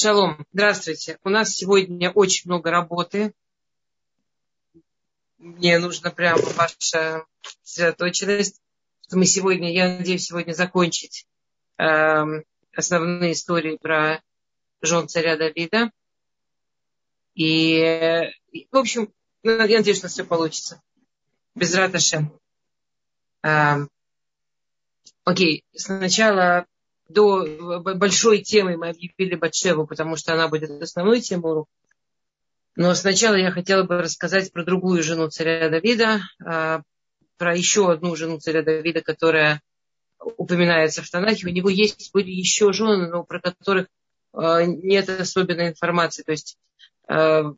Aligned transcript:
Шалом, 0.00 0.46
здравствуйте. 0.52 1.18
У 1.24 1.28
нас 1.28 1.56
сегодня 1.56 2.12
очень 2.12 2.48
много 2.48 2.70
работы. 2.70 3.34
Мне 5.38 5.80
нужна 5.80 6.12
прямо 6.12 6.40
ваша 6.40 7.24
сосредоточенность. 7.64 8.62
Мы 9.10 9.26
сегодня, 9.26 9.72
я 9.72 9.98
надеюсь, 9.98 10.26
сегодня 10.26 10.52
закончить 10.52 11.26
э, 11.78 12.22
основные 12.76 13.32
истории 13.32 13.76
про 13.76 14.22
жен 14.82 15.08
царя 15.08 15.36
Давида. 15.36 15.90
И, 17.34 18.30
в 18.70 18.76
общем, 18.76 19.12
я 19.42 19.56
надеюсь, 19.56 19.98
что 19.98 20.06
все 20.06 20.22
получится. 20.22 20.80
Без 21.56 21.74
раташем. 21.74 22.38
Э, 23.42 23.78
окей, 25.24 25.64
сначала 25.74 26.68
до 27.08 27.80
большой 27.80 28.40
темы 28.40 28.76
мы 28.76 28.90
объявили 28.90 29.34
Батшеву, 29.34 29.86
потому 29.86 30.16
что 30.16 30.34
она 30.34 30.48
будет 30.48 30.70
основной 30.82 31.20
темой 31.20 31.52
урока. 31.52 31.70
Но 32.76 32.94
сначала 32.94 33.34
я 33.34 33.50
хотела 33.50 33.82
бы 33.82 34.00
рассказать 34.02 34.52
про 34.52 34.64
другую 34.64 35.02
жену 35.02 35.28
царя 35.28 35.68
Давида, 35.68 36.20
а, 36.44 36.82
про 37.36 37.56
еще 37.56 37.90
одну 37.90 38.14
жену 38.14 38.38
царя 38.38 38.62
Давида, 38.62 39.00
которая 39.00 39.60
упоминается 40.20 41.02
в 41.02 41.10
Танахе. 41.10 41.46
У 41.46 41.50
него 41.50 41.70
есть 41.70 42.12
были 42.12 42.30
еще 42.30 42.72
жены, 42.72 43.08
но 43.08 43.24
про 43.24 43.40
которых 43.40 43.88
а, 44.32 44.62
нет 44.62 45.08
особенной 45.08 45.70
информации, 45.70 46.22
то 46.22 46.30
есть 46.30 46.56
а, 47.08 47.52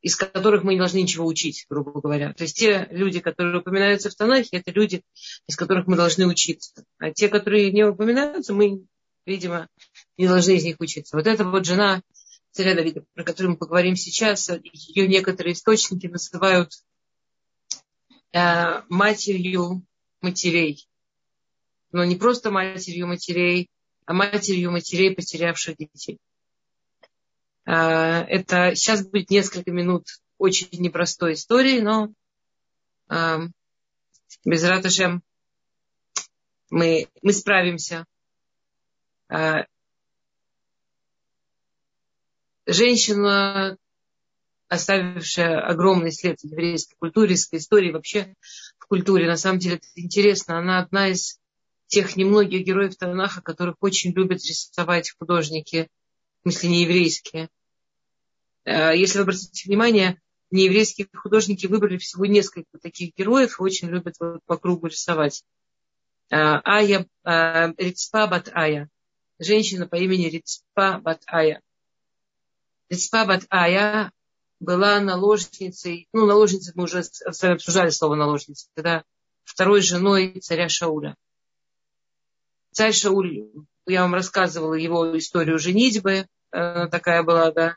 из 0.00 0.16
которых 0.16 0.64
мы 0.64 0.72
не 0.72 0.78
должны 0.78 0.98
ничего 0.98 1.26
учить, 1.26 1.66
грубо 1.70 2.00
говоря. 2.00 2.32
То 2.32 2.42
есть 2.42 2.56
те 2.56 2.88
люди, 2.90 3.20
которые 3.20 3.58
упоминаются 3.58 4.10
в 4.10 4.14
Танахе, 4.14 4.56
это 4.56 4.72
люди, 4.72 5.02
из 5.46 5.56
которых 5.56 5.86
мы 5.86 5.96
должны 5.96 6.26
учиться. 6.26 6.84
А 6.98 7.10
те, 7.12 7.28
которые 7.28 7.70
не 7.70 7.84
упоминаются, 7.84 8.52
мы 8.52 8.84
видимо, 9.26 9.68
не 10.16 10.26
должны 10.26 10.52
из 10.56 10.64
них 10.64 10.76
учиться. 10.80 11.16
Вот 11.16 11.26
эта 11.26 11.44
вот 11.44 11.64
жена 11.64 12.02
царя 12.50 12.74
Давида, 12.74 13.04
про 13.14 13.24
которую 13.24 13.52
мы 13.52 13.56
поговорим 13.56 13.96
сейчас, 13.96 14.50
ее 14.62 15.08
некоторые 15.08 15.54
источники 15.54 16.06
называют 16.06 16.72
э, 18.32 18.82
матерью 18.88 19.84
матерей. 20.20 20.86
Но 21.92 22.04
не 22.04 22.16
просто 22.16 22.50
матерью 22.50 23.06
матерей, 23.06 23.70
а 24.06 24.12
матерью 24.12 24.70
матерей, 24.70 25.14
потерявших 25.14 25.76
детей. 25.76 26.18
Э, 27.64 27.72
это 27.72 28.74
сейчас 28.74 29.06
будет 29.06 29.30
несколько 29.30 29.70
минут 29.70 30.06
очень 30.38 30.68
непростой 30.72 31.34
истории, 31.34 31.80
но 31.80 32.12
э, 33.08 33.38
без 34.44 34.64
раташем 34.64 35.22
мы, 36.70 37.08
мы 37.22 37.32
справимся. 37.32 38.06
А, 39.34 39.64
женщина, 42.66 43.78
оставившая 44.68 45.58
огромный 45.60 46.12
след 46.12 46.38
в 46.40 46.44
еврейской 46.44 46.96
культуре, 46.98 47.34
в 47.34 47.54
истории, 47.54 47.92
вообще 47.92 48.34
в 48.76 48.86
культуре, 48.86 49.26
на 49.26 49.38
самом 49.38 49.58
деле 49.58 49.76
это 49.76 49.86
интересно. 49.96 50.58
Она 50.58 50.80
одна 50.80 51.08
из 51.08 51.40
тех 51.86 52.14
немногих 52.16 52.66
героев 52.66 52.94
Танаха, 52.96 53.40
которых 53.40 53.76
очень 53.80 54.12
любят 54.12 54.44
рисовать 54.44 55.14
художники, 55.18 55.88
в 56.40 56.50
смысле 56.50 56.68
не 56.68 56.82
еврейские. 56.82 57.48
А, 58.66 58.92
если 58.92 59.16
вы 59.16 59.22
обратите 59.22 59.66
внимание, 59.66 60.20
нееврейские 60.50 61.08
художники 61.14 61.64
выбрали 61.64 61.96
всего 61.96 62.26
несколько 62.26 62.76
таких 62.82 63.14
героев 63.16 63.58
и 63.58 63.62
очень 63.62 63.88
любят 63.88 64.16
по 64.44 64.58
кругу 64.58 64.88
рисовать. 64.88 65.42
А, 66.30 66.60
Ая, 66.66 67.06
Рицпа 67.78 68.26
Бат 68.26 68.50
Ая 68.52 68.90
женщина 69.44 69.86
по 69.86 69.96
имени 69.96 70.26
Рицпа 70.26 70.98
Батая. 71.02 71.62
Рицпа 72.88 73.24
Батая 73.24 74.12
была 74.60 75.00
наложницей, 75.00 76.08
ну, 76.12 76.26
наложницей, 76.26 76.72
мы 76.76 76.84
уже 76.84 77.02
с 77.02 77.42
вами 77.42 77.54
обсуждали 77.54 77.90
слово 77.90 78.14
наложница, 78.14 78.68
когда 78.74 79.04
второй 79.44 79.80
женой 79.80 80.38
царя 80.40 80.68
Шауля. 80.68 81.16
Царь 82.70 82.92
Шауль, 82.92 83.50
я 83.86 84.02
вам 84.02 84.14
рассказывала 84.14 84.74
его 84.74 85.18
историю 85.18 85.58
женитьбы, 85.58 86.26
она 86.50 86.88
такая 86.88 87.22
была, 87.22 87.50
да, 87.50 87.76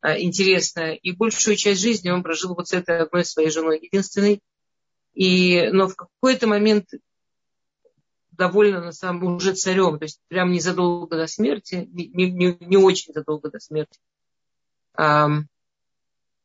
а, 0.00 0.18
интересная. 0.18 0.94
И 0.94 1.12
большую 1.12 1.56
часть 1.56 1.80
жизни 1.80 2.10
он 2.10 2.22
прожил 2.22 2.54
вот 2.54 2.68
с 2.68 2.72
этой 2.72 3.00
одной 3.00 3.24
своей 3.24 3.50
женой, 3.50 3.80
единственной. 3.80 4.40
И, 5.14 5.68
но 5.72 5.88
в 5.88 5.96
какой-то 5.96 6.46
момент 6.46 6.88
довольно 8.38 8.80
на 8.80 8.92
самом 8.92 9.34
уже 9.34 9.52
царем, 9.52 9.98
то 9.98 10.04
есть 10.04 10.20
прям 10.28 10.52
незадолго 10.52 11.16
до 11.16 11.26
смерти, 11.26 11.88
не, 11.92 12.30
не, 12.30 12.56
не 12.60 12.76
очень 12.76 13.12
задолго 13.12 13.50
до 13.50 13.58
смерти. 13.58 13.98
А, 14.94 15.28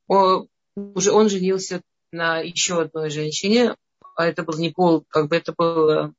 он, 0.07 0.49
уже 0.75 1.11
он 1.11 1.29
женился 1.29 1.81
на 2.11 2.39
еще 2.39 2.81
одной 2.81 3.11
женщине, 3.11 3.75
а 4.15 4.25
это 4.25 4.43
был 4.43 4.57
не 4.57 4.71
пол, 4.71 5.05
как 5.07 5.29
бы 5.29 5.35
это 5.35 5.53
был, 5.55 5.89
а, 5.89 6.11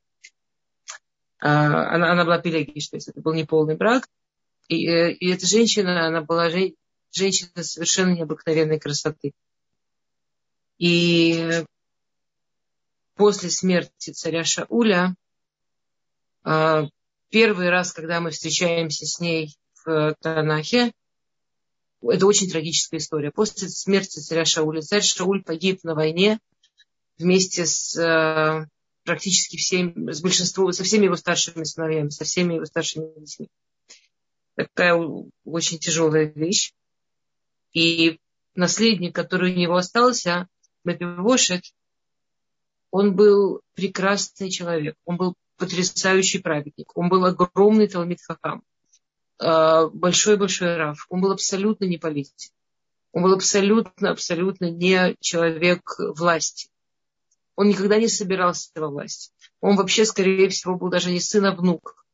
она, 1.39 2.11
она 2.11 2.23
была 2.23 2.39
пелегиш, 2.39 2.87
то 2.87 2.95
есть 2.95 3.09
это 3.09 3.19
был 3.19 3.33
не 3.33 3.43
полный 3.43 3.75
брак. 3.75 4.07
И, 4.67 4.87
э, 4.87 5.11
и 5.11 5.29
эта 5.29 5.45
женщина, 5.45 6.07
она 6.07 6.21
была 6.21 6.49
же, 6.49 6.73
женщина 7.11 7.63
совершенно 7.63 8.13
необыкновенной 8.15 8.79
красоты. 8.79 9.33
И 10.79 11.63
после 13.15 13.49
смерти 13.49 14.11
царя 14.11 14.43
Шауля 14.43 15.15
первый 17.29 17.69
раз, 17.69 17.91
когда 17.91 18.19
мы 18.21 18.31
встречаемся 18.31 19.05
с 19.05 19.19
ней 19.19 19.55
в 19.83 20.15
Танахе, 20.21 20.91
это 22.01 22.25
очень 22.27 22.49
трагическая 22.49 22.99
история. 22.99 23.31
После 23.31 23.67
смерти 23.67 24.19
царя 24.19 24.45
Шауля, 24.45 24.81
царь 24.81 25.01
Шауль 25.01 25.43
погиб 25.43 25.83
на 25.83 25.95
войне 25.95 26.39
вместе 27.17 27.65
с 27.65 27.97
а, 27.97 28.67
практически 29.03 29.57
всеми, 29.57 30.11
с 30.11 30.21
большинством, 30.21 30.71
со 30.71 30.83
всеми 30.83 31.05
его 31.05 31.15
старшими 31.15 31.63
сыновьями, 31.63 32.09
со 32.09 32.25
всеми 32.25 32.55
его 32.55 32.65
старшими 32.65 33.07
детьми. 33.19 33.49
Такая 34.55 34.95
очень 35.43 35.79
тяжелая 35.79 36.25
вещь. 36.25 36.73
И 37.73 38.19
наследник, 38.55 39.13
который 39.13 39.53
у 39.53 39.57
него 39.57 39.75
остался, 39.75 40.47
Мепивошет, 40.83 41.63
он 42.91 43.15
был 43.15 43.61
прекрасный 43.73 44.49
человек. 44.49 44.95
Он 45.03 45.17
был 45.17 45.35
потрясающий 45.57 46.39
праведник. 46.39 46.95
Он 46.95 47.09
был 47.09 47.25
огромный 47.25 47.87
Талмит 47.87 48.19
Хахам. 48.21 48.63
Большой-большой 49.39 50.75
Раф. 50.77 51.05
Он 51.09 51.21
был 51.21 51.31
абсолютно 51.31 51.85
не 51.85 51.97
политик. 51.97 52.51
Он 53.11 53.23
был 53.23 53.33
абсолютно, 53.33 54.11
абсолютно 54.11 54.69
не 54.69 55.15
человек 55.19 55.95
власти. 55.99 56.69
Он 57.55 57.69
никогда 57.69 57.97
не 57.97 58.07
собирался 58.07 58.69
во 58.75 58.89
власти. 58.89 59.31
Он 59.61 59.77
вообще, 59.77 60.05
скорее 60.05 60.49
всего, 60.49 60.75
был 60.75 60.89
даже 60.89 61.11
не 61.11 61.19
сын, 61.19 61.45
а 61.45 61.55
внук. 61.55 62.05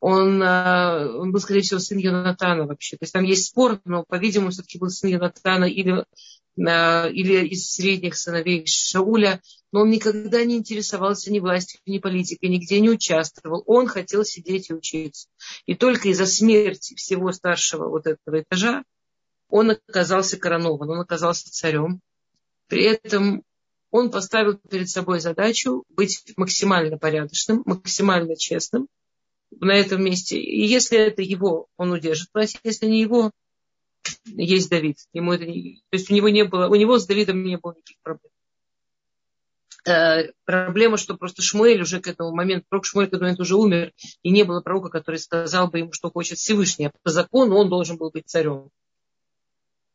Он, 0.00 0.42
а, 0.42 1.06
он 1.18 1.32
был, 1.32 1.40
скорее 1.40 1.60
всего, 1.60 1.80
сын 1.80 1.98
Йонатана 1.98 2.66
вообще. 2.66 2.96
То 2.96 3.04
есть 3.04 3.12
там 3.12 3.24
есть 3.24 3.46
спор, 3.46 3.80
но, 3.84 4.04
по-видимому, 4.04 4.50
все-таки 4.50 4.78
был 4.78 4.88
сын 4.88 5.10
Йонатана 5.10 5.64
или 5.64 6.04
или 6.56 7.48
из 7.48 7.72
средних 7.72 8.16
сыновей 8.16 8.64
Шауля, 8.66 9.40
но 9.74 9.80
он 9.80 9.90
никогда 9.90 10.44
не 10.44 10.58
интересовался 10.58 11.32
ни 11.32 11.40
властью, 11.40 11.80
ни 11.84 11.98
политикой, 11.98 12.48
нигде 12.48 12.78
не 12.78 12.90
участвовал. 12.90 13.64
Он 13.66 13.88
хотел 13.88 14.24
сидеть 14.24 14.70
и 14.70 14.72
учиться. 14.72 15.26
И 15.66 15.74
только 15.74 16.10
из-за 16.10 16.26
смерти 16.26 16.94
всего 16.94 17.32
старшего 17.32 17.88
вот 17.88 18.06
этого 18.06 18.42
этажа 18.42 18.84
он 19.48 19.72
оказался 19.72 20.36
коронован, 20.36 20.90
он 20.90 21.00
оказался 21.00 21.50
царем. 21.50 22.00
При 22.68 22.84
этом 22.84 23.42
он 23.90 24.12
поставил 24.12 24.58
перед 24.58 24.88
собой 24.88 25.18
задачу 25.18 25.82
быть 25.88 26.22
максимально 26.36 26.96
порядочным, 26.96 27.64
максимально 27.66 28.36
честным 28.36 28.86
на 29.50 29.72
этом 29.72 30.04
месте. 30.04 30.38
И 30.38 30.64
если 30.68 30.98
это 30.98 31.20
его, 31.20 31.66
он 31.76 31.90
удержит 31.90 32.28
власть. 32.32 32.60
Если 32.62 32.86
не 32.86 33.00
его, 33.00 33.32
есть 34.24 34.70
Давид. 34.70 34.98
Ему 35.12 35.32
это 35.32 35.46
не, 35.46 35.82
то 35.90 35.96
есть 35.96 36.12
у 36.12 36.14
него 36.14 36.28
не 36.28 36.44
было, 36.44 36.68
у 36.68 36.76
него 36.76 36.96
с 36.96 37.06
Давидом 37.08 37.42
не 37.42 37.58
было 37.58 37.72
никаких 37.72 37.96
проблем. 38.04 38.30
Э, 39.86 40.30
проблема, 40.44 40.96
что 40.96 41.16
просто 41.16 41.42
Шмуэль 41.42 41.82
уже 41.82 42.00
к 42.00 42.08
этому 42.08 42.34
моменту, 42.34 42.66
пророк 42.68 42.86
Шмуэль 42.86 43.06
к 43.06 43.10
этому 43.10 43.24
моменту 43.24 43.42
уже 43.42 43.56
умер, 43.56 43.92
и 44.22 44.30
не 44.30 44.44
было 44.44 44.60
пророка, 44.60 44.88
который 44.88 45.16
сказал 45.16 45.68
бы 45.68 45.78
ему, 45.78 45.92
что 45.92 46.10
хочет 46.10 46.38
Всевышний. 46.38 46.86
А 46.86 46.92
по 47.02 47.10
закону 47.10 47.56
он 47.56 47.68
должен 47.68 47.98
был 47.98 48.10
быть 48.10 48.26
царем. 48.26 48.70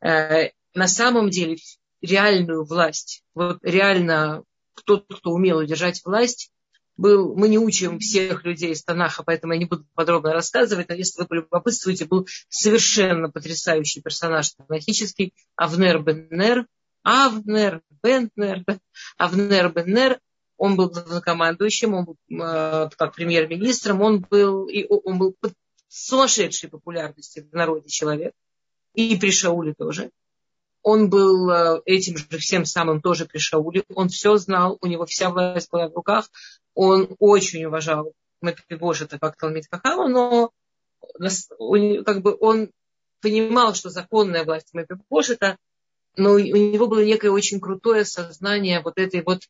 Э, 0.01 0.49
на 0.75 0.87
самом 0.87 1.29
деле 1.29 1.57
реальную 2.01 2.65
власть, 2.65 3.23
вот 3.33 3.59
реально 3.63 4.43
тот, 4.85 5.05
кто 5.09 5.31
умел 5.31 5.57
удержать 5.57 6.01
власть, 6.05 6.51
был, 6.95 7.33
мы 7.35 7.47
не 7.47 7.57
учим 7.57 7.99
всех 7.99 8.43
людей 8.43 8.73
из 8.73 8.83
Танаха, 8.83 9.23
поэтому 9.23 9.53
я 9.53 9.59
не 9.59 9.65
буду 9.65 9.85
подробно 9.95 10.33
рассказывать, 10.33 10.89
но 10.89 10.95
если 10.95 11.21
вы 11.21 11.27
полюбопытствуете, 11.27 12.05
был 12.05 12.27
совершенно 12.49 13.29
потрясающий 13.29 14.01
персонаж 14.01 14.51
танахический 14.51 15.33
Авнер 15.55 15.99
Беннер, 15.99 16.67
Авнер 17.03 17.81
Беннер, 18.03 18.63
Авнер 19.17 19.71
Беннер, 19.71 20.19
он 20.57 20.75
был 20.75 20.89
главнокомандующим, 20.89 21.93
он 21.93 22.05
был 22.05 22.17
э, 22.29 22.89
как 22.97 23.15
премьер-министром, 23.15 24.01
он 24.01 24.19
был, 24.19 24.67
и 24.67 24.85
он 24.85 25.17
был 25.17 25.35
сумасшедшей 25.87 26.69
популярности 26.69 27.47
в 27.49 27.55
народе 27.55 27.87
человек. 27.87 28.33
И 28.93 29.15
при 29.17 29.31
Шауле 29.31 29.73
тоже. 29.73 30.11
Он 30.81 31.09
был 31.09 31.49
э, 31.49 31.81
этим 31.85 32.17
же 32.17 32.25
всем 32.37 32.65
самым 32.65 33.01
тоже 33.01 33.25
при 33.25 33.37
Шауле. 33.37 33.83
Он 33.93 34.09
все 34.09 34.37
знал, 34.37 34.77
у 34.81 34.87
него 34.87 35.05
вся 35.05 35.29
власть 35.29 35.71
была 35.71 35.87
в 35.87 35.95
руках. 35.95 36.29
Он 36.73 37.15
очень 37.19 37.65
уважал 37.65 38.13
Мефибошета 38.41 39.19
как 39.19 39.37
Талмит 39.37 39.65
Хахама, 39.69 40.07
но 40.07 40.51
как 42.05 42.21
бы 42.21 42.37
он 42.39 42.71
понимал, 43.21 43.73
что 43.73 43.89
законная 43.89 44.43
власть 44.43 44.73
Мефибошета, 44.73 45.57
но 46.15 46.33
у 46.33 46.37
него 46.37 46.87
было 46.87 47.03
некое 47.03 47.31
очень 47.31 47.59
крутое 47.59 48.05
сознание 48.05 48.81
вот 48.81 48.97
этой 48.97 49.23
вот 49.23 49.43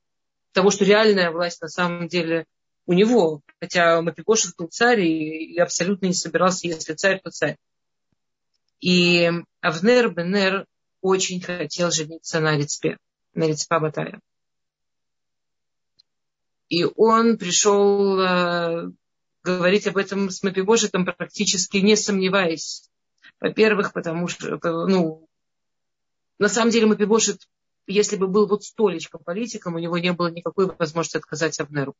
того, 0.51 0.71
что 0.71 0.85
реальная 0.85 1.31
власть 1.31 1.61
на 1.61 1.67
самом 1.67 2.07
деле 2.07 2.45
у 2.85 2.93
него. 2.93 3.41
Хотя 3.59 4.01
Мефибошет 4.01 4.55
был 4.57 4.67
царь 4.67 5.01
и, 5.01 5.53
и 5.53 5.59
абсолютно 5.59 6.07
не 6.07 6.13
собирался, 6.13 6.67
если 6.67 6.93
царь, 6.93 7.21
то 7.23 7.29
царь. 7.29 7.57
И 8.79 9.29
Авнер 9.61 10.09
Бенер 10.09 10.65
очень 11.01 11.41
хотел 11.41 11.91
жениться 11.91 12.39
на 12.39 12.57
Рицпе, 12.57 12.97
на 13.33 13.47
Рицпа 13.47 13.79
Батая. 13.79 14.19
И 16.69 16.85
он 16.95 17.37
пришел 17.37 18.19
э, 18.19 18.91
говорить 19.43 19.87
об 19.87 19.97
этом 19.97 20.29
с 20.29 20.43
Мапибошетом, 20.43 21.05
практически 21.05 21.77
не 21.77 21.95
сомневаясь. 21.95 22.89
Во-первых, 23.39 23.93
потому 23.93 24.27
что, 24.27 24.59
ну, 24.87 25.28
на 26.39 26.49
самом 26.49 26.71
деле 26.71 26.87
Мапибошет, 26.87 27.47
если 27.85 28.15
бы 28.15 28.27
был 28.27 28.47
вот 28.47 28.63
столечком 28.63 29.21
политиком, 29.23 29.75
у 29.75 29.79
него 29.79 29.97
не 29.97 30.13
было 30.13 30.31
никакой 30.31 30.67
возможности 30.67 31.17
отказать 31.17 31.59
Абнеру. 31.59 31.95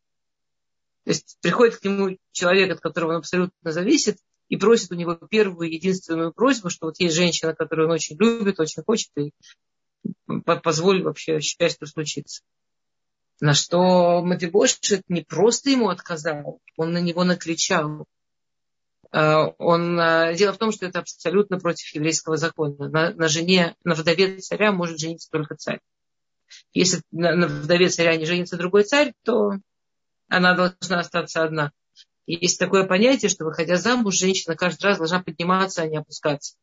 То 1.04 1.12
есть 1.12 1.38
приходит 1.42 1.78
к 1.78 1.84
нему 1.84 2.18
человек, 2.32 2.72
от 2.72 2.80
которого 2.80 3.12
он 3.12 3.18
абсолютно 3.18 3.72
зависит, 3.72 4.18
и 4.48 4.58
просит 4.58 4.92
у 4.92 4.96
него 4.96 5.16
первую 5.16 5.72
единственную 5.72 6.34
просьбу, 6.34 6.70
что 6.70 6.88
вот 6.88 7.00
есть 7.00 7.16
женщина, 7.16 7.54
которую 7.54 7.88
он 7.88 7.94
очень 7.94 8.18
любит, 8.18 8.60
очень 8.60 8.84
хочет, 8.84 9.12
и 9.18 9.32
позволь 10.64 11.04
вообще 11.04 11.40
счастью 11.40 11.88
случиться. 11.88 12.42
На 13.42 13.54
что 13.54 14.22
Мадибошет 14.22 15.04
не 15.08 15.22
просто 15.22 15.70
ему 15.70 15.90
отказал, 15.90 16.60
он 16.78 16.92
на 16.92 17.00
него 17.00 17.24
накричал. 17.24 18.06
А, 19.12 19.48
он, 19.58 20.00
а, 20.00 20.34
дело 20.34 20.54
в 20.54 20.58
том, 20.58 20.72
что 20.72 20.86
это 20.86 21.00
абсолютно 21.00 21.60
против 21.60 21.94
еврейского 21.94 22.38
закона. 22.38 22.90
На, 22.90 23.14
на 23.14 23.28
жене, 23.28 23.76
на 23.84 23.96
вдове 23.96 24.38
царя 24.38 24.72
может 24.72 25.00
жениться 25.00 25.30
только 25.32 25.56
царь. 25.56 25.80
Если 26.74 27.02
на, 27.12 27.36
на 27.36 27.48
вдове 27.48 27.90
царя 27.90 28.16
не 28.16 28.26
женится 28.26 28.58
другой 28.58 28.84
царь, 28.84 29.14
то 29.24 29.54
она 30.28 30.54
должна 30.54 31.00
остаться 31.00 31.44
одна. 31.44 31.72
Есть 32.28 32.60
такое 32.60 32.86
понятие, 32.86 33.30
что 33.30 33.46
выходя 33.46 33.78
замуж, 33.78 34.16
женщина 34.16 34.56
каждый 34.56 34.84
раз 34.84 35.00
должна 35.00 35.24
подниматься, 35.24 35.82
а 35.82 35.88
не 35.88 35.98
опускаться. 35.98 36.56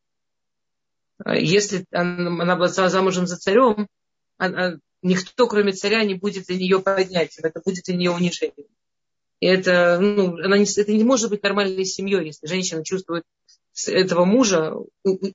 А 1.25 1.35
если 1.35 1.85
она, 1.91 2.55
была 2.55 2.69
замужем 2.69 3.27
за 3.27 3.37
царем, 3.37 3.89
она, 4.37 4.79
никто, 5.03 5.49
кроме 5.49 5.73
царя, 5.73 6.05
не 6.05 6.15
будет 6.15 6.47
для 6.47 6.57
нее 6.57 6.81
поднятием. 6.81 7.47
Это 7.47 7.61
будет 7.65 7.85
для 7.85 7.97
нее 7.97 8.13
унижением. 8.13 8.69
Это, 9.41 9.99
ну, 10.01 10.37
она 10.43 10.57
не, 10.59 10.65
это 10.65 10.93
не 10.93 11.05
может 11.05 11.31
быть 11.31 11.43
нормальной 11.43 11.85
семьей, 11.85 12.27
если 12.27 12.47
женщина 12.47 12.85
чувствует 12.85 13.25
этого 13.87 14.25
мужа 14.25 14.75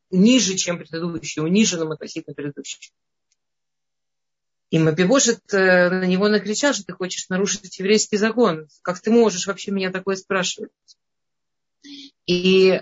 ниже, 0.09 0.55
чем 0.55 0.79
предыдущий, 0.79 1.41
униженным 1.41 1.91
относительно 1.91 2.33
предыдущего. 2.33 2.93
И 4.71 4.79
Мапибошет 4.79 5.41
на 5.51 6.05
него 6.05 6.29
накричал, 6.29 6.73
что 6.73 6.85
ты 6.85 6.93
хочешь 6.93 7.29
нарушить 7.29 7.77
еврейский 7.77 8.17
закон. 8.17 8.67
Как 8.81 8.99
ты 9.01 9.11
можешь 9.11 9.45
вообще 9.45 9.71
меня 9.71 9.91
такое 9.91 10.15
спрашивать? 10.15 10.71
И 12.25 12.81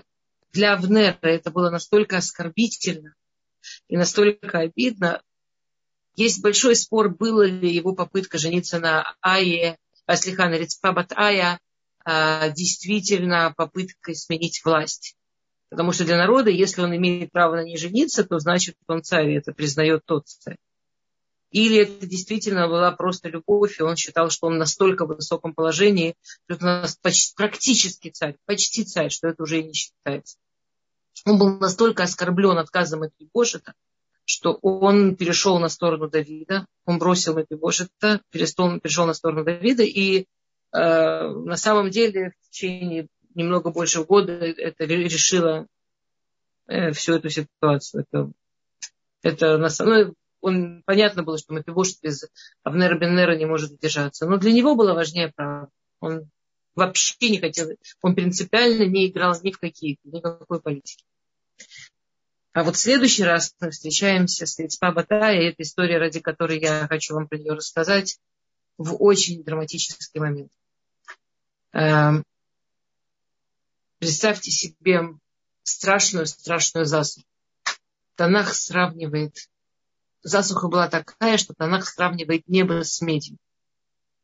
для 0.52 0.74
Авнера 0.74 1.18
это 1.22 1.50
было 1.50 1.68
настолько 1.68 2.16
оскорбительно 2.16 3.14
и 3.88 3.96
настолько 3.96 4.60
обидно, 4.60 5.22
есть 6.16 6.42
большой 6.42 6.76
спор, 6.76 7.08
была 7.08 7.46
ли 7.46 7.72
его 7.72 7.94
попытка 7.94 8.38
жениться 8.38 8.78
на 8.78 9.14
Ае, 9.20 9.78
Аслихана 10.06 10.54
Рицпабат 10.54 11.12
Ая, 11.12 11.60
а, 12.04 12.48
действительно 12.50 13.54
попыткой 13.56 14.14
сменить 14.14 14.62
власть. 14.64 15.16
Потому 15.68 15.92
что 15.92 16.04
для 16.04 16.16
народа, 16.16 16.50
если 16.50 16.82
он 16.82 16.96
имеет 16.96 17.30
право 17.30 17.56
на 17.56 17.62
ней 17.62 17.76
жениться, 17.76 18.24
то 18.24 18.38
значит 18.38 18.76
он 18.88 19.02
царь, 19.02 19.34
это 19.34 19.52
признает 19.52 20.02
тот 20.04 20.26
царь. 20.26 20.56
Или 21.50 21.78
это 21.78 22.06
действительно 22.06 22.68
была 22.68 22.92
просто 22.92 23.28
любовь, 23.28 23.78
и 23.78 23.82
он 23.82 23.96
считал, 23.96 24.30
что 24.30 24.46
он 24.46 24.58
настолько 24.58 25.04
в 25.04 25.14
высоком 25.14 25.52
положении, 25.52 26.14
что 26.48 26.64
он 26.64 26.80
нас 26.82 26.96
почти, 26.96 27.34
практически 27.34 28.10
царь, 28.10 28.36
почти 28.46 28.84
царь, 28.84 29.10
что 29.10 29.28
это 29.28 29.42
уже 29.42 29.60
и 29.60 29.64
не 29.64 29.72
считается. 29.72 30.38
Он 31.26 31.38
был 31.38 31.58
настолько 31.58 32.04
оскорблен 32.04 32.58
отказом 32.58 33.02
от 33.02 33.12
Ебошета, 33.18 33.74
что 34.30 34.58
он 34.62 35.16
перешел 35.16 35.58
на 35.58 35.68
сторону 35.68 36.08
Давида, 36.08 36.64
он 36.84 36.98
бросил 36.98 37.36
Мепибошета, 37.36 38.20
перешел, 38.30 38.78
перешел 38.78 39.06
на 39.06 39.12
сторону 39.12 39.44
Давида, 39.44 39.82
и 39.82 40.20
э, 40.20 40.24
на 40.72 41.56
самом 41.56 41.90
деле 41.90 42.30
в 42.40 42.50
течение 42.50 43.08
немного 43.34 43.70
больше 43.70 44.04
года 44.04 44.32
это 44.32 44.84
решило 44.84 45.66
э, 46.68 46.92
всю 46.92 47.14
эту 47.14 47.28
ситуацию. 47.28 48.04
Это, 48.08 48.30
это 49.22 49.58
на 49.58 49.68
самом 49.68 49.92
ну, 49.92 50.14
он, 50.42 50.82
понятно 50.86 51.24
было, 51.24 51.36
что 51.36 51.52
Мепибошет 51.52 51.96
без 52.00 52.24
Авнера 52.62 52.96
Беннера 52.96 53.36
не 53.36 53.46
может 53.46 53.72
удержаться. 53.72 54.26
Но 54.26 54.36
для 54.36 54.52
него 54.52 54.76
было 54.76 54.94
важнее 54.94 55.32
право. 55.34 55.70
Он 55.98 56.30
вообще 56.76 57.30
не 57.30 57.40
хотел, 57.40 57.68
он 58.00 58.14
принципиально 58.14 58.84
не 58.84 59.08
играл 59.08 59.34
ни 59.42 59.50
в 59.50 59.58
какие, 59.58 59.98
никакой 60.04 60.60
политики. 60.60 61.04
А 62.52 62.64
вот 62.64 62.76
в 62.76 62.80
следующий 62.80 63.22
раз 63.22 63.54
мы 63.60 63.70
встречаемся 63.70 64.44
с 64.44 64.58
Рицпа 64.58 64.90
Батая, 64.90 65.40
и 65.40 65.46
это 65.46 65.62
история, 65.62 65.98
ради 65.98 66.18
которой 66.18 66.58
я 66.58 66.88
хочу 66.88 67.14
вам 67.14 67.28
про 67.28 67.38
нее 67.38 67.52
рассказать, 67.52 68.18
в 68.76 68.96
очень 69.00 69.44
драматический 69.44 70.18
момент. 70.18 70.50
Эм, 71.72 72.24
представьте 73.98 74.50
себе 74.50 75.02
страшную-страшную 75.62 76.86
засуху. 76.86 77.26
Танах 78.16 78.52
сравнивает, 78.52 79.36
засуха 80.22 80.66
была 80.66 80.88
такая, 80.88 81.36
что 81.36 81.54
Танах 81.54 81.86
сравнивает 81.86 82.48
небо 82.48 82.82
с 82.82 83.00
медью. 83.00 83.36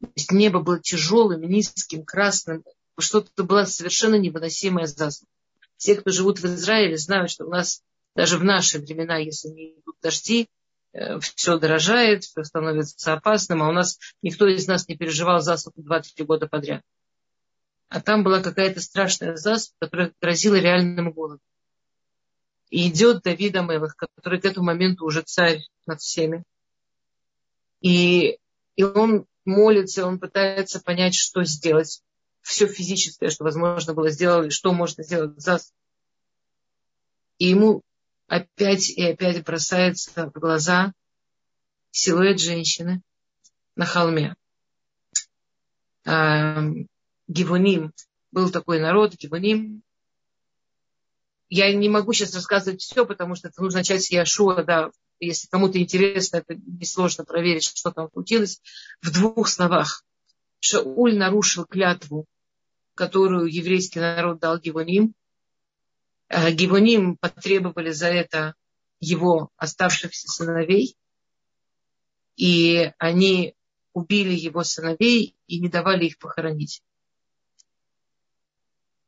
То 0.00 0.10
есть 0.16 0.32
небо 0.32 0.60
было 0.60 0.80
тяжелым, 0.80 1.42
низким, 1.42 2.04
красным, 2.04 2.64
что-то 2.98 3.44
была 3.44 3.66
совершенно 3.66 4.16
невыносимая 4.16 4.86
засуха. 4.86 5.30
Все, 5.76 5.94
кто 5.94 6.10
живут 6.10 6.40
в 6.40 6.46
Израиле, 6.46 6.96
знают, 6.96 7.30
что 7.30 7.44
у 7.44 7.50
нас 7.50 7.82
даже 8.16 8.38
в 8.38 8.44
наши 8.44 8.78
времена, 8.78 9.18
если 9.18 9.48
не 9.48 9.78
идут 9.78 9.96
дожди, 10.00 10.48
э, 10.92 11.20
все 11.20 11.58
дорожает, 11.58 12.24
все 12.24 12.42
становится 12.44 13.12
опасным, 13.12 13.62
а 13.62 13.68
у 13.68 13.72
нас 13.72 13.98
никто 14.22 14.46
из 14.46 14.66
нас 14.66 14.88
не 14.88 14.96
переживал 14.96 15.40
засуху 15.40 15.82
2-3 15.82 16.24
года 16.24 16.48
подряд. 16.48 16.82
А 17.88 18.00
там 18.00 18.24
была 18.24 18.42
какая-то 18.42 18.80
страшная 18.80 19.36
засуха, 19.36 19.76
которая 19.78 20.12
грозила 20.20 20.56
реальным 20.56 21.12
голодом. 21.12 21.40
И 22.70 22.88
идет 22.88 23.22
Давид 23.22 23.54
Амелах, 23.54 23.96
который 23.96 24.40
к 24.40 24.44
этому 24.46 24.66
моменту 24.66 25.04
уже 25.04 25.22
царь 25.22 25.62
над 25.86 26.00
всеми. 26.00 26.42
И, 27.80 28.38
и 28.74 28.82
он 28.82 29.26
молится, 29.44 30.06
он 30.06 30.18
пытается 30.18 30.80
понять, 30.80 31.14
что 31.14 31.44
сделать. 31.44 32.02
Все 32.40 32.66
физическое, 32.66 33.28
что 33.28 33.44
возможно 33.44 33.92
было 33.92 34.10
сделать, 34.10 34.52
что 34.52 34.72
можно 34.72 35.04
сделать 35.04 35.38
за 35.38 35.60
И 37.38 37.48
ему 37.48 37.82
опять 38.26 38.90
и 38.90 39.02
опять 39.02 39.44
бросается 39.44 40.30
в 40.30 40.38
глаза 40.38 40.92
силуэт 41.90 42.40
женщины 42.40 43.02
на 43.74 43.86
холме. 43.86 44.34
Гивуним. 46.04 47.92
Был 48.30 48.50
такой 48.50 48.80
народ, 48.80 49.14
Гивуним. 49.14 49.82
Я 51.48 51.72
не 51.72 51.88
могу 51.88 52.12
сейчас 52.12 52.34
рассказывать 52.34 52.82
все, 52.82 53.06
потому 53.06 53.34
что 53.36 53.48
это 53.48 53.62
нужно 53.62 53.80
начать 53.80 54.02
с 54.02 54.10
Яшуа, 54.10 54.62
да. 54.64 54.90
Если 55.18 55.48
кому-то 55.48 55.78
интересно, 55.78 56.38
это 56.38 56.54
несложно 56.54 57.24
проверить, 57.24 57.64
что 57.64 57.90
там 57.90 58.10
случилось. 58.12 58.60
В 59.00 59.12
двух 59.12 59.48
словах. 59.48 60.04
Шауль 60.58 61.16
нарушил 61.16 61.64
клятву, 61.64 62.26
которую 62.94 63.46
еврейский 63.46 64.00
народ 64.00 64.40
дал 64.40 64.58
Гивуним, 64.58 65.14
Э, 65.14 65.25
Гивоним 66.28 67.16
потребовали 67.16 67.90
за 67.90 68.08
это 68.08 68.54
его 69.00 69.50
оставшихся 69.56 70.28
сыновей, 70.28 70.96
и 72.36 72.92
они 72.98 73.54
убили 73.92 74.32
его 74.32 74.62
сыновей 74.62 75.34
и 75.46 75.60
не 75.60 75.68
давали 75.68 76.06
их 76.06 76.18
похоронить. 76.18 76.82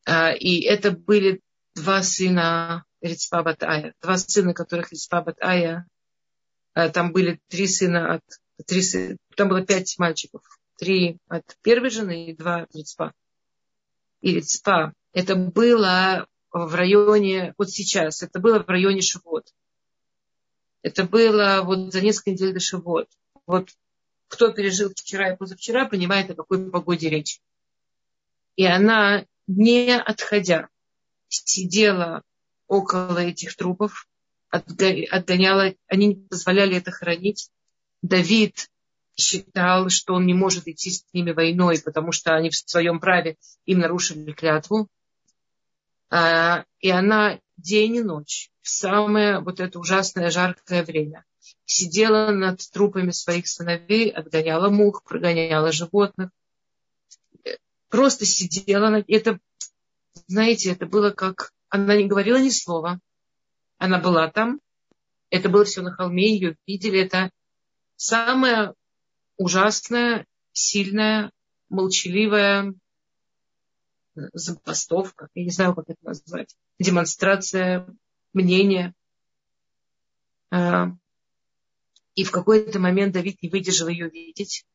Э, 0.06 0.36
и 0.36 0.62
это 0.62 0.92
были 0.92 1.42
два 1.74 2.02
сына 2.02 2.84
Рицпабат 3.00 3.62
Ая, 3.62 3.94
два 4.00 4.16
сына, 4.16 4.54
которых 4.54 4.90
Рицпабат 4.90 5.40
Ая, 5.42 5.86
э, 6.74 6.88
там 6.88 7.12
были 7.12 7.40
три 7.48 7.66
сына 7.66 8.14
от, 8.14 8.22
три, 8.66 8.82
там 9.36 9.48
было 9.48 9.64
пять 9.64 9.98
мальчиков, 9.98 10.42
три 10.78 11.18
от 11.28 11.44
первой 11.62 11.90
жены 11.90 12.26
и 12.30 12.34
два 12.34 12.62
от 12.62 12.74
Рицпа. 12.74 13.12
и 14.22 14.34
Рицпа. 14.34 14.94
Это 15.12 15.36
было 15.36 16.26
в 16.52 16.74
районе, 16.74 17.54
вот 17.58 17.70
сейчас, 17.70 18.22
это 18.22 18.40
было 18.40 18.62
в 18.62 18.68
районе 18.68 19.02
Шивот. 19.02 19.52
Это 20.82 21.04
было 21.04 21.62
вот 21.64 21.92
за 21.92 22.00
несколько 22.00 22.30
недель 22.30 22.54
до 22.54 22.60
Шивот. 22.60 23.08
Вот 23.46 23.70
кто 24.28 24.52
пережил 24.52 24.90
вчера 24.90 25.32
и 25.32 25.36
позавчера, 25.36 25.86
понимает, 25.86 26.30
о 26.30 26.34
какой 26.34 26.70
погоде 26.70 27.08
речь. 27.08 27.40
И 28.56 28.64
она, 28.64 29.24
не 29.46 29.96
отходя, 29.96 30.68
сидела 31.28 32.22
около 32.66 33.18
этих 33.18 33.56
трупов, 33.56 34.06
отгоняла, 34.50 35.74
они 35.86 36.06
не 36.06 36.14
позволяли 36.14 36.76
это 36.76 36.90
хранить. 36.90 37.50
Давид 38.02 38.68
считал, 39.16 39.88
что 39.88 40.14
он 40.14 40.26
не 40.26 40.34
может 40.34 40.68
идти 40.68 40.90
с 40.90 41.04
ними 41.12 41.32
войной, 41.32 41.80
потому 41.82 42.12
что 42.12 42.34
они 42.34 42.50
в 42.50 42.56
своем 42.56 43.00
праве 43.00 43.36
им 43.64 43.80
нарушили 43.80 44.32
клятву. 44.32 44.88
А, 46.10 46.64
и 46.80 46.90
она 46.90 47.38
день 47.56 47.96
и 47.96 48.02
ночь, 48.02 48.50
в 48.62 48.68
самое 48.68 49.40
вот 49.40 49.60
это 49.60 49.78
ужасное 49.78 50.30
жаркое 50.30 50.84
время, 50.84 51.24
сидела 51.64 52.30
над 52.30 52.60
трупами 52.70 53.10
своих 53.10 53.46
сыновей, 53.46 54.10
отгоняла 54.10 54.70
мух, 54.70 55.02
прогоняла 55.04 55.72
животных. 55.72 56.30
Просто 57.90 58.24
сидела. 58.24 59.04
Это, 59.06 59.38
знаете, 60.26 60.72
это 60.72 60.86
было 60.86 61.10
как... 61.10 61.52
Она 61.70 61.96
не 61.96 62.06
говорила 62.06 62.38
ни 62.38 62.48
слова. 62.48 63.00
Она 63.76 63.98
была 63.98 64.30
там. 64.30 64.60
Это 65.30 65.50
было 65.50 65.64
все 65.64 65.82
на 65.82 65.92
холме, 65.92 66.32
ее 66.32 66.56
видели. 66.66 67.00
Это 67.00 67.30
самое 67.96 68.74
ужасное, 69.36 70.26
сильное, 70.52 71.30
молчаливое 71.68 72.74
забастовка, 74.32 75.28
я 75.34 75.44
не 75.44 75.50
знаю, 75.50 75.74
как 75.74 75.86
это 75.88 75.98
назвать, 76.02 76.54
демонстрация 76.78 77.86
мнения. 78.32 78.94
А, 80.50 80.92
и 82.14 82.24
в 82.24 82.30
какой-то 82.30 82.78
момент 82.78 83.14
Давид 83.14 83.42
не 83.42 83.48
выдержал 83.48 83.88
ее 83.88 84.08
видеть. 84.08 84.66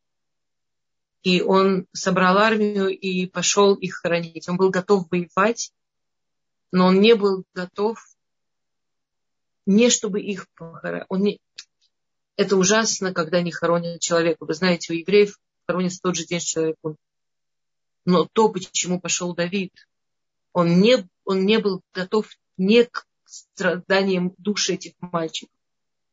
И 1.22 1.40
он 1.40 1.86
собрал 1.92 2.38
армию 2.38 2.88
и 2.88 3.26
пошел 3.26 3.74
их 3.74 3.96
хоронить. 3.96 4.48
Он 4.48 4.56
был 4.56 4.70
готов 4.70 5.10
воевать, 5.10 5.72
но 6.70 6.86
он 6.86 7.00
не 7.00 7.14
был 7.14 7.44
готов 7.54 7.98
не 9.66 9.90
чтобы 9.90 10.20
их 10.20 10.48
похоронить. 10.54 11.06
Он 11.08 11.22
не... 11.22 11.40
Это 12.36 12.56
ужасно, 12.56 13.14
когда 13.14 13.40
не 13.40 13.52
хоронят 13.52 14.00
человека. 14.00 14.44
Вы 14.44 14.54
знаете, 14.54 14.92
у 14.92 14.96
евреев 14.96 15.38
хоронят 15.66 15.92
в 15.92 16.00
тот 16.00 16.16
же 16.16 16.26
день, 16.26 16.40
что 16.40 16.50
человек. 16.50 16.76
Но 18.04 18.26
то, 18.32 18.48
почему 18.48 19.00
пошел 19.00 19.34
Давид, 19.34 19.72
он 20.52 20.80
не, 20.80 21.08
он 21.24 21.46
не 21.46 21.58
был 21.58 21.82
готов 21.92 22.28
не 22.56 22.84
к 22.84 23.06
страданиям 23.24 24.34
души 24.38 24.74
этих 24.74 24.92
мальчиков. 25.00 25.54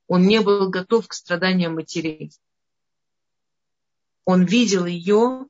Он 0.08 0.24
не 0.24 0.42
был 0.42 0.70
готов 0.70 1.08
к 1.08 1.14
страданиям 1.14 1.76
матерей. 1.76 2.32
Он 4.26 4.46
видел 4.46 4.86
ее, 4.86 5.48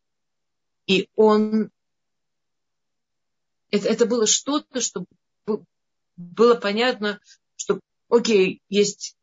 и 0.88 1.10
он... 1.16 1.72
Это, 3.70 3.88
это 3.88 4.06
было 4.06 4.28
что-то, 4.28 4.82
что 4.82 5.06
было 6.18 6.56
понятно, 6.56 7.20
что, 7.56 7.80
окей, 8.10 8.62
есть 8.70 9.16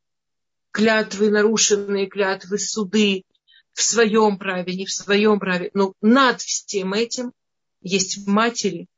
клятвы, 0.71 1.31
нарушенные 1.31 2.07
клятвы, 2.07 2.59
суды, 2.59 3.25
в 3.79 3.83
своем 3.85 4.39
праве, 4.39 4.75
не 4.75 4.87
в 4.87 4.93
своем 4.93 5.39
праве. 5.39 5.71
Но 5.73 5.95
над 6.01 6.41
всем 6.41 6.95
этим 6.95 7.33
есть 7.81 8.27
матери, 8.27 8.89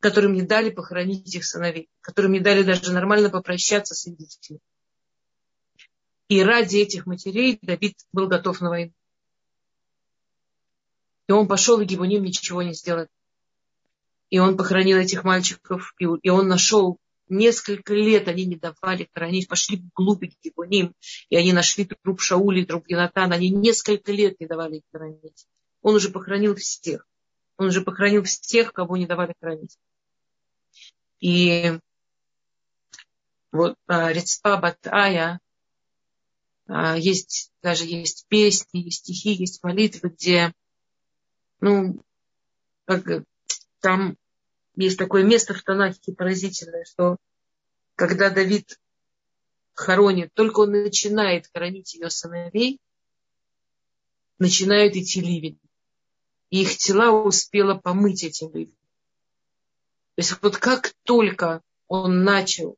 которым 0.00 0.32
не 0.32 0.42
дали 0.42 0.70
похоронить 0.70 1.32
их 1.32 1.44
сыновей, 1.44 1.88
которым 2.00 2.32
не 2.32 2.40
дали 2.40 2.64
даже 2.64 2.92
нормально 2.92 3.30
попрощаться 3.30 3.94
с 3.94 4.08
их 4.08 4.16
детьми. 4.16 4.58
И 6.26 6.42
ради 6.42 6.78
этих 6.78 7.06
матерей 7.06 7.60
Давид 7.62 7.96
был 8.12 8.26
готов 8.26 8.60
на 8.60 8.70
войну. 8.70 8.92
И 11.28 11.32
он 11.32 11.46
пошел, 11.46 11.78
и 11.78 11.84
Гибуним 11.84 12.24
ничего 12.24 12.60
не 12.60 12.74
сделал. 12.74 13.06
И 14.30 14.40
он 14.40 14.56
похоронил 14.56 14.98
этих 14.98 15.22
мальчиков, 15.22 15.94
и 16.00 16.28
он 16.28 16.48
нашел 16.48 16.98
Несколько 17.28 17.94
лет 17.94 18.28
они 18.28 18.44
не 18.44 18.56
давали 18.56 19.08
хоронить, 19.12 19.48
пошли 19.48 19.78
вглубь 19.78 20.24
Гибуним, 20.42 20.94
и 21.30 21.36
они 21.36 21.52
нашли 21.52 21.86
труп 21.86 22.20
Шаули, 22.20 22.64
труп 22.64 22.86
Генатана. 22.86 23.36
Они 23.36 23.48
несколько 23.48 24.12
лет 24.12 24.38
не 24.40 24.46
давали 24.46 24.76
их 24.76 24.82
хоронить. 24.92 25.46
Он 25.80 25.94
уже 25.94 26.10
похоронил 26.10 26.54
всех. 26.54 27.06
Он 27.56 27.68
уже 27.68 27.80
похоронил 27.80 28.24
всех, 28.24 28.72
кого 28.72 28.96
не 28.96 29.06
давали 29.06 29.34
хоронить. 29.40 29.78
И 31.20 31.78
вот 33.52 33.76
а, 33.86 34.12
Рецпа 34.12 34.56
Батая, 34.58 35.40
а, 36.66 36.96
есть, 36.98 37.52
даже 37.62 37.84
есть 37.84 38.26
песни, 38.28 38.78
есть 38.78 38.98
стихи, 38.98 39.30
есть 39.30 39.62
молитвы, 39.62 40.10
где, 40.10 40.52
ну, 41.60 42.02
как, 42.84 43.24
там 43.80 44.16
есть 44.76 44.98
такое 44.98 45.22
место 45.22 45.54
в 45.54 45.62
Танахе 45.62 46.12
поразительное, 46.12 46.84
что 46.84 47.16
когда 47.94 48.30
Давид 48.30 48.78
хоронит, 49.74 50.32
только 50.34 50.60
он 50.60 50.70
начинает 50.70 51.48
хоронить 51.52 51.94
ее 51.94 52.10
сыновей, 52.10 52.80
начинают 54.38 54.94
идти 54.96 55.20
ливень. 55.20 55.58
И 56.50 56.62
их 56.62 56.76
тела 56.76 57.10
успела 57.10 57.74
помыть 57.74 58.24
этим 58.24 58.52
ливнем. 58.52 58.76
То 60.14 60.20
есть 60.20 60.38
вот 60.42 60.56
как 60.56 60.94
только 61.02 61.62
он 61.88 62.22
начал 62.22 62.76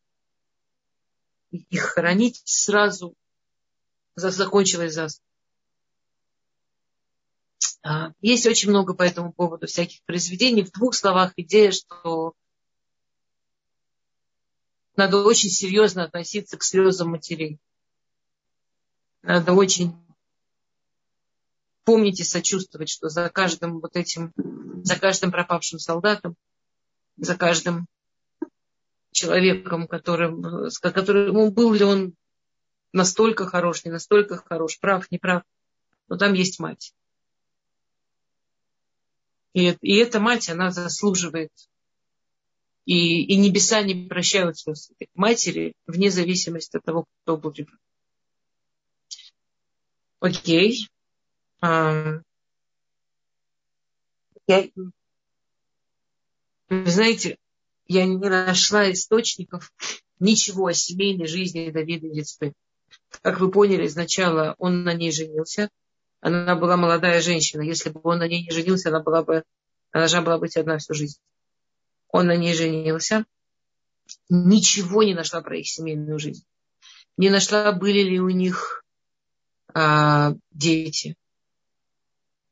их 1.51 1.83
хоронить, 1.83 2.43
сразу 2.45 3.15
закончилась 4.15 4.95
засуха. 4.95 5.23
А, 7.89 8.11
есть 8.21 8.47
очень 8.47 8.71
много 8.71 8.95
по 8.95 9.05
этому 9.05 9.33
поводу 9.33 9.69
всяких 9.69 10.03
произведений. 10.07 10.65
В 10.65 10.73
двух 10.73 10.93
словах 10.93 11.33
идея, 11.37 11.71
что 11.71 12.35
надо 14.97 15.23
очень 15.23 15.51
серьезно 15.51 16.03
относиться 16.03 16.57
к 16.57 16.65
слезам 16.65 17.11
матерей. 17.11 17.61
Надо 19.23 19.53
очень 19.53 19.95
помнить 21.85 22.19
и 22.19 22.25
сочувствовать, 22.25 22.89
что 22.89 23.09
за 23.09 23.29
каждым 23.29 23.79
вот 23.79 23.95
этим, 23.95 24.33
за 24.83 24.99
каждым 24.99 25.31
пропавшим 25.31 25.79
солдатом, 25.79 26.35
за 27.17 27.37
каждым 27.37 27.87
человеком, 29.13 29.87
которым, 29.87 30.71
с 30.71 30.81
которым 30.81 31.53
был 31.53 31.73
ли 31.73 31.85
он 31.85 32.15
настолько 32.93 33.47
хорош, 33.47 33.85
не 33.85 33.93
настолько 33.93 34.39
хорош, 34.39 34.81
прав, 34.81 35.09
не 35.13 35.19
прав, 35.19 35.45
но 36.09 36.17
там 36.17 36.33
есть 36.33 36.59
мать. 36.59 36.93
И, 39.57 39.75
и 39.81 39.97
эта 39.97 40.21
мать, 40.21 40.51
она 40.51 40.71
заслуживает. 40.71 41.51
И, 42.85 43.23
и 43.25 43.37
небеса 43.39 43.81
не 43.81 44.07
прощают 44.07 44.59
матери, 45.15 45.73
вне 45.87 46.11
зависимости 46.11 46.77
от 46.77 46.85
того, 46.85 47.07
кто 47.23 47.39
был 47.39 47.53
ребенок. 47.53 47.81
Окей. 50.21 50.87
А, 51.63 52.21
я, 54.47 54.69
вы 56.69 56.91
знаете, 56.91 57.39
я 57.87 58.05
не 58.05 58.19
нашла 58.19 58.93
источников 58.93 59.73
ничего 60.21 60.67
о 60.67 60.75
семейной 60.75 61.29
жизни 61.29 61.71
Давида 61.71 62.09
и 62.09 62.17
Рицпы. 62.17 62.53
Как 63.23 63.41
вы 63.41 63.51
поняли, 63.51 63.89
сначала 63.89 64.55
он 64.59 64.85
на 64.85 64.93
ней 64.93 65.13
женился, 65.13 65.71
она 66.27 66.57
была 66.57 66.77
молодая 66.77 67.21
женщина. 67.21 67.63
Если 67.63 67.89
бы 67.89 68.01
он 68.03 68.19
на 68.19 68.27
ней 68.27 68.43
не 68.43 68.51
женился, 68.51 68.89
она 68.89 69.01
была 69.01 69.23
бы, 69.23 69.45
она 69.93 70.03
должна 70.03 70.23
была 70.23 70.39
быть 70.39 70.57
одна 70.57 70.79
всю 70.79 70.93
жизнь. 70.93 71.21
Он 72.09 72.27
на 72.27 72.35
ней 72.35 72.53
женился. 72.53 73.25
Ничего 74.29 75.05
не 75.05 75.15
нашла 75.15 75.41
про 75.41 75.57
их 75.57 75.69
семейную 75.69 76.19
жизнь. 76.19 76.45
Не 77.17 77.31
нашла, 77.31 77.71
были 77.71 78.01
ли 78.01 78.19
у 78.19 78.29
них 78.29 78.83
а, 79.73 80.33
дети 80.51 81.17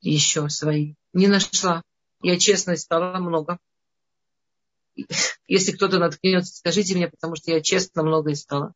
еще 0.01 0.49
свои. 0.51 0.95
Не 1.13 1.27
нашла. 1.27 1.83
Я 2.23 2.39
честно 2.39 2.75
искала 2.75 3.19
много. 3.19 3.59
Если 5.49 5.73
кто-то 5.73 5.99
наткнется, 5.99 6.55
скажите 6.55 6.95
мне, 6.95 7.09
потому 7.09 7.35
что 7.35 7.51
я 7.51 7.61
честно 7.61 8.05
много 8.05 8.31
искала. 8.31 8.73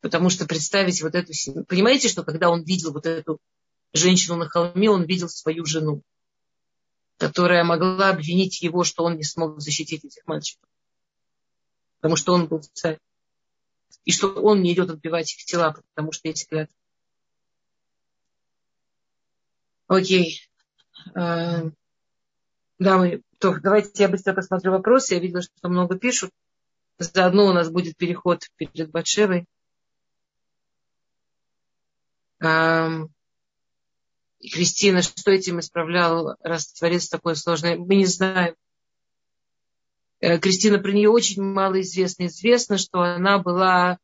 Потому 0.00 0.30
что 0.30 0.46
представить 0.46 1.02
вот 1.02 1.14
эту 1.14 1.34
семью. 1.34 1.66
Понимаете, 1.66 2.08
что 2.08 2.22
когда 2.22 2.48
он 2.48 2.62
видел 2.64 2.94
вот 2.94 3.04
эту 3.04 3.40
женщину 3.96 4.36
на 4.36 4.48
холме, 4.48 4.90
он 4.90 5.04
видел 5.04 5.28
свою 5.28 5.64
жену, 5.64 6.02
которая 7.18 7.64
могла 7.64 8.10
обвинить 8.10 8.62
его, 8.62 8.84
что 8.84 9.04
он 9.04 9.16
не 9.16 9.24
смог 9.24 9.60
защитить 9.60 10.04
этих 10.04 10.26
мальчиков. 10.26 10.68
Потому 11.96 12.16
что 12.16 12.34
он 12.34 12.46
был 12.46 12.62
царь. 12.72 12.98
И 14.04 14.12
что 14.12 14.28
он 14.28 14.62
не 14.62 14.72
идет 14.72 14.90
отбивать 14.90 15.32
их 15.34 15.44
тела, 15.44 15.72
потому 15.72 16.12
что 16.12 16.28
есть 16.28 16.48
клятва. 16.48 16.74
Окей. 19.88 20.40
Э, 21.14 21.70
дамы, 22.78 23.22
То, 23.38 23.58
давайте 23.60 23.90
я 24.02 24.08
быстро 24.08 24.34
посмотрю 24.34 24.72
вопросы. 24.72 25.14
Я 25.14 25.20
видела, 25.20 25.42
что 25.42 25.68
много 25.68 25.98
пишут. 25.98 26.30
Заодно 26.98 27.46
у 27.46 27.52
нас 27.52 27.70
будет 27.70 27.96
переход 27.96 28.44
перед 28.56 28.90
Батшевой. 28.90 29.46
Кристина, 34.40 35.02
что 35.02 35.30
этим 35.30 35.60
исправлял, 35.60 36.36
раз 36.40 36.72
творец 36.72 37.08
такой 37.08 37.36
сложный, 37.36 37.76
мы 37.76 37.96
не 37.96 38.06
знаем. 38.06 38.54
Э, 40.20 40.38
Кристина, 40.38 40.78
про 40.78 40.92
нее 40.92 41.10
очень 41.10 41.42
мало 41.42 41.80
известно. 41.80 42.26
Известно, 42.26 42.78
что 42.78 43.00
она 43.00 43.38
была 43.38 43.98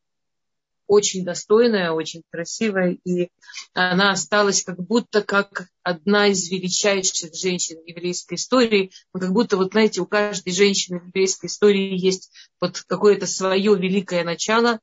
очень 0.87 1.25
достойная, 1.25 1.93
очень 1.93 2.23
красивая, 2.31 2.99
и 3.05 3.29
она 3.73 4.11
осталась 4.11 4.63
как 4.63 4.79
будто 4.79 5.23
как 5.23 5.69
одна 5.83 6.29
из 6.29 6.51
величайших 6.51 7.35
женщин 7.35 7.79
еврейской 7.87 8.35
истории. 8.35 8.91
Ну, 9.15 9.21
как 9.21 9.33
будто, 9.33 9.57
вот 9.57 9.73
знаете, 9.73 10.01
у 10.01 10.07
каждой 10.07 10.53
женщины 10.53 11.01
в 11.01 11.07
еврейской 11.07 11.47
истории 11.47 11.99
есть 11.99 12.31
вот 12.61 12.83
какое-то 12.87 13.27
свое 13.27 13.75
великое 13.75 14.25
начало, 14.25 14.81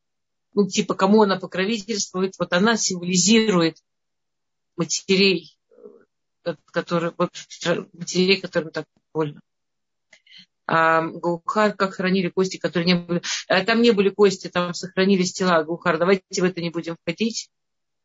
ну, 0.55 0.67
типа, 0.67 0.95
кому 0.95 1.21
она 1.21 1.37
покровительствует, 1.37 2.33
вот 2.39 2.53
она 2.53 2.75
символизирует 2.75 3.77
матерей, 4.79 5.55
э, 6.45 6.55
которые, 6.71 7.13
матерей, 7.93 8.41
которым 8.41 8.71
так 8.71 8.85
больно. 9.13 9.41
А 10.65 11.01
Гаухар, 11.01 11.73
как 11.73 11.95
хранили 11.95 12.29
кости, 12.29 12.57
которые 12.57 12.93
не 12.93 12.95
были... 12.95 13.21
А 13.47 13.65
там 13.65 13.81
не 13.81 13.91
были 13.91 14.09
кости, 14.09 14.49
там 14.49 14.73
сохранились 14.73 15.33
тела. 15.33 15.63
Гаухар, 15.63 15.97
давайте 15.97 16.23
в 16.29 16.43
это 16.43 16.61
не 16.61 16.69
будем 16.69 16.95
входить. 17.01 17.49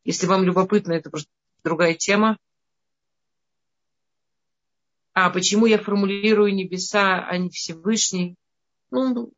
Если 0.04 0.26
вам 0.26 0.44
любопытно, 0.44 0.92
это 0.92 1.10
просто 1.10 1.30
другая 1.62 1.94
тема. 1.94 2.38
А 5.12 5.30
почему 5.30 5.66
я 5.66 5.78
формулирую 5.78 6.54
небеса, 6.54 7.24
а 7.24 7.36
не 7.38 7.50
Всевышний? 7.50 8.36
Ну, 8.90 9.32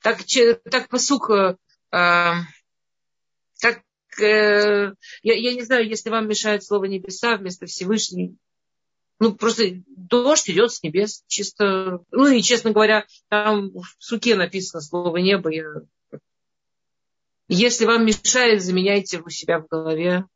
так, 0.00 0.18
так 0.70 0.88
посук, 0.88 1.30
э, 1.30 1.56
а, 1.90 2.42
как 3.60 3.78
э, 3.78 3.85
я, 4.18 4.94
я 5.22 5.54
не 5.54 5.62
знаю, 5.62 5.88
если 5.88 6.10
вам 6.10 6.28
мешает 6.28 6.64
слово 6.64 6.84
небеса 6.84 7.36
вместо 7.36 7.66
Всевышний, 7.66 8.36
ну, 9.18 9.34
просто 9.34 9.82
дождь 9.88 10.50
идет 10.50 10.72
с 10.72 10.82
небес, 10.82 11.24
чисто, 11.26 12.00
ну, 12.10 12.26
и, 12.26 12.42
честно 12.42 12.72
говоря, 12.72 13.06
там 13.28 13.70
в 13.70 13.84
суке 13.98 14.36
написано 14.36 14.82
слово 14.82 15.16
небо. 15.18 15.50
Я... 15.50 15.64
Если 17.48 17.86
вам 17.86 18.04
мешает, 18.04 18.62
заменяйте 18.62 19.20
у 19.20 19.30
себя 19.30 19.60
в 19.60 19.68
голове, 19.68 20.26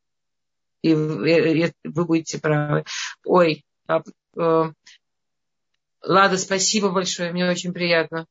и 0.82 0.94
вы 0.94 2.04
будете 2.06 2.40
правы. 2.40 2.84
Ой, 3.24 3.64
а, 3.86 4.02
э, 4.36 4.72
Лада, 6.02 6.38
спасибо 6.38 6.90
большое, 6.90 7.32
мне 7.32 7.48
очень 7.50 7.74
приятно. 7.74 8.26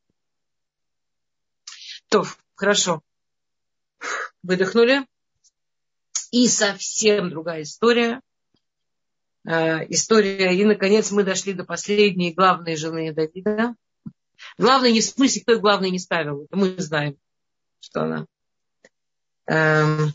То, 2.09 2.25
хорошо. 2.55 3.03
Выдохнули. 4.41 5.05
И 6.31 6.47
совсем 6.47 7.29
другая 7.29 7.63
история. 7.63 8.21
Э, 9.45 9.85
история. 9.89 10.55
И, 10.55 10.63
наконец, 10.63 11.11
мы 11.11 11.23
дошли 11.23 11.53
до 11.53 11.63
последней 11.63 12.33
главной 12.33 12.75
жены 12.75 13.13
Давида. 13.13 13.75
Главной 14.57 14.91
не 14.91 15.01
в 15.01 15.05
смысле, 15.05 15.41
кто 15.41 15.59
главной 15.59 15.89
не 15.89 15.99
ставил. 15.99 16.47
Мы 16.51 16.75
знаем, 16.77 17.17
что 17.79 18.03
она. 18.03 18.25
Эм, 19.47 20.13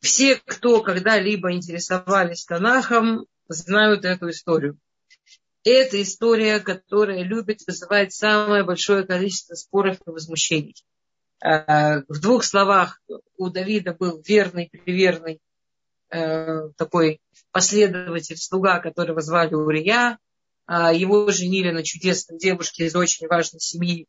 все, 0.00 0.36
кто 0.36 0.82
когда-либо 0.82 1.52
интересовались 1.52 2.44
Танахом, 2.44 3.26
знают 3.48 4.04
эту 4.04 4.30
историю. 4.30 4.78
Это 5.64 6.00
история, 6.00 6.60
которая 6.60 7.22
любит 7.24 7.60
вызывать 7.66 8.12
самое 8.12 8.62
большое 8.62 9.04
количество 9.04 9.54
споров 9.54 9.98
и 10.06 10.10
возмущений. 10.10 10.76
Э, 11.44 12.00
в 12.08 12.20
двух 12.20 12.44
словах, 12.44 13.00
у 13.36 13.48
Давида 13.48 13.94
был 13.94 14.20
верный, 14.26 14.68
приверный 14.70 15.40
э, 16.10 16.70
такой 16.76 17.20
последователь, 17.52 18.36
слуга, 18.36 18.80
которого 18.80 19.20
звали 19.20 19.54
Урия. 19.54 20.18
Э, 20.66 20.90
его 20.94 21.30
женили 21.30 21.70
на 21.70 21.84
чудесной 21.84 22.38
девушке 22.38 22.86
из 22.86 22.96
очень 22.96 23.28
важной 23.28 23.60
семьи, 23.60 24.06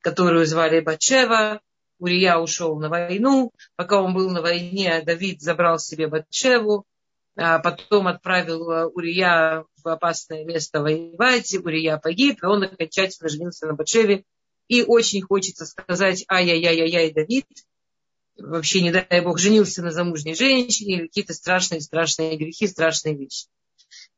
которую 0.00 0.46
звали 0.46 0.80
Батшева. 0.80 1.60
Урия 1.98 2.38
ушел 2.38 2.78
на 2.80 2.88
войну. 2.88 3.52
Пока 3.76 4.02
он 4.02 4.12
был 4.12 4.30
на 4.30 4.42
войне, 4.42 5.02
Давид 5.06 5.40
забрал 5.40 5.78
себе 5.78 6.08
Батшеву. 6.08 6.84
А 7.36 7.60
потом 7.60 8.08
отправил 8.08 8.90
Урия 8.94 9.64
в 9.82 9.88
опасное 9.88 10.44
место 10.44 10.82
воевать. 10.82 11.54
Урия 11.54 11.96
погиб, 11.96 12.42
и 12.42 12.46
он 12.46 12.64
окончательно 12.64 13.28
женился 13.28 13.66
на 13.66 13.74
Батшеве 13.74 14.24
и 14.72 14.82
очень 14.82 15.20
хочется 15.20 15.66
сказать 15.66 16.24
ай-яй-яй-яй, 16.30 17.12
Давид, 17.12 17.44
вообще, 18.38 18.80
не 18.80 18.90
дай 18.90 19.20
бог, 19.20 19.38
женился 19.38 19.82
на 19.82 19.90
замужней 19.90 20.34
женщине 20.34 20.94
или 20.94 21.06
какие-то 21.08 21.34
страшные-страшные 21.34 22.38
грехи, 22.38 22.66
страшные 22.66 23.14
вещи. 23.14 23.48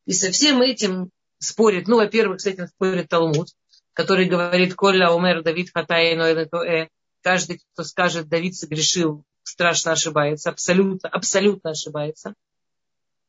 И 0.06 0.12
со 0.12 0.30
всем 0.30 0.62
этим 0.62 1.10
спорит, 1.38 1.88
ну, 1.88 1.96
во-первых, 1.96 2.40
с 2.40 2.46
этим 2.46 2.68
спорит 2.68 3.08
Талмуд, 3.08 3.48
который 3.94 4.26
говорит, 4.26 4.76
Коля 4.76 5.10
умер 5.10 5.42
Давид 5.42 5.70
хатай 5.74 6.14
э. 6.14 6.88
Каждый, 7.20 7.60
кто 7.72 7.82
скажет, 7.82 8.28
Давид 8.28 8.54
согрешил, 8.54 9.24
страшно 9.42 9.92
ошибается, 9.92 10.50
абсолютно, 10.50 11.08
абсолютно 11.08 11.70
ошибается. 11.70 12.34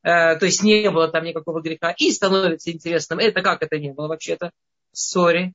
Э, 0.03 0.35
то 0.35 0.45
есть 0.45 0.61
не 0.61 0.91
было 0.91 1.07
там 1.07 1.23
никакого 1.23 1.59
греха. 1.59 1.95
И 1.97 2.11
становится 2.11 2.71
интересным, 2.71 3.17
это 3.17 3.41
как 3.41 3.63
это 3.63 3.79
не 3.79 3.93
было 3.93 4.09
вообще-то. 4.09 4.51
Сори 4.91 5.53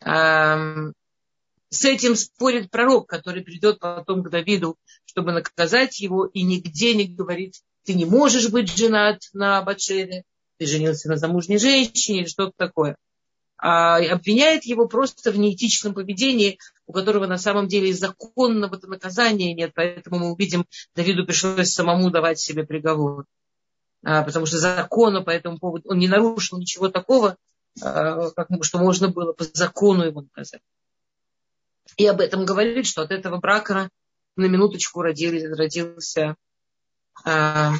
с 0.00 1.84
этим 1.84 2.16
спорит 2.16 2.70
пророк, 2.70 3.08
который 3.08 3.42
придет 3.42 3.78
потом 3.78 4.22
к 4.22 4.30
Давиду, 4.30 4.76
чтобы 5.04 5.32
наказать 5.32 6.00
его, 6.00 6.26
и 6.26 6.42
нигде 6.42 6.94
не 6.94 7.06
говорит, 7.06 7.54
ты 7.84 7.94
не 7.94 8.04
можешь 8.04 8.48
быть 8.50 8.74
женат 8.74 9.20
на 9.32 9.62
Батшеве, 9.62 10.24
ты 10.58 10.66
женился 10.66 11.08
на 11.08 11.16
замужней 11.16 11.58
женщине 11.58 12.20
или 12.20 12.28
что-то 12.28 12.52
такое. 12.56 12.96
А 13.60 13.96
обвиняет 13.96 14.64
его 14.64 14.86
просто 14.86 15.32
в 15.32 15.38
неэтичном 15.38 15.92
поведении, 15.92 16.58
у 16.86 16.92
которого 16.92 17.26
на 17.26 17.38
самом 17.38 17.66
деле 17.66 17.92
законного 17.92 18.78
наказания 18.86 19.52
нет, 19.52 19.72
поэтому 19.74 20.18
мы 20.20 20.32
увидим, 20.32 20.64
Давиду 20.94 21.26
пришлось 21.26 21.70
самому 21.70 22.10
давать 22.10 22.38
себе 22.38 22.64
приговор. 22.64 23.26
А, 24.04 24.22
потому 24.22 24.46
что 24.46 24.58
закона 24.58 25.22
по 25.22 25.30
этому 25.30 25.58
поводу, 25.58 25.88
он 25.90 25.98
не 25.98 26.06
нарушил 26.06 26.58
ничего 26.58 26.88
такого, 26.88 27.36
что 27.78 28.78
можно 28.78 29.08
было 29.08 29.32
по 29.32 29.44
закону 29.44 30.04
его 30.04 30.22
наказать. 30.22 30.62
И 31.96 32.06
об 32.06 32.20
этом 32.20 32.44
говорит, 32.44 32.86
что 32.86 33.02
от 33.02 33.10
этого 33.10 33.38
брака 33.38 33.90
на 34.36 34.46
минуточку 34.46 35.02
родился, 35.02 35.48
родился 35.48 36.36
э, 37.24 37.70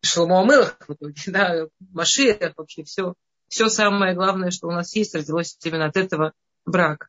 Шломо 0.00 0.40
Амелах, 0.40 0.78
да, 1.26 1.66
Машия, 1.92 2.52
вообще 2.56 2.82
все, 2.84 3.14
все 3.48 3.68
самое 3.68 4.14
главное, 4.14 4.50
что 4.50 4.68
у 4.68 4.72
нас 4.72 4.94
есть, 4.96 5.14
родилось 5.14 5.56
именно 5.62 5.86
от 5.86 5.96
этого 5.96 6.32
брака. 6.64 7.08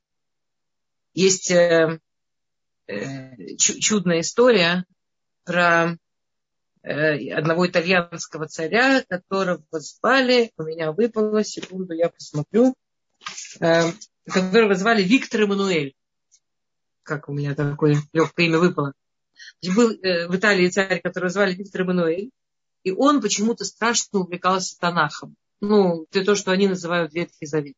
Есть 1.14 1.50
э, 1.50 2.00
э, 2.88 3.56
чудная 3.58 4.20
история 4.20 4.86
про 5.46 5.98
Э, 5.98 6.03
одного 6.84 7.68
итальянского 7.68 8.48
царя, 8.48 9.04
которого 9.08 9.64
звали, 9.72 10.52
у 10.58 10.64
меня 10.64 10.92
выпало, 10.92 11.44
секунду, 11.44 11.94
я 11.94 12.10
посмотрю, 12.10 12.76
э, 13.62 13.84
которого 14.26 14.76
звали 14.76 15.02
Виктор 15.02 15.42
Эммануэль. 15.42 15.96
Как 17.04 17.30
у 17.30 17.34
меня 17.34 17.56
такое 17.56 17.98
легкое 18.12 18.48
имя 18.48 18.60
выпало. 18.60 18.94
Был 19.76 19.92
э, 19.92 20.28
в 20.28 20.36
Италии 20.36 20.70
царь, 20.70 21.02
которого 21.02 21.30
звали 21.30 21.54
Виктор 21.54 21.82
Эммануэль, 21.82 22.32
и 22.84 22.92
он 22.92 23.22
почему-то 23.22 23.64
страшно 23.64 24.20
увлекался 24.20 24.78
Танахом. 24.78 25.36
Ну, 25.62 26.06
это 26.12 26.26
то, 26.26 26.36
что 26.36 26.52
они 26.52 26.68
называют 26.68 27.14
Ветхий 27.14 27.46
Завет. 27.46 27.76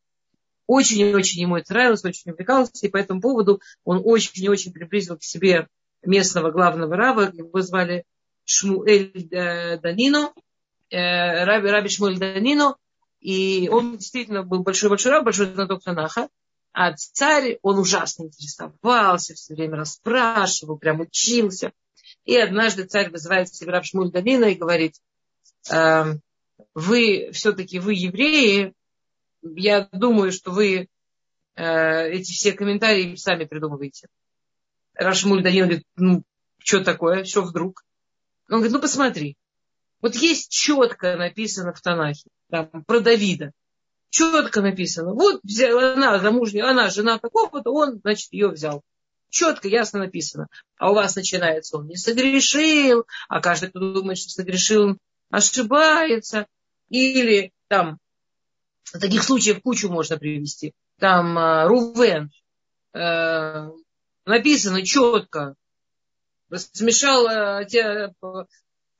Очень-очень 0.66 1.42
ему 1.42 1.56
это 1.56 1.72
нравилось, 1.72 2.04
очень 2.04 2.32
увлекался, 2.32 2.84
и 2.84 2.90
по 2.90 2.96
этому 2.96 3.20
поводу 3.20 3.60
он 3.84 4.02
очень-очень 4.04 4.72
приблизил 4.72 5.16
к 5.16 5.22
себе 5.22 5.68
местного 6.02 6.50
главного 6.50 6.96
раба, 6.96 7.30
его 7.32 7.60
звали 7.60 8.04
Шмуэль 8.46 9.28
Данино, 9.82 10.32
э, 10.90 11.44
Раби, 11.44 11.68
Раби 11.68 11.88
Шмуэль 11.88 12.18
Данино, 12.18 12.76
и 13.20 13.68
он 13.70 13.96
действительно 13.98 14.42
был 14.44 14.62
большой-большой 14.62 15.12
раб, 15.12 15.24
большой 15.24 15.52
знаток 15.52 15.82
Танаха. 15.82 16.28
А 16.72 16.94
царь, 16.94 17.58
он 17.62 17.78
ужасно 17.78 18.24
интересовался, 18.24 19.34
все 19.34 19.54
время 19.54 19.78
расспрашивал, 19.78 20.78
прям 20.78 21.00
учился. 21.00 21.72
И 22.24 22.36
однажды 22.36 22.84
царь 22.84 23.10
вызывает 23.10 23.52
себе 23.52 23.72
Раб 23.72 23.84
Шмуль 23.84 24.10
Данина 24.10 24.44
и 24.44 24.56
говорит, 24.56 24.94
э, 25.72 26.04
вы 26.74 27.30
все-таки, 27.32 27.78
вы 27.78 27.94
евреи, 27.94 28.74
я 29.42 29.88
думаю, 29.90 30.32
что 30.32 30.50
вы 30.50 30.88
э, 31.54 32.10
эти 32.10 32.30
все 32.32 32.52
комментарии 32.52 33.16
сами 33.16 33.44
придумываете. 33.44 34.08
Рашмуль 34.94 35.42
Данин 35.42 35.64
говорит, 35.64 35.86
ну, 35.96 36.22
что 36.58 36.84
такое, 36.84 37.24
что 37.24 37.42
вдруг? 37.42 37.85
Он 38.48 38.56
говорит, 38.56 38.72
ну 38.72 38.80
посмотри, 38.80 39.36
Вот 40.00 40.14
есть 40.14 40.50
четко 40.50 41.16
написано 41.16 41.72
в 41.72 41.80
Танахе, 41.80 42.28
там, 42.50 42.84
про 42.86 43.00
Давида. 43.00 43.52
Четко 44.10 44.62
написано. 44.62 45.14
Вот 45.14 45.40
взяла 45.42 45.94
она 45.94 46.18
замужняя, 46.18 46.70
она 46.70 46.90
жена 46.90 47.18
такого-то, 47.18 47.70
он, 47.70 48.00
значит, 48.00 48.32
ее 48.32 48.48
взял. 48.48 48.82
Четко, 49.30 49.68
ясно 49.68 50.00
написано. 50.00 50.46
А 50.78 50.90
у 50.90 50.94
вас 50.94 51.16
начинается, 51.16 51.76
он 51.76 51.88
не 51.88 51.96
согрешил, 51.96 53.04
а 53.28 53.40
каждый, 53.40 53.70
кто 53.70 53.80
думает, 53.80 54.18
что 54.18 54.30
согрешил, 54.30 54.96
ошибается. 55.30 56.46
Или 56.88 57.52
там, 57.68 57.98
таких 58.92 59.24
случаев 59.24 59.60
кучу 59.62 59.88
можно 59.88 60.16
привести. 60.16 60.72
Там 60.98 61.36
э, 61.36 61.66
Рувен, 61.66 62.30
э, 62.94 63.70
написано 64.24 64.86
четко, 64.86 65.56
смешал 66.54 67.26
э, 67.28 67.66
те, 67.66 68.12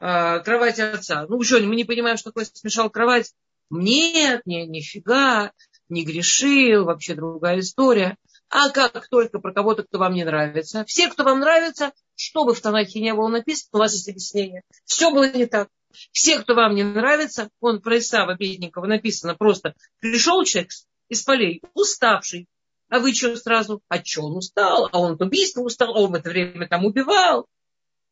э, 0.01 0.41
кровать 0.41 0.79
отца. 0.79 1.27
Ну 1.29 1.43
что, 1.43 1.61
мы 1.61 1.77
не 1.77 1.85
понимаем, 1.85 2.17
что 2.17 2.31
такое 2.31 2.45
смешал 2.45 2.91
кровать? 2.91 3.33
Нет, 3.71 4.43
не, 4.45 4.67
нифига, 4.67 5.53
не 5.89 6.05
грешил, 6.05 6.85
вообще 6.85 7.15
другая 7.15 7.61
история. 7.61 8.17
А 8.49 8.71
как 8.71 9.09
только 9.09 9.41
про 9.41 9.53
кого-то, 9.53 9.83
кто 9.83 9.99
вам 9.99 10.15
не 10.15 10.25
нравится, 10.25 10.85
все, 10.85 11.09
кто 11.09 11.25
вам 11.25 11.41
нравится, 11.41 11.93
что 12.15 12.45
бы 12.45 12.55
в 12.55 12.61
Танахе 12.61 13.01
не 13.01 13.13
было 13.13 13.29
написано, 13.29 13.71
у 13.73 13.79
вас 13.79 13.93
есть 13.93 14.09
объяснение. 14.09 14.63
Все 14.85 15.11
было 15.11 15.29
не 15.31 15.47
так. 15.47 15.69
Все, 16.13 16.39
кто 16.39 16.55
вам 16.55 16.75
не 16.75 16.85
нравится, 16.85 17.49
он 17.61 17.81
про 17.81 17.99
Исава 17.99 18.37
Бедникова 18.37 18.87
написано 18.87 19.35
просто, 19.35 19.75
пришел 20.01 20.45
человек 20.45 20.71
из 21.09 21.23
полей, 21.23 21.63
уставший, 21.75 22.47
а 22.89 23.01
вы 23.01 23.13
что 23.13 23.37
сразу? 23.37 23.83
А 23.89 24.03
что 24.03 24.23
он 24.23 24.37
устал? 24.37 24.89
А 24.93 24.99
он 24.99 25.13
от 25.13 25.23
убийства 25.23 25.63
устал, 25.63 25.95
а 25.95 26.01
он 26.01 26.13
в 26.13 26.15
это 26.15 26.31
время 26.31 26.69
там 26.69 26.85
убивал. 26.85 27.47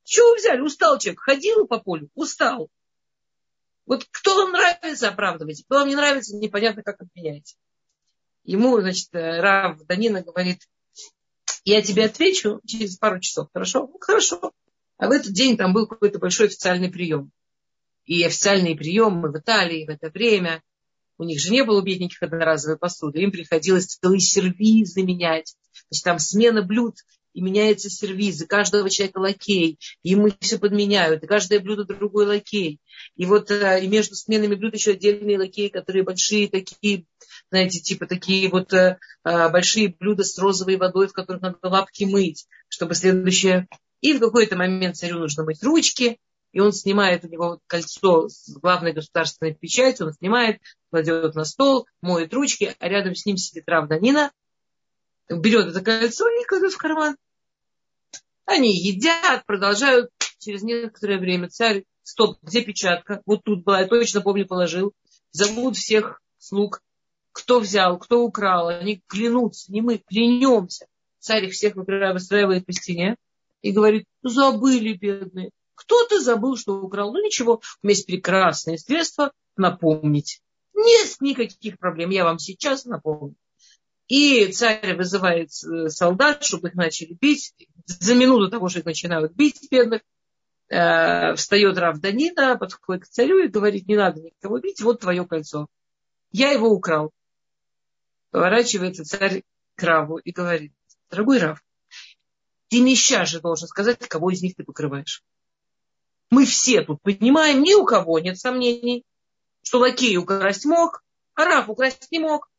Чего 0.03 0.35
взяли? 0.35 0.61
Устал 0.61 0.99
человек. 0.99 1.21
Ходил 1.21 1.67
по 1.67 1.79
полю, 1.79 2.09
устал. 2.15 2.69
Вот 3.87 4.05
кто 4.11 4.35
вам 4.37 4.53
нравится, 4.53 5.09
оправдывайте. 5.09 5.65
Кто 5.65 5.77
вам 5.77 5.89
не 5.89 5.95
нравится, 5.95 6.37
непонятно, 6.37 6.83
как 6.83 7.01
обменяете. 7.01 7.57
Ему, 8.45 8.81
значит, 8.81 9.09
Рав 9.13 9.79
Данина 9.87 10.23
говорит, 10.23 10.63
я 11.65 11.81
тебе 11.81 12.07
отвечу 12.07 12.61
через 12.67 12.97
пару 12.97 13.21
часов. 13.21 13.49
Хорошо? 13.53 13.87
Ну, 13.87 13.99
хорошо. 14.01 14.53
А 14.97 15.09
в 15.09 15.13
этот 15.13 15.33
день 15.33 15.57
там 15.57 15.73
был 15.73 15.87
какой-то 15.87 16.19
большой 16.19 16.49
официальный 16.49 16.91
прием. 16.91 17.31
И 18.05 18.23
официальные 18.25 18.77
приемы 18.77 19.31
в 19.31 19.39
Италии 19.39 19.87
в 19.87 19.91
это 19.91 20.11
время– 20.11 20.63
у 21.19 21.25
них 21.25 21.41
же 21.41 21.51
не 21.53 21.65
было 21.65 21.83
бедненьких 21.83 22.23
одноразовой 22.23 22.79
посуды, 22.79 23.21
им 23.21 23.31
приходилось 23.31 23.87
целый 23.87 24.21
сервиз 24.21 24.93
заменять. 24.93 25.55
Значит, 25.91 26.05
там 26.05 26.19
смена 26.19 26.63
блюд, 26.63 26.97
и 27.35 27.43
меняется 27.43 27.91
сервиз, 27.91 28.41
и 28.41 28.47
каждого 28.47 28.89
человека 28.89 29.19
лакей, 29.19 29.79
и 30.03 30.11
ему 30.11 30.31
все 30.41 30.57
подменяют, 30.59 31.23
и 31.23 31.27
каждое 31.27 31.59
блюдо 31.61 31.85
другой 31.85 32.27
лакей. 32.27 32.81
И 33.17 33.27
вот 33.27 33.51
э, 33.51 33.85
и 33.85 33.89
между 33.89 34.15
сменами 34.15 34.55
блюд 34.55 34.75
еще 34.75 34.93
отдельные 34.93 35.39
лакеи, 35.39 35.69
которые 35.69 36.05
большие 36.05 36.49
такие, 36.49 37.07
знаете, 37.51 37.81
типа 37.81 38.07
такие 38.07 38.49
вот 38.49 38.73
э, 38.73 38.99
э, 39.25 39.49
большие 39.51 39.89
блюда 39.89 40.23
с 40.23 40.39
розовой 40.39 40.77
водой, 40.77 41.09
в 41.09 41.13
которых 41.13 41.43
надо 41.43 41.59
лапки 41.63 42.05
мыть, 42.05 42.47
чтобы 42.69 42.95
следующее... 42.95 43.69
И 44.01 44.13
в 44.13 44.21
какой-то 44.21 44.55
момент 44.55 44.97
царю 44.97 45.19
нужно 45.19 45.45
мыть 45.45 45.63
ручки, 45.63 46.19
и 46.55 46.61
он 46.61 46.73
снимает 46.73 47.25
у 47.25 47.29
него 47.29 47.61
кольцо 47.67 48.29
с 48.29 48.49
главной 48.57 48.93
государственной 48.93 49.55
печатью, 49.55 50.07
он 50.07 50.13
снимает, 50.13 50.61
кладет 50.91 51.35
на 51.35 51.45
стол, 51.45 51.89
моет 52.01 52.33
ручки, 52.33 52.77
а 52.79 52.89
рядом 52.89 53.17
с 53.17 53.27
ним 53.27 53.37
сидит 53.37 53.69
Равданина, 53.69 54.31
берет 55.29 55.67
это 55.67 55.81
кольцо 55.81 56.29
и 56.29 56.45
кладет 56.45 56.73
в 56.73 56.79
карман. 56.79 57.17
Они 58.47 58.73
едят, 58.73 59.45
продолжают. 59.47 60.11
Через 60.39 60.63
некоторое 60.63 61.19
время 61.19 61.49
царь, 61.49 61.85
стоп, 62.03 62.39
где 62.43 62.63
печатка? 62.63 63.21
Вот 63.27 63.43
тут 63.43 63.65
была, 63.65 63.81
я 63.81 63.89
точно 63.89 64.21
помню, 64.21 64.47
положил. 64.47 64.93
Зовут 65.33 65.77
всех 65.77 66.21
слуг, 66.39 66.83
кто 67.33 67.59
взял, 67.59 67.99
кто 67.99 68.23
украл. 68.23 68.69
Они 68.69 69.03
клянутся, 69.09 69.73
не 69.73 69.81
мы, 69.81 69.99
клянемся. 69.99 70.87
Царь 71.19 71.47
их 71.47 71.53
всех 71.55 71.75
выстраивает 71.75 72.65
по 72.67 72.73
стене 72.73 73.17
и 73.63 73.73
говорит, 73.73 74.05
забыли, 74.23 74.93
бедные. 74.93 75.51
Кто-то 75.75 76.21
забыл, 76.21 76.57
что 76.57 76.81
украл. 76.81 77.13
Ну 77.13 77.25
ничего, 77.25 77.61
у 77.83 77.87
меня 77.87 77.95
есть 77.95 78.07
прекрасное 78.07 78.77
средство 78.77 79.33
напомнить. 79.57 80.41
Нет 80.75 81.17
никаких 81.21 81.79
проблем, 81.79 82.11
я 82.11 82.25
вам 82.25 82.39
сейчас 82.39 82.85
напомню. 82.85 83.37
И 84.09 84.49
царь 84.49 84.97
вызывает 84.97 85.51
э, 85.65 85.89
солдат, 85.89 86.45
чтобы 86.45 86.69
их 86.69 86.75
начали 86.75 87.17
бить. 87.19 87.55
За 87.87 88.15
минуту 88.15 88.51
того, 88.51 88.69
что 88.69 88.81
их 88.81 88.85
начинают 88.85 89.33
бить 89.33 89.69
бедных, 89.71 90.03
э, 90.69 91.35
встает 91.37 91.79
Рав 91.79 91.99
Данина, 92.01 92.59
подходит 92.59 93.05
к 93.05 93.09
царю 93.09 93.43
и 93.43 93.49
говорит, 93.49 93.89
не 93.89 93.97
надо 93.97 94.21
никого 94.21 94.59
бить, 94.59 94.83
вот 94.83 95.01
твое 95.01 95.27
кольцо. 95.27 95.69
Я 96.33 96.51
его 96.51 96.69
украл. 96.69 97.13
Поворачивается 98.31 99.05
царь 99.05 99.43
к 99.77 99.83
Раву 99.83 100.19
и 100.19 100.33
говорит, 100.33 100.73
дорогой 101.11 101.39
Рав, 101.39 101.65
ты 102.69 102.81
не 102.81 102.97
сейчас 102.97 103.29
же 103.29 103.41
должен 103.41 103.69
сказать, 103.69 103.99
кого 104.09 104.31
из 104.31 104.43
них 104.43 104.55
ты 104.57 104.65
покрываешь. 104.65 105.23
Мы 106.35 106.47
все 106.47 106.83
тут 106.83 107.01
понимаем, 107.01 107.63
ни 107.63 107.75
у 107.75 107.85
кого 107.85 108.19
нет 108.19 108.37
сомнений, 108.37 109.05
что 109.63 109.79
лакей 109.79 110.17
украсть 110.17 110.65
мог, 110.65 111.05
а 111.35 111.45
Раф 111.45 111.69
украсть 111.69 112.11
не 112.11 112.19
мог. 112.19 112.51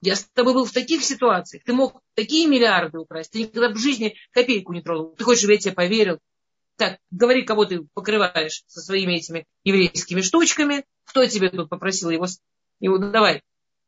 Я 0.00 0.16
с 0.16 0.24
тобой 0.24 0.54
был 0.54 0.64
в 0.64 0.72
таких 0.72 1.04
ситуациях. 1.04 1.62
Ты 1.62 1.72
мог 1.72 2.02
такие 2.14 2.48
миллиарды 2.48 2.98
украсть. 2.98 3.30
Ты 3.30 3.42
никогда 3.42 3.68
в 3.68 3.76
жизни 3.76 4.16
копейку 4.32 4.72
не 4.72 4.82
тронул. 4.82 5.14
Ты 5.14 5.22
хочешь, 5.22 5.42
чтобы 5.42 5.52
я 5.52 5.58
тебе 5.60 5.72
поверил? 5.72 6.18
Так, 6.74 6.98
говори, 7.12 7.44
кого 7.44 7.64
ты 7.64 7.86
покрываешь 7.94 8.64
со 8.66 8.80
своими 8.80 9.12
этими 9.12 9.46
еврейскими 9.62 10.20
штучками. 10.20 10.84
Кто 11.04 11.24
тебе 11.26 11.48
тут 11.50 11.68
попросил 11.68 12.10
его? 12.10 12.26
его 12.80 12.98
давай. 12.98 13.40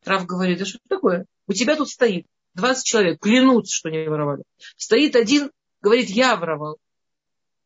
Раф 0.05 0.27
говорит, 0.27 0.61
да 0.61 0.65
что 0.65 0.79
такое? 0.89 1.27
У 1.49 1.55
тебя 1.55 1.75
тут 1.75 1.89
стоит 1.89 2.25
20 2.55 2.85
человек, 2.85 3.21
клянутся, 3.21 3.75
что 3.75 3.91
не 3.91 4.09
воровали. 4.09 4.45
Стоит 4.77 5.17
один, 5.17 5.51
говорит, 5.81 6.09
я 6.09 6.37
воровал. 6.37 6.79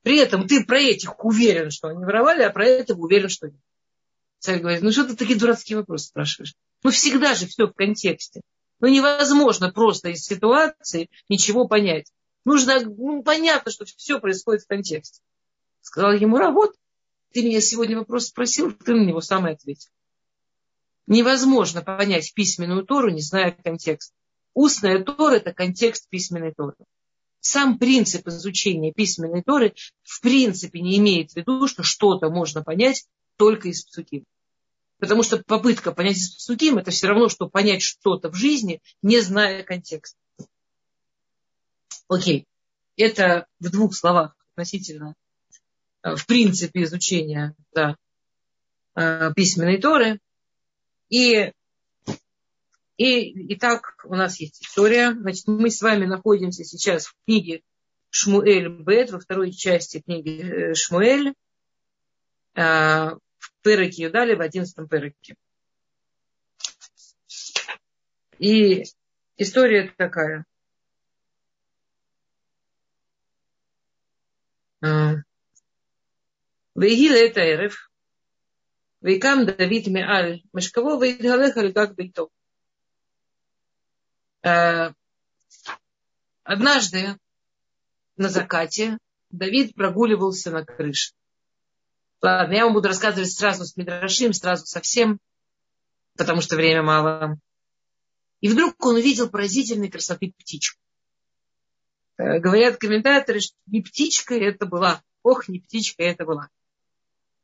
При 0.02 0.18
этом 0.18 0.48
ты 0.48 0.64
про 0.64 0.80
этих 0.80 1.24
уверен, 1.24 1.70
что 1.70 1.88
они 1.88 2.04
воровали, 2.04 2.42
а 2.42 2.50
про 2.50 2.66
этого 2.66 3.00
уверен, 3.00 3.28
что 3.28 3.48
нет. 3.48 3.60
Царь 4.40 4.58
говорит, 4.58 4.82
ну 4.82 4.90
что 4.90 5.04
ты 5.04 5.14
такие 5.14 5.38
дурацкие 5.38 5.78
вопросы 5.78 6.06
спрашиваешь? 6.06 6.54
Ну 6.82 6.90
всегда 6.90 7.34
же 7.34 7.46
все 7.46 7.66
в 7.66 7.72
контексте. 7.72 8.40
Ну 8.80 8.88
невозможно 8.88 9.70
просто 9.70 10.08
из 10.08 10.24
ситуации 10.24 11.08
ничего 11.28 11.68
понять. 11.68 12.10
Нужно, 12.44 12.80
ну 12.80 13.22
понятно, 13.22 13.70
что 13.70 13.84
все 13.84 14.18
происходит 14.18 14.64
в 14.64 14.66
контексте. 14.66 15.22
Сказал 15.80 16.12
ему, 16.12 16.36
а 16.38 16.50
вот, 16.50 16.74
ты 17.32 17.44
меня 17.44 17.60
сегодня 17.60 17.96
вопрос 17.96 18.26
спросил, 18.26 18.72
ты 18.72 18.94
на 18.94 19.04
него 19.04 19.20
сам 19.20 19.46
и 19.46 19.52
ответил. 19.52 19.90
Невозможно 21.06 21.82
понять 21.82 22.34
письменную 22.34 22.84
Тору, 22.84 23.10
не 23.10 23.20
зная 23.20 23.52
контекст. 23.52 24.12
Устная 24.54 25.02
Тора– 25.04 25.34
это 25.36 25.52
контекст 25.52 26.08
письменной 26.08 26.52
Торы 26.52 26.74
сам 27.42 27.76
принцип 27.76 28.28
изучения 28.28 28.92
письменной 28.92 29.42
Торы 29.42 29.74
в 30.04 30.20
принципе 30.20 30.80
не 30.80 30.96
имеет 30.98 31.32
в 31.32 31.36
виду, 31.36 31.66
что 31.66 31.82
что-то 31.82 32.30
можно 32.30 32.62
понять 32.62 33.04
только 33.36 33.68
из 33.68 33.84
псуким. 33.84 34.24
Потому 34.98 35.24
что 35.24 35.42
попытка 35.42 35.90
понять 35.90 36.18
из 36.18 36.36
псуким 36.36 36.78
это 36.78 36.92
все 36.92 37.08
равно, 37.08 37.28
что 37.28 37.48
понять 37.48 37.82
что-то 37.82 38.30
в 38.30 38.36
жизни, 38.36 38.80
не 39.02 39.20
зная 39.20 39.64
контекста. 39.64 40.16
Окей. 42.08 42.46
Это 42.96 43.46
в 43.58 43.70
двух 43.70 43.96
словах 43.96 44.36
относительно 44.52 45.16
э, 46.04 46.14
в 46.14 46.24
принципе 46.26 46.84
изучения 46.84 47.56
да, 47.74 47.96
э, 48.94 49.32
письменной 49.34 49.80
Торы. 49.80 50.20
И 51.08 51.52
и, 53.02 53.52
итак, 53.54 53.96
у 54.04 54.14
нас 54.14 54.38
есть 54.38 54.62
история. 54.62 55.10
Значит, 55.10 55.48
мы 55.48 55.70
с 55.70 55.82
вами 55.82 56.06
находимся 56.06 56.62
сейчас 56.62 57.06
в 57.06 57.16
книге 57.24 57.64
Шмуэль 58.10 58.68
Бет, 58.68 59.10
во 59.10 59.18
второй 59.18 59.50
части 59.50 60.00
книги 60.00 60.40
э, 60.40 60.74
Шмуэль, 60.74 61.34
э, 62.54 62.62
в 62.62 63.52
Переке 63.62 64.04
Юдале, 64.04 64.36
в 64.36 64.40
одиннадцатом 64.40 64.86
Переке. 64.86 65.34
И 68.38 68.84
история 69.36 69.92
такая. 69.96 70.44
Э, 74.80 75.14
Вейгил 76.76 77.14
это 77.14 77.40
Эрев. 77.40 77.90
Вейкам 79.00 79.44
Давид 79.44 79.88
Меаль 79.88 80.44
Мешково, 80.52 81.04
Вейдгалех 81.04 81.56
Альгак 81.56 81.96
Бейтов 81.96 82.30
однажды 86.44 87.18
на 88.16 88.28
закате 88.28 88.98
Давид 89.30 89.74
прогуливался 89.74 90.50
на 90.50 90.64
крыше. 90.64 91.12
Ладно, 92.20 92.54
я 92.54 92.64
вам 92.64 92.74
буду 92.74 92.88
рассказывать 92.88 93.32
сразу 93.32 93.64
с 93.64 93.76
Мидрашим, 93.76 94.32
сразу 94.32 94.66
совсем, 94.66 95.18
потому 96.16 96.40
что 96.40 96.56
время 96.56 96.82
мало. 96.82 97.38
И 98.40 98.48
вдруг 98.48 98.74
он 98.84 98.96
увидел 98.96 99.28
поразительной 99.28 99.90
красоты 99.90 100.32
птичку. 100.36 100.80
Э, 102.18 102.38
говорят 102.38 102.76
комментаторы, 102.76 103.40
что 103.40 103.56
не 103.66 103.80
птичка 103.82 104.34
это 104.34 104.66
была. 104.66 105.02
Ох, 105.22 105.48
не 105.48 105.60
птичка 105.60 106.02
это 106.02 106.24
была. 106.24 106.48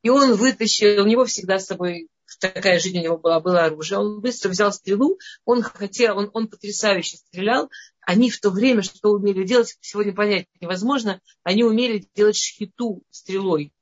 И 0.03 0.11
он 0.11 0.35
вытащил, 0.35 1.03
у 1.03 1.07
него 1.07 1.25
всегда 1.25 1.59
с 1.59 1.67
собой 1.67 2.09
такая 2.39 2.79
жизнь 2.79 2.99
у 2.99 3.03
него 3.03 3.19
была, 3.19 3.41
было 3.41 3.65
оружие. 3.65 3.99
Он 3.99 4.21
быстро 4.21 4.51
взял 4.51 4.73
стрелу, 4.73 5.19
он 5.45 5.63
хотел, 5.63 6.19
он, 6.19 6.31
он 6.35 6.49
потрясающе 6.49 7.17
стрелял. 7.17 7.71
Они 8.01 8.31
в 8.31 8.41
то 8.41 8.51
время, 8.51 8.83
что 8.83 9.11
умели 9.11 9.45
делать, 9.45 9.77
сегодня 9.81 10.15
понять 10.15 10.47
невозможно, 10.61 11.21
они 11.43 11.65
умели 11.65 12.07
делать 12.15 12.37
шхиту 12.37 13.03
стрелой. 13.11 13.73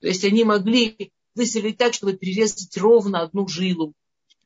То 0.00 0.08
есть 0.08 0.24
они 0.24 0.44
могли 0.44 1.12
выстрелить 1.34 1.78
так, 1.78 1.94
чтобы 1.94 2.14
перерезать 2.14 2.76
ровно 2.76 3.22
одну 3.22 3.46
жилу. 3.46 3.94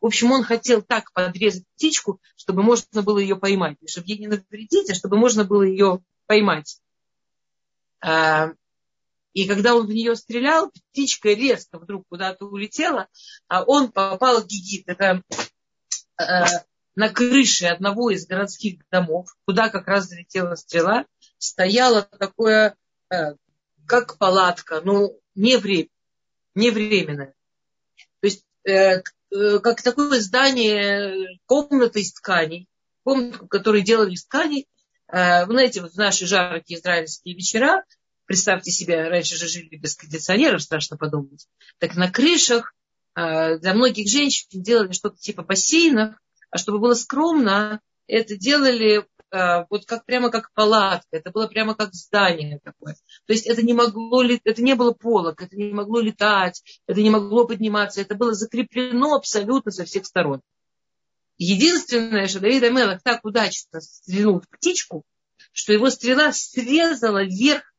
В 0.00 0.06
общем, 0.06 0.32
он 0.32 0.42
хотел 0.42 0.82
так 0.82 1.12
подрезать 1.12 1.64
птичку, 1.76 2.20
чтобы 2.36 2.62
можно 2.62 3.02
было 3.02 3.18
ее 3.18 3.36
поймать. 3.36 3.78
чтобы 3.86 4.06
ей 4.08 4.18
не 4.18 4.26
навредить, 4.26 4.90
а 4.90 4.94
чтобы 4.94 5.16
можно 5.16 5.44
было 5.44 5.62
ее 5.62 6.00
поймать. 6.26 6.78
И 9.34 9.48
когда 9.48 9.74
он 9.74 9.86
в 9.86 9.90
нее 9.90 10.14
стрелял, 10.14 10.70
птичка 10.70 11.30
резко 11.30 11.78
вдруг 11.78 12.06
куда-то 12.08 12.46
улетела, 12.46 13.08
а 13.48 13.64
он 13.64 13.90
попал 13.90 14.40
в 14.40 14.46
гигит. 14.46 14.84
Это 14.86 15.22
э, 16.20 16.44
на 16.94 17.08
крыше 17.08 17.66
одного 17.66 18.10
из 18.10 18.26
городских 18.26 18.88
домов, 18.90 19.36
куда 19.44 19.70
как 19.70 19.88
раз 19.88 20.06
залетела 20.06 20.54
стрела, 20.54 21.04
стояло 21.38 22.02
такое, 22.02 22.76
э, 23.10 23.34
как 23.86 24.18
палатка, 24.18 24.80
но 24.82 25.10
не, 25.34 25.56
время, 25.56 25.88
временное. 26.54 27.34
То 28.20 28.26
есть 28.28 28.46
э, 28.62 29.02
как 29.30 29.82
такое 29.82 30.20
здание, 30.20 31.40
комната 31.46 31.98
из 31.98 32.12
тканей, 32.12 32.68
комната, 33.02 33.44
которые 33.48 33.82
делали 33.82 34.12
из 34.12 34.24
тканей. 34.26 34.68
Вы 35.08 35.52
знаете, 35.52 35.82
вот 35.82 35.92
в 35.92 35.96
наши 35.96 36.24
жаркие 36.26 36.78
израильские 36.78 37.34
вечера 37.34 37.84
Представьте 38.26 38.70
себе, 38.70 39.08
раньше 39.08 39.36
же 39.36 39.48
жили 39.48 39.76
без 39.76 39.96
кондиционеров, 39.96 40.62
страшно 40.62 40.96
подумать. 40.96 41.46
Так 41.78 41.94
на 41.94 42.10
крышах 42.10 42.74
э, 43.14 43.58
для 43.58 43.74
многих 43.74 44.08
женщин 44.08 44.62
делали 44.62 44.92
что-то 44.92 45.16
типа 45.16 45.42
бассейнов, 45.42 46.16
а 46.50 46.58
чтобы 46.58 46.78
было 46.78 46.94
скромно, 46.94 47.80
это 48.06 48.36
делали 48.36 49.06
э, 49.30 49.64
вот 49.68 49.84
как 49.84 50.06
прямо 50.06 50.30
как 50.30 50.52
палатка, 50.54 51.08
это 51.10 51.30
было 51.30 51.48
прямо 51.48 51.74
как 51.74 51.92
здание 51.92 52.60
такое. 52.64 52.94
То 53.26 53.34
есть 53.34 53.46
это 53.46 53.62
не 53.62 53.74
могло, 53.74 54.24
это 54.24 54.62
не 54.62 54.74
было 54.74 54.92
полок, 54.92 55.42
это 55.42 55.54
не 55.56 55.72
могло 55.72 56.00
летать, 56.00 56.62
это 56.86 57.02
не 57.02 57.10
могло 57.10 57.46
подниматься, 57.46 58.00
это 58.00 58.14
было 58.14 58.32
закреплено 58.32 59.16
абсолютно 59.16 59.70
со 59.70 59.84
всех 59.84 60.06
сторон. 60.06 60.40
Единственное, 61.36 62.26
что 62.26 62.40
Давид 62.40 62.62
Амелах 62.62 63.02
так 63.02 63.24
удачно 63.24 63.80
стрельнул 63.80 64.40
в 64.40 64.48
птичку, 64.48 65.04
что 65.52 65.72
его 65.72 65.90
стрела 65.90 66.32
срезала 66.32 67.24
вверх 67.24 67.73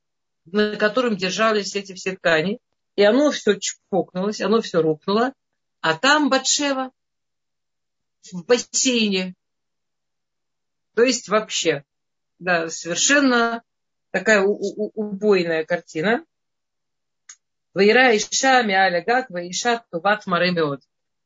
на 0.46 0.76
котором 0.78 1.18
держались 1.18 1.76
эти 1.76 1.94
все 1.94 2.16
ткани. 2.16 2.60
И 2.96 3.04
оно 3.04 3.32
все 3.32 3.60
чпокнулось, 3.60 4.42
оно 4.42 4.62
все 4.62 4.82
рухнуло. 4.82 5.34
А 5.82 5.98
там 5.98 6.30
Батшева 6.30 6.92
в 8.32 8.46
бассейне. 8.46 9.36
То 10.96 11.04
есть 11.04 11.28
вообще, 11.28 11.84
да, 12.40 12.70
совершенно 12.70 13.64
такая 14.12 14.42
убойная 14.44 15.66
картина. 15.66 16.26
Ваира 17.74 18.16
Иша 18.16 18.64
Миаля 18.64 19.04
Гак, 19.04 19.30
Ваиша 19.30 19.84
Туват 19.92 20.26
Маремеот. 20.26 20.82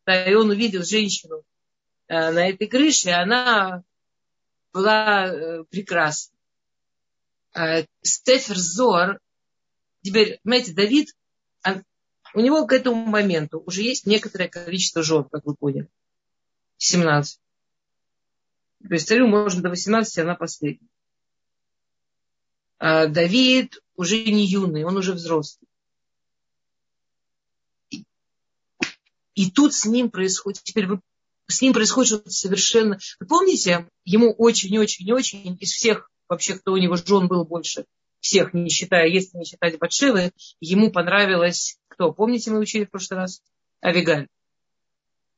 Да, 0.08 0.26
и 0.26 0.34
он 0.34 0.50
увидел 0.50 0.84
женщину 0.84 1.44
э, 2.08 2.32
на 2.32 2.50
этой 2.50 2.68
крыше, 2.68 3.10
и 3.10 3.12
она 3.12 3.84
была 4.74 5.28
э, 5.28 5.64
прекрасна. 5.66 6.36
Э, 7.54 7.86
Стефер 8.02 8.58
Зор, 8.58 9.20
теперь, 10.02 10.40
понимаете, 10.44 10.74
Давид, 10.74 11.16
у 12.34 12.42
него 12.42 12.66
к 12.68 12.74
этому 12.74 13.06
моменту 13.06 13.64
уже 13.66 13.82
есть 13.82 14.06
некоторое 14.06 14.50
количество 14.50 15.02
жен, 15.02 15.24
как 15.24 15.46
вы 15.46 15.56
поняли. 15.56 15.88
17. 16.78 17.40
То 18.88 18.94
есть 18.94 19.08
царю 19.08 19.28
можно 19.28 19.62
до 19.62 19.70
18, 19.70 20.20
она 20.20 20.36
последняя. 20.36 20.88
А 22.78 23.08
Давид 23.08 23.82
уже 23.96 24.24
не 24.24 24.46
юный, 24.46 24.86
он 24.86 24.96
уже 24.96 25.14
взрослый. 25.14 25.68
И 29.36 29.52
тут 29.52 29.74
с 29.74 29.86
ним 29.86 30.10
происходит, 30.10 30.64
теперь 30.64 30.88
с 31.48 31.62
ним 31.62 31.74
происходит 31.74 32.08
что-то 32.08 32.30
совершенно... 32.30 33.00
Вы 33.20 33.26
помните, 33.26 33.90
ему 34.06 34.34
очень-очень-очень 34.34 35.58
из 35.60 35.72
всех 35.72 36.10
вообще, 36.30 36.56
кто 36.56 36.72
у 36.72 36.78
него 36.78 36.96
жен 36.96 37.28
был 37.28 37.44
больше 37.44 37.86
всех, 38.20 38.54
не 38.54 38.70
считая, 38.70 39.08
если 39.08 39.38
не 39.38 39.46
считать 39.46 39.78
Батшевы, 39.80 40.32
ему 40.60 40.92
понравилось 40.92 41.78
кто? 41.88 42.14
Помните, 42.14 42.52
мы 42.52 42.60
учили 42.60 42.86
в 42.86 42.92
прошлый 42.92 43.20
раз? 43.20 43.42
Авигаль. 43.84 44.28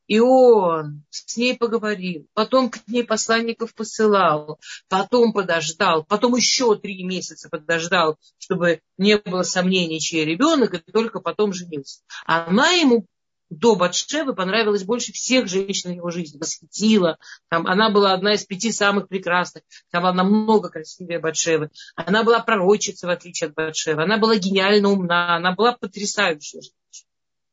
И 0.07 0.19
он 0.19 1.05
с 1.09 1.37
ней 1.37 1.55
поговорил, 1.57 2.27
потом 2.33 2.69
к 2.69 2.85
ней 2.87 3.05
посланников 3.05 3.73
посылал, 3.73 4.59
потом 4.89 5.31
подождал, 5.31 6.03
потом 6.03 6.35
еще 6.35 6.75
три 6.75 7.01
месяца 7.03 7.47
подождал, 7.49 8.17
чтобы 8.37 8.81
не 8.97 9.17
было 9.17 9.43
сомнений, 9.43 10.01
чей 10.01 10.25
ребенок, 10.25 10.73
и 10.73 10.91
только 10.91 11.21
потом 11.21 11.53
женился. 11.53 12.01
Она 12.25 12.71
ему 12.71 13.05
до 13.51 13.75
Батшевы 13.75 14.33
понравилась 14.33 14.83
больше 14.83 15.11
всех 15.11 15.47
женщин 15.47 15.91
в 15.91 15.95
его 15.95 16.09
жизни, 16.09 16.39
восхитила. 16.39 17.17
Там, 17.49 17.67
она 17.67 17.89
была 17.89 18.13
одна 18.13 18.33
из 18.33 18.45
пяти 18.45 18.71
самых 18.71 19.09
прекрасных. 19.09 19.63
Там 19.91 20.03
была 20.03 20.13
намного 20.13 20.69
красивее 20.69 21.19
Батшевы. 21.19 21.69
Она 21.95 22.23
была 22.23 22.39
пророчица, 22.39 23.07
в 23.07 23.09
отличие 23.09 23.49
от 23.49 23.53
Батшевы. 23.53 24.03
Она 24.03 24.17
была 24.17 24.37
гениально 24.37 24.89
умна. 24.89 25.35
Она 25.35 25.53
была 25.53 25.73
потрясающая 25.73 26.61
женщина. 26.61 27.09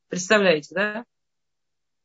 Представляете, 0.09 0.69
да? 0.73 1.05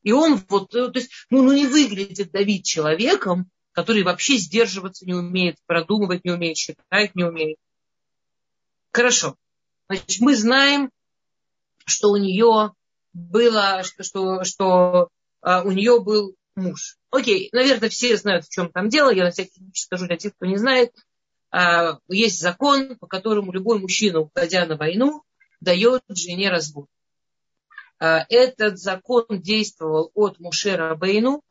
И 0.01 0.11
он 0.11 0.41
вот, 0.49 0.73
э, 0.73 0.89
то 0.89 0.99
есть, 0.99 1.11
ну, 1.29 1.43
ну 1.43 1.53
не 1.53 1.67
выглядит 1.67 2.31
Давид 2.31 2.65
человеком, 2.65 3.49
который 3.73 4.01
вообще 4.01 4.37
сдерживаться 4.37 5.05
не 5.05 5.13
умеет, 5.13 5.57
продумывать 5.67 6.25
не 6.25 6.31
умеет, 6.31 6.57
считать 6.57 7.13
не 7.15 7.25
умеет. 7.25 7.57
Хорошо. 8.91 9.37
Значит, 9.87 10.19
мы 10.19 10.35
знаем, 10.35 10.89
что 11.85 12.09
у 12.09 12.17
нее 12.17 12.73
было, 13.13 13.83
что, 13.83 14.03
что, 14.03 14.43
что 14.43 15.09
а, 15.41 15.63
у 15.63 15.71
нее 15.71 16.01
был 16.01 16.35
муж. 16.55 16.97
Окей, 17.11 17.49
наверное, 17.51 17.89
все 17.89 18.17
знают, 18.17 18.45
в 18.45 18.49
чем 18.49 18.71
там 18.71 18.89
дело. 18.89 19.13
Я 19.13 19.25
на 19.25 19.31
всякий 19.31 19.55
случай 19.55 19.83
скажу 19.83 20.07
для 20.07 20.17
тех, 20.17 20.35
кто 20.35 20.45
не 20.45 20.57
знает. 20.57 20.93
А, 21.51 21.99
есть 22.07 22.39
закон, 22.39 22.97
по 22.97 23.07
которому 23.07 23.51
любой 23.51 23.79
мужчина, 23.79 24.19
уходя 24.19 24.65
на 24.65 24.75
войну, 24.75 25.23
дает 25.61 26.01
жене 26.09 26.49
развод. 26.49 26.87
А, 27.99 28.25
этот 28.29 28.79
закон 28.79 29.25
действовал 29.29 30.11
от 30.13 30.39
Мушера 30.39 30.95
Бейну, 30.95 31.43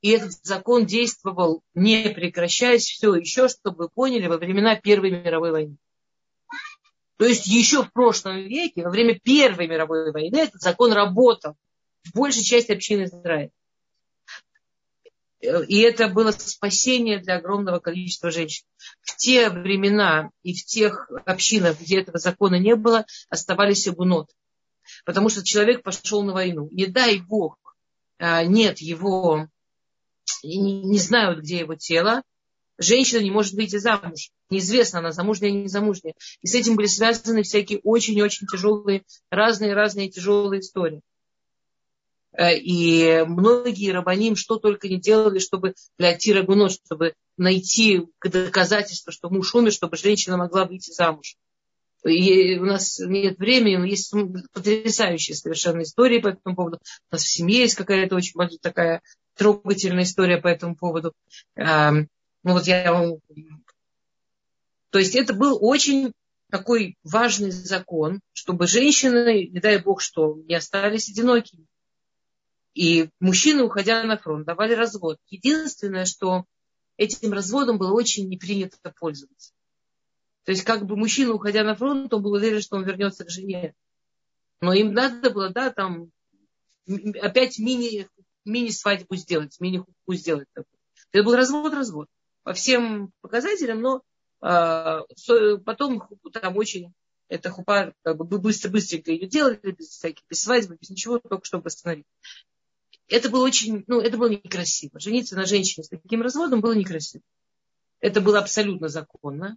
и 0.00 0.10
этот 0.10 0.32
закон 0.44 0.86
действовал, 0.86 1.62
не 1.74 2.10
прекращаясь, 2.10 2.84
все 2.84 3.14
еще, 3.16 3.48
чтобы 3.48 3.84
вы 3.84 3.88
поняли, 3.88 4.26
во 4.26 4.36
времена 4.36 4.76
Первой 4.76 5.10
мировой 5.10 5.50
войны. 5.50 5.76
То 7.18 7.26
есть 7.26 7.46
еще 7.46 7.82
в 7.82 7.92
прошлом 7.92 8.36
веке, 8.36 8.84
во 8.84 8.90
время 8.90 9.18
Первой 9.18 9.66
мировой 9.66 10.12
войны, 10.12 10.36
этот 10.36 10.60
закон 10.60 10.92
работал 10.92 11.56
в 12.04 12.14
большей 12.14 12.44
части 12.44 12.70
общины 12.70 13.04
Израиля. 13.04 13.50
И 15.40 15.80
это 15.80 16.08
было 16.08 16.30
спасение 16.30 17.18
для 17.18 17.36
огромного 17.36 17.80
количества 17.80 18.30
женщин. 18.30 18.64
В 19.02 19.16
те 19.16 19.50
времена 19.50 20.30
и 20.42 20.54
в 20.54 20.64
тех 20.64 21.10
общинах, 21.26 21.80
где 21.80 22.00
этого 22.00 22.18
закона 22.18 22.56
не 22.58 22.76
было, 22.76 23.04
оставались 23.28 23.86
агунот. 23.88 24.30
Потому 25.04 25.28
что 25.28 25.44
человек 25.44 25.82
пошел 25.82 26.22
на 26.22 26.32
войну. 26.32 26.68
Не 26.70 26.86
дай 26.86 27.20
Бог, 27.20 27.76
а, 28.18 28.44
нет 28.44 28.78
его, 28.78 29.48
не 30.42 30.98
знают, 30.98 31.40
где 31.40 31.58
его 31.58 31.74
тело, 31.74 32.22
женщина 32.78 33.20
не 33.20 33.30
может 33.30 33.54
выйти 33.54 33.76
замуж. 33.76 34.30
Неизвестно, 34.50 35.00
она 35.00 35.12
замужняя 35.12 35.50
или 35.50 35.62
не 35.62 35.68
замужняя. 35.68 36.14
И 36.40 36.46
с 36.46 36.54
этим 36.54 36.76
были 36.76 36.86
связаны 36.86 37.42
всякие 37.42 37.80
очень-очень 37.82 38.46
тяжелые, 38.46 39.02
разные-разные 39.30 40.08
тяжелые 40.08 40.60
истории. 40.60 41.02
Э, 42.32 42.56
и 42.56 43.24
многие 43.26 43.90
рабаним 43.90 44.36
что 44.36 44.58
только 44.58 44.88
не 44.88 45.00
делали, 45.00 45.38
чтобы 45.38 45.74
для 45.98 46.16
Тира 46.16 46.42
Гуно, 46.42 46.68
чтобы 46.68 47.14
найти 47.36 48.06
доказательство, 48.22 49.12
что 49.12 49.28
муж 49.28 49.54
умер, 49.54 49.72
чтобы 49.72 49.96
женщина 49.96 50.36
могла 50.36 50.64
выйти 50.64 50.92
замуж. 50.92 51.36
И 52.04 52.56
у 52.58 52.64
нас 52.64 53.00
нет 53.00 53.38
времени, 53.38 53.76
но 53.76 53.84
есть 53.84 54.14
потрясающие 54.52 55.34
совершенно 55.34 55.82
истории 55.82 56.20
по 56.20 56.28
этому 56.28 56.54
поводу. 56.54 56.78
У 57.10 57.14
нас 57.14 57.24
в 57.24 57.28
семье 57.28 57.62
есть 57.62 57.74
какая-то 57.74 58.14
очень 58.14 58.34
такая 58.60 59.02
трогательная 59.36 60.04
история 60.04 60.38
по 60.38 60.46
этому 60.46 60.76
поводу. 60.76 61.12
Ну 62.42 62.52
вот 62.52 62.66
я. 62.66 62.84
То 64.90 64.98
есть 64.98 65.14
это 65.14 65.34
был 65.34 65.58
очень 65.60 66.12
такой 66.50 66.96
важный 67.02 67.50
закон, 67.50 68.20
чтобы 68.32 68.66
женщины, 68.66 69.48
не 69.48 69.60
дай 69.60 69.78
бог 69.78 70.00
что, 70.00 70.36
не 70.46 70.54
остались 70.54 71.10
одинокими. 71.10 71.66
И 72.74 73.10
мужчины, 73.20 73.64
уходя 73.64 74.02
на 74.04 74.16
фронт, 74.16 74.46
давали 74.46 74.72
развод. 74.72 75.18
Единственное, 75.28 76.04
что 76.04 76.44
этим 76.96 77.32
разводом 77.32 77.76
было 77.76 77.92
очень 77.92 78.28
не 78.28 78.38
принято 78.38 78.76
пользоваться. 78.98 79.52
То 80.44 80.52
есть 80.52 80.64
как 80.64 80.86
бы 80.86 80.96
мужчина, 80.96 81.34
уходя 81.34 81.64
на 81.64 81.74
фронт, 81.74 82.12
он 82.14 82.22
был 82.22 82.32
уверен, 82.32 82.62
что 82.62 82.76
он 82.76 82.84
вернется 82.84 83.24
к 83.24 83.30
жене. 83.30 83.74
Но 84.60 84.72
им 84.72 84.94
надо 84.94 85.30
было, 85.30 85.50
да, 85.50 85.70
там 85.70 86.10
опять 87.20 87.58
мини, 87.58 88.08
мини-свадьбу 88.44 89.16
сделать, 89.16 89.60
мини-хупу 89.60 90.14
сделать. 90.14 90.48
Это 91.12 91.22
был 91.22 91.34
развод-развод 91.34 92.08
по 92.42 92.52
всем 92.54 93.12
показателям, 93.20 93.80
но 93.80 94.02
э, 94.42 95.00
потом 95.64 96.08
там 96.32 96.56
очень 96.56 96.92
эта 97.28 97.50
хупа 97.50 97.92
как 98.02 98.16
бы 98.16 98.38
быстро-быстренько 98.38 99.10
ее 99.10 99.28
делали, 99.28 99.58
без 99.70 99.88
всяких, 99.88 100.24
без 100.28 100.40
свадьбы, 100.42 100.76
без 100.80 100.90
ничего, 100.90 101.18
только 101.18 101.44
чтобы 101.44 101.66
остановить. 101.66 102.06
Это 103.06 103.30
было 103.30 103.44
очень, 103.44 103.84
ну, 103.86 104.00
это 104.00 104.16
было 104.16 104.28
некрасиво. 104.28 104.98
Жениться 104.98 105.36
на 105.36 105.46
женщине 105.46 105.84
с 105.84 105.88
таким 105.88 106.22
разводом 106.22 106.60
было 106.60 106.72
некрасиво. 106.72 107.22
Это 108.00 108.20
было 108.20 108.38
абсолютно 108.38 108.88
законно. 108.88 109.56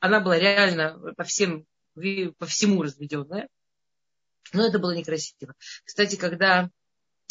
Она 0.00 0.20
была 0.20 0.38
реально 0.38 1.14
по, 1.16 1.24
всем, 1.24 1.66
по 1.94 2.46
всему 2.46 2.82
разведенная. 2.82 3.48
Но 4.52 4.66
это 4.66 4.78
было 4.78 4.94
некрасиво. 4.94 5.54
Кстати, 5.84 6.16
когда 6.16 6.70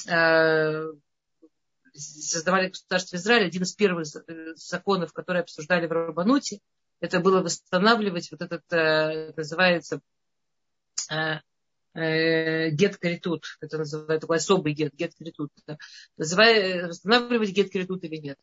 э, 0.08 0.94
создавали 1.94 2.70
государство 2.70 3.16
Израиль, 3.16 3.48
один 3.48 3.64
из 3.64 3.74
первых 3.74 4.06
законов, 4.56 5.14
которые 5.14 5.42
обсуждали 5.42 5.88
в 5.88 5.92
Рабануте, 5.92 6.60
это 7.02 7.20
было 7.20 7.42
восстанавливать 7.42 8.32
вот 8.32 8.42
этот, 8.42 8.62
э, 8.72 9.34
называется, 9.36 10.02
э, 11.12 11.40
э, 11.96 12.70
гет 12.70 12.98
критут, 12.98 13.58
это 13.60 13.80
называется 13.80 14.22
такой 14.22 14.38
особый 14.38 14.74
гет, 14.74 14.94
гет 14.94 15.14
критут. 15.16 15.52
Восстанавливать 16.18 17.52
гет 17.52 17.72
критут 17.72 18.04
или 18.04 18.18
нет. 18.18 18.38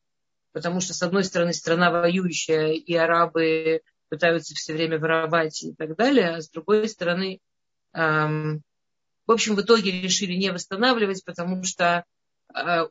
Потому 0.53 0.81
что, 0.81 0.93
с 0.93 1.03
одной 1.03 1.25
стороны, 1.25 1.53
страна 1.53 1.91
воюющая, 1.91 2.73
и 2.73 2.95
арабы 2.95 3.83
пытаются 4.09 4.55
все 4.55 4.73
время 4.73 4.99
воровать 4.99 5.63
и 5.63 5.75
так 5.75 5.95
далее, 5.97 6.31
а 6.31 6.41
с 6.41 6.49
другой 6.51 6.89
стороны, 6.89 7.41
эм, 7.93 8.63
в 9.27 9.33
общем, 9.33 9.55
в 9.55 9.61
итоге 9.61 10.01
решили 10.01 10.33
не 10.33 10.51
восстанавливать, 10.51 11.25
потому 11.25 11.63
что 11.63 11.85
э, 11.85 12.03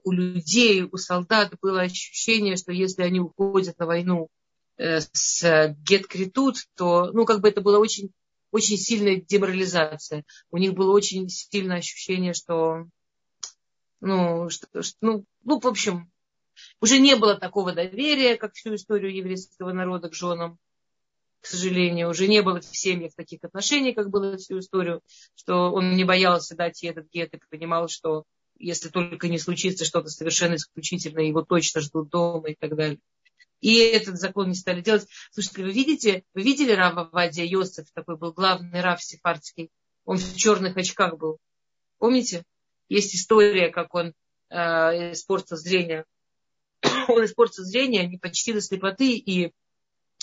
у 0.03 0.11
людей, 0.11 0.83
у 0.83 0.97
солдат 0.97 1.53
было 1.61 1.81
ощущение, 1.81 2.57
что 2.57 2.71
если 2.71 3.03
они 3.03 3.19
уходят 3.19 3.77
на 3.79 3.85
войну 3.85 4.29
э, 4.77 4.99
с 4.99 5.75
геткритут, 5.79 6.57
то, 6.75 7.11
ну, 7.11 7.25
как 7.25 7.41
бы 7.41 7.49
это 7.49 7.61
было 7.61 7.79
очень, 7.79 8.11
очень 8.51 8.77
сильная 8.77 9.15
деморализация. 9.15 10.25
У 10.51 10.57
них 10.57 10.73
было 10.73 10.91
очень 10.91 11.27
сильное 11.29 11.77
ощущение, 11.77 12.33
что, 12.33 12.87
ну, 13.99 14.49
что, 14.49 14.81
что 14.81 14.97
ну, 15.01 15.25
ну, 15.43 15.59
в 15.59 15.67
общем, 15.67 16.11
уже 16.79 16.99
не 16.99 17.15
было 17.15 17.35
такого 17.35 17.73
доверия, 17.73 18.37
как 18.37 18.53
всю 18.53 18.75
историю 18.75 19.13
еврейского 19.13 19.73
народа 19.73 20.09
к 20.09 20.13
женам 20.13 20.59
к 21.39 21.45
сожалению, 21.45 22.09
уже 22.09 22.27
не 22.27 22.41
было 22.41 22.59
в 22.59 22.65
семьях 22.65 23.13
таких 23.15 23.43
отношений, 23.43 23.93
как 23.93 24.09
было 24.09 24.37
всю 24.37 24.59
историю, 24.59 25.01
что 25.35 25.71
он 25.71 25.95
не 25.95 26.03
боялся 26.03 26.55
дать 26.55 26.81
ей 26.83 26.89
этот 26.89 27.09
гет 27.09 27.33
и 27.33 27.39
понимал, 27.49 27.87
что 27.87 28.25
если 28.59 28.89
только 28.89 29.27
не 29.27 29.39
случится 29.39 29.85
что-то 29.85 30.09
совершенно 30.09 30.55
исключительное, 30.55 31.25
его 31.25 31.43
точно 31.43 31.81
ждут 31.81 32.09
дома 32.09 32.49
и 32.49 32.55
так 32.55 32.75
далее. 32.75 32.99
И 33.59 33.77
этот 33.77 34.19
закон 34.19 34.49
не 34.49 34.55
стали 34.55 34.81
делать. 34.81 35.07
Слушайте, 35.31 35.63
вы 35.63 35.71
видите, 35.71 36.23
вы 36.33 36.43
видели 36.43 36.71
Рава 36.71 37.09
Вадия 37.11 37.45
Йосеф, 37.45 37.87
такой 37.93 38.17
был 38.17 38.31
главный 38.31 38.81
Рав 38.81 39.01
сефардский, 39.03 39.71
он 40.05 40.17
в 40.17 40.35
черных 40.35 40.77
очках 40.77 41.17
был. 41.17 41.39
Помните? 41.97 42.43
Есть 42.89 43.15
история, 43.15 43.69
как 43.69 43.93
он 43.93 44.13
э, 44.49 44.55
испортил 45.11 45.57
зрение. 45.57 46.05
он 47.09 47.25
испортил 47.25 47.63
зрение 47.63 48.07
не 48.07 48.17
почти 48.17 48.53
до 48.53 48.61
слепоты 48.61 49.17
и 49.17 49.51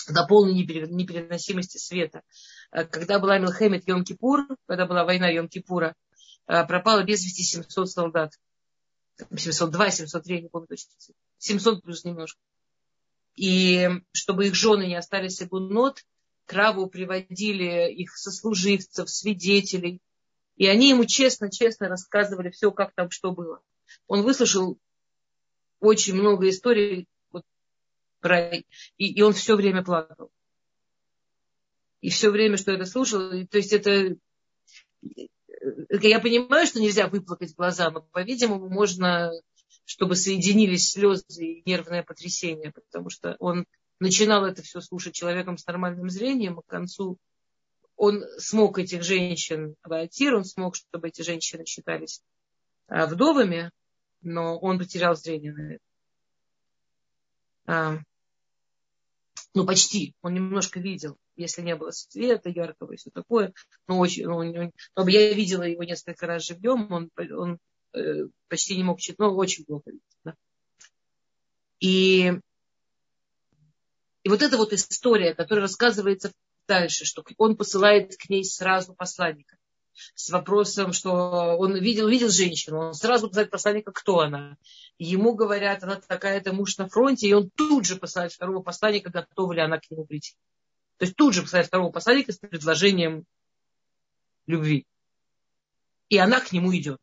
до 0.09 0.25
полной 0.27 0.53
непереносимости 0.53 1.77
света. 1.77 2.21
Э, 2.71 2.85
когда 2.85 3.19
была 3.19 3.37
Милхемет 3.37 3.87
Йом-Кипур, 3.87 4.55
когда 4.65 4.85
была 4.87 5.03
война 5.03 5.31
Йом-Кипура, 5.31 5.93
пропало 6.45 7.03
без 7.03 7.23
вести 7.23 7.43
700 7.43 7.89
солдат. 7.89 8.33
702, 9.35 9.91
703, 9.91 10.41
не 10.41 10.49
помню 10.49 10.67
точно. 10.67 10.91
700 11.37 11.83
плюс 11.83 12.03
немножко. 12.03 12.39
И 13.35 13.89
чтобы 14.11 14.47
их 14.47 14.55
жены 14.55 14.87
не 14.87 14.95
остались 14.95 15.41
игунот, 15.41 16.03
Краву 16.45 16.87
приводили 16.87 17.91
их 17.91 18.15
сослуживцев, 18.15 19.09
свидетелей. 19.09 19.99
И 20.57 20.67
они 20.67 20.89
ему 20.89 21.05
честно-честно 21.05 21.89
рассказывали 21.89 22.49
все, 22.49 22.71
как 22.71 22.93
там 22.93 23.09
что 23.09 23.31
было. 23.31 23.61
Он 24.07 24.21
выслушал 24.21 24.77
очень 25.79 26.13
много 26.13 26.47
историй, 26.49 27.07
про... 28.25 28.55
И, 28.55 28.63
и 28.97 29.21
он 29.21 29.33
все 29.33 29.55
время 29.55 29.83
плакал. 29.83 30.31
И 32.01 32.09
все 32.09 32.29
время, 32.29 32.57
что 32.57 32.71
это 32.71 32.85
слушал, 32.85 33.29
то 33.47 33.57
есть 33.57 33.73
это... 33.73 34.15
Э, 35.65 35.97
я 36.01 36.19
понимаю, 36.19 36.67
что 36.67 36.79
нельзя 36.79 37.07
выплакать 37.07 37.55
глаза, 37.55 37.89
но, 37.89 38.01
по-видимому, 38.01 38.69
можно, 38.69 39.31
чтобы 39.85 40.15
соединились 40.15 40.91
слезы 40.91 41.45
и 41.45 41.69
нервное 41.69 42.03
потрясение, 42.03 42.71
потому 42.71 43.09
что 43.09 43.35
он 43.39 43.65
начинал 43.99 44.45
это 44.45 44.61
все 44.61 44.81
слушать 44.81 45.15
человеком 45.15 45.57
с 45.57 45.65
нормальным 45.65 46.09
зрением, 46.09 46.59
а 46.59 46.61
к 46.61 46.67
концу 46.67 47.17
он 47.95 48.23
смог 48.37 48.77
этих 48.77 49.03
женщин 49.03 49.75
обойти, 49.81 50.29
он 50.29 50.43
смог, 50.43 50.75
чтобы 50.75 51.07
эти 51.07 51.21
женщины 51.21 51.65
считались 51.65 52.21
а, 52.87 53.07
вдовами, 53.07 53.71
но 54.21 54.57
он 54.57 54.79
потерял 54.79 55.15
зрение 55.15 55.53
на 55.53 55.73
это. 55.73 55.83
А, 57.67 57.99
ну, 59.53 59.65
почти, 59.65 60.13
он 60.21 60.33
немножко 60.33 60.79
видел, 60.81 61.17
если 61.35 61.61
не 61.61 61.75
было 61.75 61.91
света 61.91 62.49
яркого 62.49 62.93
и 62.93 62.97
все 62.97 63.09
такое, 63.11 63.53
но 63.87 63.99
очень, 63.99 64.25
ну, 64.25 64.71
но 64.95 65.09
я 65.09 65.33
видела 65.33 65.63
его 65.63 65.83
несколько 65.83 66.27
раз 66.27 66.45
живьем, 66.45 66.91
он, 66.91 67.11
он 67.17 67.59
э, 67.93 68.27
почти 68.47 68.75
не 68.75 68.83
мог 68.83 68.99
читать, 68.99 69.19
но 69.19 69.35
очень 69.35 69.65
плохо 69.65 69.91
видел. 69.91 70.01
Да? 70.23 70.35
И, 71.79 72.33
и 74.23 74.29
вот 74.29 74.41
эта 74.41 74.57
вот 74.57 74.73
история, 74.73 75.33
которая 75.33 75.63
рассказывается 75.63 76.31
дальше, 76.67 77.05
что 77.05 77.23
он 77.37 77.55
посылает 77.55 78.15
к 78.17 78.29
ней 78.29 78.43
сразу 78.43 78.93
посланника 78.93 79.57
с 80.13 80.29
вопросом, 80.29 80.93
что 80.93 81.11
он 81.57 81.77
видел, 81.77 82.07
видел 82.07 82.29
женщину, 82.29 82.79
он 82.79 82.93
сразу 82.93 83.27
посылает 83.27 83.51
посланника, 83.51 83.91
кто 83.91 84.19
она. 84.19 84.57
Ему 84.97 85.35
говорят, 85.35 85.83
она 85.83 86.01
такая-то 86.01 86.53
муж 86.53 86.77
на 86.77 86.87
фронте, 86.87 87.27
и 87.27 87.33
он 87.33 87.49
тут 87.49 87.85
же 87.85 87.95
посылает 87.95 88.33
второго 88.33 88.61
посланника, 88.61 89.09
готова 89.09 89.53
ли 89.53 89.61
она 89.61 89.79
к 89.79 89.89
нему 89.89 90.05
прийти. 90.05 90.35
То 90.97 91.05
есть 91.05 91.15
тут 91.15 91.33
же 91.33 91.41
посылает 91.41 91.67
второго 91.67 91.91
посланника 91.91 92.31
с 92.31 92.37
предложением 92.37 93.25
любви. 94.47 94.85
И 96.09 96.17
она 96.17 96.39
к 96.39 96.51
нему 96.51 96.75
идет. 96.75 97.01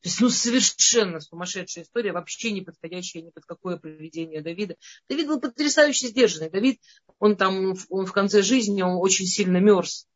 То 0.00 0.08
есть, 0.08 0.20
ну, 0.20 0.30
совершенно 0.30 1.20
сумасшедшая 1.20 1.84
история, 1.84 2.12
вообще 2.12 2.50
не 2.50 2.62
подходящая 2.62 3.22
ни 3.22 3.30
под 3.30 3.44
какое 3.44 3.76
поведение 3.76 4.42
Давида. 4.42 4.76
Давид 5.08 5.28
был 5.28 5.40
потрясающе 5.40 6.08
сдержанный. 6.08 6.50
Давид, 6.50 6.80
он 7.20 7.36
там, 7.36 7.74
он 7.88 8.06
в 8.06 8.12
конце 8.12 8.42
жизни, 8.42 8.82
он 8.82 8.96
очень 8.96 9.26
сильно 9.26 9.58
мерз 9.58 10.08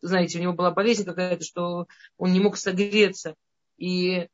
знаете, 0.00 0.38
у 0.38 0.42
него 0.42 0.52
была 0.52 0.70
болезнь 0.70 1.04
какая-то, 1.04 1.44
что 1.44 1.86
он 2.16 2.32
не 2.32 2.40
мог 2.40 2.56
согреться. 2.56 3.34
И 3.76 4.28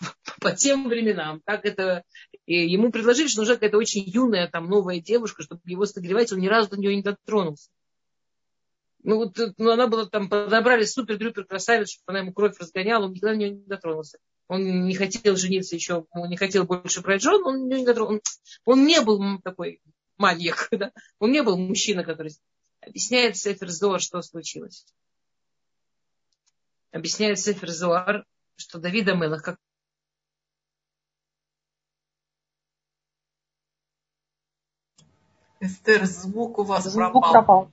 по 0.40 0.52
тем 0.52 0.88
временам, 0.88 1.40
как 1.44 1.64
это, 1.64 2.04
и 2.46 2.54
ему 2.68 2.90
предложили, 2.90 3.28
что 3.28 3.40
нужна 3.40 3.54
какая-то 3.54 3.78
очень 3.78 4.02
юная, 4.02 4.48
там, 4.48 4.68
новая 4.68 5.00
девушка, 5.00 5.42
чтобы 5.42 5.60
его 5.64 5.86
согревать, 5.86 6.32
он 6.32 6.40
ни 6.40 6.48
разу 6.48 6.70
до 6.70 6.78
нее 6.78 6.96
не 6.96 7.02
дотронулся. 7.02 7.70
Ну, 9.02 9.16
вот, 9.16 9.38
ну, 9.56 9.70
она 9.70 9.86
была 9.86 10.06
там, 10.06 10.28
подобрали 10.28 10.84
супер-дрюпер 10.84 11.44
красавицу, 11.44 11.94
чтобы 11.94 12.12
она 12.12 12.18
ему 12.20 12.32
кровь 12.32 12.58
разгоняла, 12.58 13.06
он 13.06 13.12
никогда 13.12 13.32
до 13.32 13.38
нее 13.38 13.50
не 13.50 13.64
дотронулся. 13.64 14.18
Он 14.48 14.84
не 14.84 14.94
хотел 14.94 15.36
жениться 15.36 15.76
еще, 15.76 16.06
он 16.10 16.28
не 16.28 16.36
хотел 16.36 16.64
больше 16.64 17.00
брать 17.00 17.22
жен, 17.22 17.42
он 17.44 17.68
не 17.68 17.84
дотронулся. 17.84 18.20
Он, 18.64 18.80
он 18.80 18.86
не 18.86 19.00
был 19.00 19.40
такой 19.42 19.80
маньяк, 20.18 20.68
да? 20.72 20.92
он 21.18 21.30
не 21.30 21.42
был 21.42 21.56
мужчина, 21.56 22.04
который 22.04 22.32
Объясняет 22.80 23.36
Сефер 23.36 23.68
Зоар, 23.68 24.00
что 24.00 24.22
случилось. 24.22 24.86
Объясняет 26.92 27.38
Сефер 27.38 27.68
Зоар, 27.68 28.24
что 28.56 28.78
Давида 28.78 29.14
Мелах, 29.14 29.42
как 29.42 29.58
Эстер, 35.60 36.06
звук 36.06 36.58
у 36.58 36.64
вас 36.64 36.84
звук 36.84 37.12
пропал. 37.12 37.32
пропал. 37.32 37.72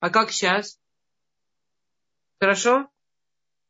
А 0.00 0.10
как 0.10 0.30
сейчас? 0.30 0.78
Хорошо? 2.38 2.90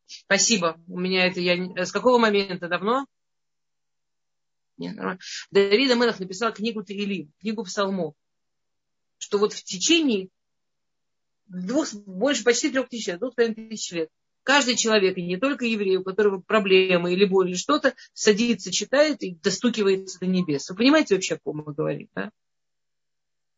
Спасибо. 0.06 0.80
У 0.88 0.98
меня 0.98 1.26
это 1.26 1.40
я... 1.40 1.54
С 1.76 1.92
какого 1.92 2.18
момента? 2.18 2.68
Давно? 2.68 3.06
Нет, 4.76 4.96
нормально. 4.96 5.20
Давид 5.52 5.90
Амелах 5.92 6.18
написал 6.18 6.52
книгу 6.52 6.82
Таилим, 6.82 7.32
книгу 7.38 7.62
псалмов, 7.62 8.14
что 9.18 9.38
вот 9.38 9.52
в 9.52 9.62
течение 9.62 10.30
двух, 11.46 11.92
больше 11.92 12.42
почти 12.42 12.70
трех 12.70 12.88
тысяч 12.88 13.06
лет, 13.06 13.20
двух 13.20 13.36
тысяч 13.36 13.92
лет, 13.92 14.10
Каждый 14.44 14.74
человек, 14.74 15.16
и 15.18 15.22
не 15.22 15.36
только 15.36 15.64
еврей, 15.66 15.98
у 15.98 16.02
которого 16.04 16.40
проблемы 16.40 17.12
или 17.12 17.24
боль 17.24 17.50
или 17.50 17.56
что-то, 17.56 17.94
садится, 18.12 18.72
читает 18.72 19.22
и 19.22 19.36
достукивается 19.36 20.18
до 20.18 20.26
небес. 20.26 20.68
Вы 20.68 20.76
понимаете 20.76 21.14
вообще, 21.14 21.34
о 21.34 21.38
ком 21.38 21.58
мы 21.58 21.72
говорим, 21.72 22.08
да? 22.14 22.32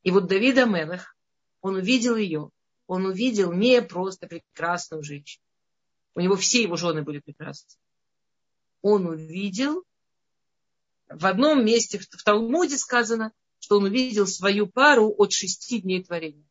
И 0.02 0.10
вот 0.10 0.26
Давид 0.26 0.58
Аменах, 0.58 1.16
он 1.62 1.76
увидел 1.76 2.16
ее, 2.16 2.50
он 2.86 3.06
увидел 3.06 3.52
не 3.52 3.80
просто 3.80 4.26
прекрасную 4.26 5.02
женщину. 5.02 5.42
У 6.14 6.20
него 6.20 6.36
все 6.36 6.62
его 6.62 6.76
жены 6.76 7.02
были 7.02 7.20
прекрасны. 7.20 7.70
Он 8.82 9.06
увидел, 9.06 9.84
в 11.08 11.24
одном 11.24 11.64
месте 11.64 11.98
в 11.98 12.22
Талмуде 12.22 12.76
сказано, 12.76 13.32
что 13.58 13.78
он 13.78 13.84
увидел 13.84 14.26
свою 14.26 14.66
пару 14.66 15.08
от 15.16 15.32
шести 15.32 15.80
дней 15.80 16.04
творения. 16.04 16.44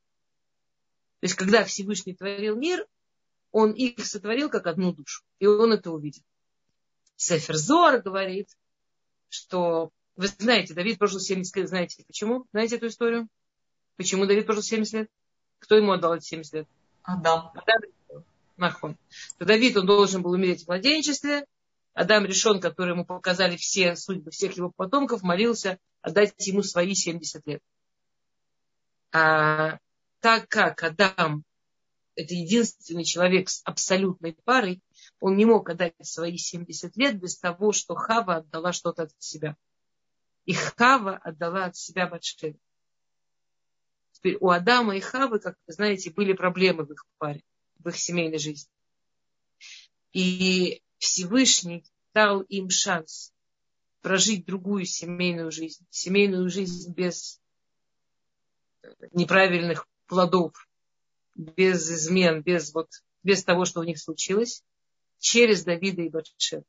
То 1.20 1.26
есть, 1.26 1.36
когда 1.36 1.64
Всевышний 1.64 2.16
творил 2.16 2.56
мир, 2.56 2.88
он 3.54 3.72
их 3.72 4.06
сотворил 4.06 4.50
как 4.50 4.68
одну 4.68 4.92
душу. 4.92 5.24
И 5.40 5.46
он 5.46 5.72
это 5.72 5.92
увидел. 5.92 6.24
Сефер 7.16 7.56
Зор 7.56 8.02
говорит, 8.02 8.50
что, 9.30 9.92
вы 10.16 10.28
знаете, 10.28 10.74
Давид 10.74 10.98
прожил 10.98 11.20
70 11.20 11.56
лет. 11.56 11.70
Знаете 11.70 12.04
почему? 12.06 12.46
Знаете 12.52 12.78
эту 12.78 12.88
историю? 12.88 13.30
Почему 13.96 14.26
Давид 14.26 14.48
прожил 14.48 14.64
70 14.64 14.94
лет? 14.94 15.10
Кто 15.60 15.76
ему 15.76 15.92
отдал 15.92 16.16
эти 16.16 16.26
70 16.26 16.54
лет? 16.54 16.68
Адам. 17.04 17.52
Адам 17.54 18.24
Нахон. 18.58 18.98
То 19.38 19.46
Давид, 19.46 19.78
он 19.78 19.86
должен 19.86 20.24
был 20.24 20.32
умереть 20.32 20.64
в 20.64 20.68
младенчестве. 20.68 21.46
Адам 21.94 22.26
решен, 22.26 22.60
который 22.60 22.94
ему 22.94 23.06
показали 23.06 23.56
все 23.56 23.96
судьбы 23.96 24.32
всех 24.32 24.58
его 24.58 24.72
потомков, 24.76 25.22
молился 25.22 25.78
отдать 26.02 26.34
ему 26.48 26.64
свои 26.64 26.96
70 26.96 27.46
лет. 27.46 27.62
А 29.12 29.78
так 30.22 30.48
как 30.50 30.82
Адам 30.82 31.44
это 32.16 32.34
единственный 32.34 33.04
человек 33.04 33.50
с 33.50 33.62
абсолютной 33.64 34.34
парой, 34.44 34.82
он 35.20 35.36
не 35.36 35.46
мог 35.46 35.70
отдать 35.70 35.94
свои 36.02 36.38
70 36.38 36.96
лет 36.98 37.20
без 37.20 37.38
того, 37.38 37.72
что 37.72 37.96
Хава 37.96 38.38
отдала 38.38 38.74
что-то 38.74 39.04
от 39.04 39.12
себя. 39.20 39.58
И 40.46 40.54
Хава 40.54 41.18
отдала 41.18 41.66
от 41.66 41.76
себя 41.76 42.08
Батшеве. 42.08 42.58
Теперь 44.12 44.38
у 44.40 44.50
Адама 44.50 44.96
и 44.96 45.00
Хавы, 45.00 45.40
как 45.40 45.58
вы 45.68 45.74
знаете, 45.74 46.12
были 46.12 46.34
проблемы 46.34 46.86
в 46.86 46.92
их 46.92 47.06
паре, 47.18 47.44
в 47.80 47.90
их 47.90 47.98
семейной 47.98 48.38
жизни. 48.38 48.72
И 50.12 50.82
Всевышний 50.98 51.84
дал 52.14 52.42
им 52.42 52.70
шанс 52.70 53.34
прожить 54.02 54.46
другую 54.46 54.86
семейную 54.86 55.52
жизнь, 55.52 55.86
семейную 55.90 56.50
жизнь 56.50 56.94
без 56.94 57.42
неправильных 59.12 59.88
плодов, 60.08 60.68
без 61.36 61.90
измен, 61.90 62.42
без, 62.42 62.74
вот, 62.74 62.90
без 63.24 63.44
того, 63.44 63.66
что 63.66 63.82
у 63.82 63.84
них 63.84 64.00
случилось, 64.00 64.64
через 65.20 65.64
Давида 65.64 66.02
и 66.04 66.10
Батшева. 66.10 66.64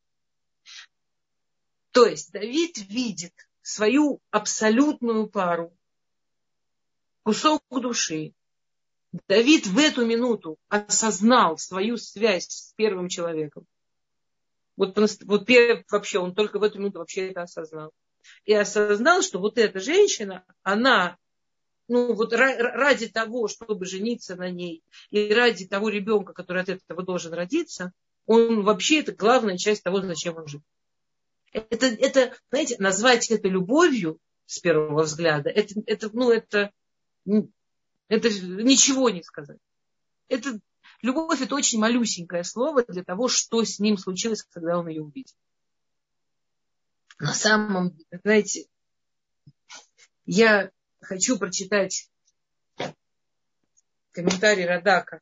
То 1.90 2.06
есть 2.06 2.32
Давид 2.32 2.78
видит 2.88 3.32
свою 3.62 4.20
абсолютную 4.30 5.28
пару, 5.28 5.76
кусок 7.22 7.62
души. 7.70 8.34
Давид 9.28 9.66
в 9.66 9.78
эту 9.78 10.04
минуту 10.04 10.58
осознал 10.68 11.56
свою 11.56 11.96
связь 11.96 12.48
с 12.48 12.72
первым 12.74 13.08
человеком. 13.08 13.66
Вот, 14.76 14.96
вот 14.96 15.48
вообще 15.90 16.18
он 16.18 16.34
только 16.34 16.58
в 16.58 16.64
эту 16.64 16.78
минуту 16.78 16.98
вообще 16.98 17.30
это 17.30 17.42
осознал. 17.42 17.92
И 18.44 18.52
осознал, 18.52 19.22
что 19.22 19.38
вот 19.38 19.56
эта 19.58 19.78
женщина, 19.78 20.44
она 20.62 21.16
ну 21.88 22.14
вот 22.14 22.32
ради 22.32 23.08
того, 23.08 23.48
чтобы 23.48 23.84
жениться 23.86 24.36
на 24.36 24.50
ней, 24.50 24.82
и 25.10 25.32
ради 25.32 25.66
того 25.66 25.88
ребенка, 25.88 26.32
который 26.32 26.62
от 26.62 26.68
этого 26.68 27.02
должен 27.02 27.32
родиться, 27.32 27.92
он 28.26 28.62
вообще 28.62 29.00
это 29.00 29.12
главная 29.12 29.56
часть 29.56 29.82
того, 29.82 30.00
зачем 30.00 30.36
он 30.36 30.46
жил. 30.46 30.62
Это, 31.52 31.86
это, 31.86 32.34
знаете, 32.50 32.76
назвать 32.78 33.30
это 33.30 33.48
любовью 33.48 34.18
с 34.46 34.58
первого 34.58 35.02
взгляда, 35.02 35.50
это, 35.50 35.74
это, 35.86 36.10
ну, 36.12 36.30
это, 36.32 36.72
это 38.08 38.28
ничего 38.30 39.10
не 39.10 39.22
сказать. 39.22 39.60
Это, 40.28 40.58
любовь 41.02 41.42
это 41.42 41.54
очень 41.54 41.78
малюсенькое 41.78 42.44
слово 42.44 42.84
для 42.84 43.04
того, 43.04 43.28
что 43.28 43.62
с 43.62 43.78
ним 43.78 43.98
случилось, 43.98 44.42
когда 44.42 44.78
он 44.78 44.88
ее 44.88 45.02
увидел. 45.02 45.34
На 47.20 47.32
самом 47.32 47.96
знаете, 48.22 48.66
я 50.26 50.70
хочу 51.04 51.38
прочитать 51.38 52.10
комментарий 54.12 54.66
Радака. 54.66 55.20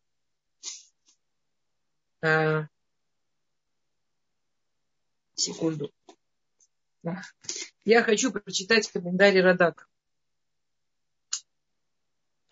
А, 2.20 2.68
секунду. 5.34 5.92
Я 7.84 8.04
хочу 8.04 8.32
прочитать 8.32 8.90
комментарий 8.90 9.40
Радака. 9.40 9.86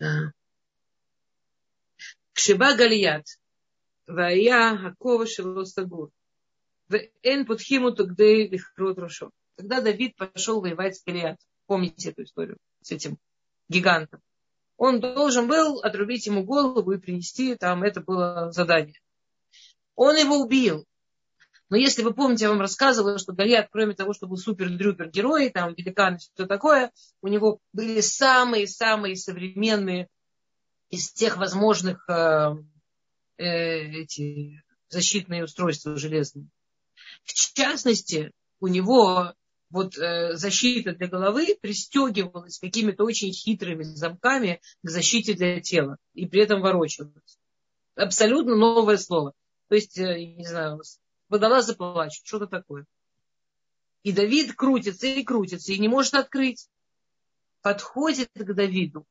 А. 0.01 0.31
Кшиба 2.33 2.75
Галият. 2.75 3.25
Вая 4.07 4.87
Акова 4.87 5.25
Шелостагур. 5.25 6.11
Эн 7.23 7.45
Путхиму 7.45 7.91
Тугдей 7.91 8.49
Лихрот 8.49 8.97
Рошо. 8.97 9.31
Когда 9.55 9.79
Давид 9.79 10.15
пошел 10.17 10.59
воевать 10.59 10.97
с 10.97 11.03
Галият. 11.03 11.39
Помните 11.67 12.09
эту 12.09 12.23
историю? 12.23 12.57
С 12.81 12.91
этим 12.91 13.17
гигантом. 13.69 14.21
Он 14.77 14.99
должен 14.99 15.47
был 15.47 15.79
отрубить 15.79 16.25
ему 16.25 16.43
голову 16.43 16.91
и 16.91 16.97
принести, 16.97 17.55
там 17.55 17.83
это 17.83 18.01
было 18.01 18.51
задание. 18.51 18.99
Он 19.95 20.15
его 20.15 20.37
убил. 20.37 20.85
Но 21.69 21.77
если 21.77 22.03
вы 22.03 22.13
помните, 22.13 22.45
я 22.45 22.49
вам 22.49 22.59
рассказывала, 22.59 23.17
что 23.17 23.31
Галиат, 23.31 23.69
кроме 23.71 23.93
того, 23.93 24.13
что 24.13 24.27
был 24.27 24.35
супер-дрюпер 24.35 25.09
герой, 25.09 25.49
там 25.49 25.73
великан 25.73 26.15
и 26.15 26.17
все 26.17 26.45
такое, 26.45 26.91
у 27.21 27.27
него 27.27 27.59
были 27.71 28.01
самые-самые 28.01 29.15
современные 29.15 30.09
из 30.89 31.13
тех 31.13 31.37
возможных 31.37 32.03
э, 32.09 32.55
э, 33.37 33.45
эти 34.01 34.61
защитные 34.89 35.45
устройства 35.45 35.95
железные. 35.95 36.47
В 37.23 37.33
частности, 37.33 38.31
у 38.59 38.67
него 38.67 39.33
вот 39.71 39.97
э, 39.97 40.35
защита 40.35 40.93
для 40.93 41.07
головы 41.07 41.57
пристегивалась 41.59 42.59
какими-то 42.59 43.03
очень 43.03 43.31
хитрыми 43.31 43.83
замками 43.83 44.61
к 44.83 44.89
защите 44.89 45.33
для 45.33 45.61
тела 45.61 45.97
и 46.13 46.27
при 46.27 46.41
этом 46.41 46.61
ворочалась. 46.61 47.39
Абсолютно 47.95 48.55
новое 48.55 48.97
слово. 48.97 49.33
То 49.69 49.75
есть, 49.75 49.97
э, 49.97 50.25
не 50.25 50.45
знаю, 50.45 50.81
водолазы 51.29 51.75
плачут, 51.75 52.25
что-то 52.25 52.47
такое. 52.47 52.85
И 54.03 54.11
Давид 54.11 54.53
крутится 54.55 55.07
и 55.07 55.23
крутится, 55.23 55.71
и 55.71 55.79
не 55.79 55.87
может 55.87 56.15
открыть. 56.15 56.67
Подходит 57.61 58.29
к 58.33 58.53
Давиду 58.53 59.05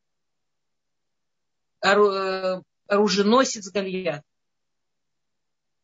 э, 1.82 2.60
оруженосец 2.86 3.70
Гальят, 3.70 4.24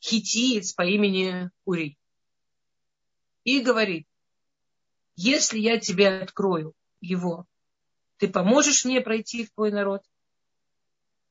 хитиец 0.02 0.72
по 0.72 0.82
имени 0.82 1.50
Ури. 1.64 1.96
И 3.44 3.60
говорит, 3.60 4.06
если 5.16 5.58
я 5.58 5.80
тебе 5.80 6.08
открою 6.08 6.74
его, 7.00 7.46
ты 8.18 8.28
поможешь 8.28 8.84
мне 8.84 9.00
пройти 9.00 9.44
в 9.44 9.52
твой 9.52 9.72
народ? 9.72 10.02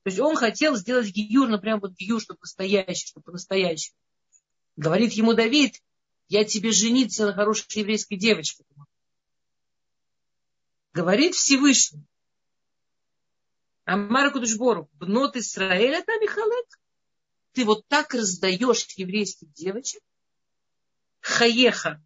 То 0.03 0.09
есть 0.09 0.19
он 0.19 0.35
хотел 0.35 0.75
сделать 0.75 1.07
гиюр, 1.07 1.47
ну 1.47 1.59
прям 1.59 1.79
вот 1.79 1.93
гиюр, 1.93 2.21
чтобы 2.21 2.39
настоящий, 2.41 3.07
чтобы 3.07 3.23
по-настоящему. 3.23 3.97
Говорит 4.75 5.13
ему 5.13 5.33
Давид, 5.33 5.81
я 6.27 6.43
тебе 6.43 6.71
жениться 6.71 7.25
на 7.25 7.33
хорошей 7.33 7.65
еврейской 7.79 8.15
девочке. 8.15 8.63
Говорит 10.93 11.35
Всевышний. 11.35 12.05
Амар 13.85 14.31
Кудышбору, 14.31 14.89
бнот 14.93 15.35
Исраэля 15.35 16.01
там 16.03 16.19
Михалек. 16.19 16.79
Ты 17.53 17.65
вот 17.65 17.87
так 17.87 18.13
раздаешь 18.13 18.85
еврейских 18.95 19.51
девочек. 19.53 20.01
Хаеха, 21.21 22.03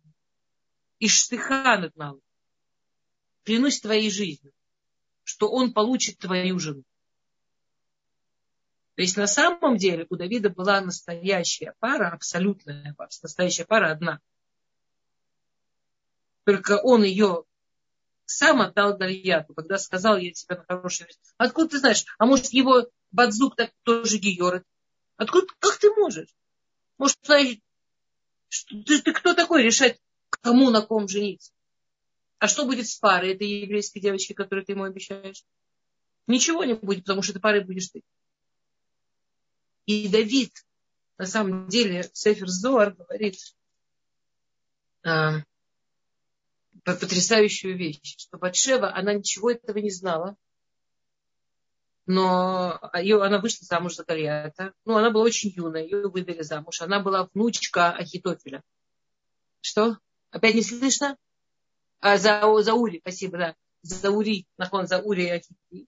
и 0.99 1.07
штыха 1.07 1.77
над 1.77 1.95
малым. 1.95 2.21
Клянусь 3.43 3.79
твоей 3.79 4.11
жизнью, 4.11 4.53
что 5.23 5.49
он 5.49 5.73
получит 5.73 6.19
твою 6.19 6.59
жену. 6.59 6.83
То 8.95 9.01
есть 9.01 9.15
на 9.15 9.27
самом 9.27 9.77
деле 9.77 10.05
у 10.09 10.17
Давида 10.17 10.49
была 10.49 10.81
настоящая 10.81 11.73
пара, 11.79 12.09
абсолютная 12.09 12.93
пара, 12.97 13.09
настоящая 13.23 13.65
пара 13.65 13.91
одна. 13.91 14.19
Только 16.43 16.81
он 16.83 17.03
ее 17.03 17.45
сам 18.25 18.61
отдал 18.61 18.97
Гальяту, 18.97 19.53
когда 19.53 19.77
сказал, 19.77 20.17
я 20.17 20.31
тебя 20.33 20.57
на 20.57 20.65
хорошее 20.65 21.07
место. 21.07 21.23
Откуда 21.37 21.69
ты 21.69 21.79
знаешь? 21.79 22.03
А 22.17 22.25
может, 22.25 22.47
его 22.47 22.89
Бадзук 23.11 23.55
так 23.55 23.71
тоже 23.83 24.17
Гиорет? 24.17 24.65
Откуда, 25.15 25.47
как 25.59 25.77
ты 25.77 25.89
можешь? 25.91 26.35
Может, 26.97 27.17
ты, 27.21 27.61
ты 28.85 29.13
кто 29.13 29.33
такой 29.33 29.63
решать, 29.63 29.99
кому 30.29 30.69
на 30.69 30.81
ком 30.81 31.07
жениться. 31.07 31.51
А 32.39 32.47
что 32.47 32.65
будет 32.65 32.87
с 32.87 32.95
парой 32.97 33.33
этой 33.33 33.47
еврейской 33.47 33.99
девочки, 33.99 34.33
которую 34.33 34.65
ты 34.65 34.71
ему 34.71 34.83
обещаешь? 34.83 35.43
Ничего 36.27 36.63
не 36.63 36.73
будет, 36.73 37.03
потому 37.05 37.21
что 37.21 37.33
этой 37.33 37.41
парой 37.41 37.63
будешь 37.63 37.89
ты. 37.89 38.03
И 39.85 40.07
Давид 40.07 40.53
на 41.17 41.25
самом 41.25 41.67
деле 41.67 42.09
Сефер 42.13 42.47
Зоар 42.47 42.93
говорит 42.93 43.35
а, 45.03 45.39
потрясающую 46.83 47.75
вещь, 47.75 48.15
что 48.17 48.37
Батшева, 48.37 48.95
она 48.95 49.13
ничего 49.13 49.51
этого 49.51 49.79
не 49.79 49.89
знала, 49.89 50.37
но 52.05 52.79
ее, 52.95 53.21
она 53.21 53.39
вышла 53.39 53.65
замуж 53.65 53.95
за 53.95 54.03
Галията. 54.03 54.73
Ну, 54.83 54.97
она 54.97 55.11
была 55.11 55.25
очень 55.25 55.51
юная, 55.51 55.83
ее 55.83 56.09
выдали 56.09 56.41
замуж. 56.41 56.81
Она 56.81 57.01
была 57.01 57.29
внучка 57.33 57.91
Ахитофеля. 57.91 58.63
Что? 59.61 59.99
Опять 60.31 60.55
не 60.55 60.61
слышно? 60.61 61.17
А, 61.99 62.17
за, 62.17 62.41
за 62.61 62.73
Ури, 62.73 62.99
спасибо, 62.99 63.37
да. 63.37 63.55
За 63.81 64.11
Ури, 64.11 64.45
нахон, 64.57 64.87
за 64.87 64.99
Ури 64.99 65.27
Ахити. 65.27 65.87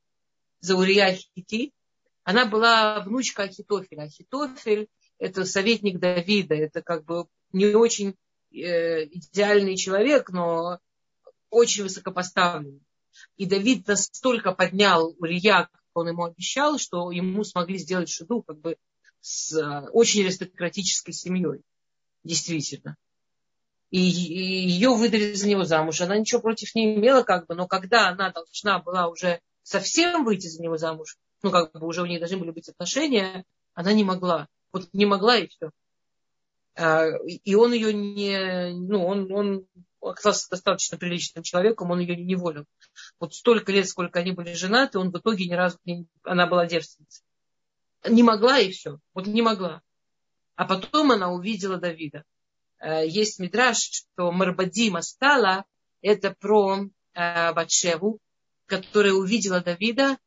За 0.60 0.76
Ури 0.76 0.98
Ахити. 1.00 1.74
Она 2.24 2.46
была 2.46 3.00
внучка 3.02 3.44
Ахитофеля. 3.44 4.04
Ахитофель– 4.04 4.88
это 5.20 5.46
советник 5.46 6.00
Давида. 6.00 6.56
Это 6.56 6.82
как 6.82 7.06
бы 7.06 7.26
не 7.52 7.68
очень 7.74 8.16
э, 8.52 9.06
идеальный 9.06 9.76
человек, 9.76 10.30
но 10.30 10.80
очень 11.50 11.84
высокопоставленный. 11.84 12.82
И 13.38 13.46
Давид 13.46 13.88
настолько 13.88 14.52
поднял 14.52 15.16
Урия, 15.20 15.70
как 15.72 15.82
он 15.94 16.10
ему 16.10 16.26
обещал, 16.26 16.78
что 16.78 17.12
ему 17.12 17.44
смогли 17.44 17.78
сделать 17.78 18.10
шуду 18.10 18.42
как 18.44 18.60
бы 18.60 18.78
с 19.20 19.54
э, 19.54 19.90
очень 19.92 20.22
аристократической 20.22 21.14
семьей. 21.14 21.62
Действительно. 22.24 22.98
И, 23.92 24.00
ее 24.00 24.96
выдали 24.96 25.34
за 25.34 25.48
него 25.48 25.66
замуж. 25.66 26.02
Она 26.02 26.18
ничего 26.18 26.42
против 26.42 26.74
не 26.76 26.96
имела, 26.96 27.24
как 27.24 27.46
бы, 27.48 27.56
но 27.56 27.68
когда 27.68 28.08
она 28.08 28.32
должна 28.32 28.80
была 28.80 29.08
уже 29.08 29.42
совсем 29.64 30.24
выйти 30.24 30.48
за 30.48 30.62
него 30.62 30.78
замуж, 30.78 31.18
ну, 31.44 31.52
как 31.52 31.74
бы 31.74 31.86
уже 31.86 32.02
у 32.02 32.06
них 32.06 32.20
должны 32.20 32.38
были 32.38 32.52
быть 32.52 32.70
отношения, 32.70 33.44
она 33.74 33.94
не 33.94 34.04
могла. 34.04 34.48
Вот 34.72 34.88
не 34.94 35.06
могла 35.06 35.38
и 35.38 35.48
все. 35.48 35.72
А, 36.76 37.06
и 37.26 37.56
он 37.56 37.74
ее 37.74 37.94
не, 37.94 38.72
ну, 38.74 39.06
он, 39.06 39.32
он 39.32 39.68
оказался 40.02 40.50
достаточно 40.50 40.98
приличным 40.98 41.44
человеком, 41.44 41.92
он 41.92 42.00
ее 42.00 42.16
не 42.16 42.24
неволил. 42.24 42.66
Вот 43.20 43.34
столько 43.34 43.72
лет, 43.72 43.90
сколько 43.90 44.20
они 44.20 44.32
были 44.32 44.54
женаты, 44.54 45.00
он 45.00 45.12
в 45.12 45.18
итоге 45.18 45.46
ни 45.46 45.54
разу 45.54 45.78
не, 45.86 46.08
она 46.24 46.48
была 46.48 46.66
девственницей. 46.66 47.26
Не 48.08 48.24
могла 48.24 48.60
и 48.60 48.72
все. 48.72 49.00
Вот 49.14 49.28
не 49.28 49.42
могла. 49.42 49.82
А 50.56 50.66
потом 50.66 51.12
она 51.12 51.32
увидела 51.32 51.78
Давида. 51.78 52.24
Э, 52.82 53.08
есть 53.08 53.40
мидраж, 53.40 53.78
что 53.78 54.32
Марбадима 54.32 55.02
стала, 55.02 55.66
это 56.02 56.36
про 56.40 56.90
э, 57.14 57.54
Батшеву, 57.54 58.20
которая 58.66 59.14
увидела 59.14 59.62
Давида, 59.62 60.18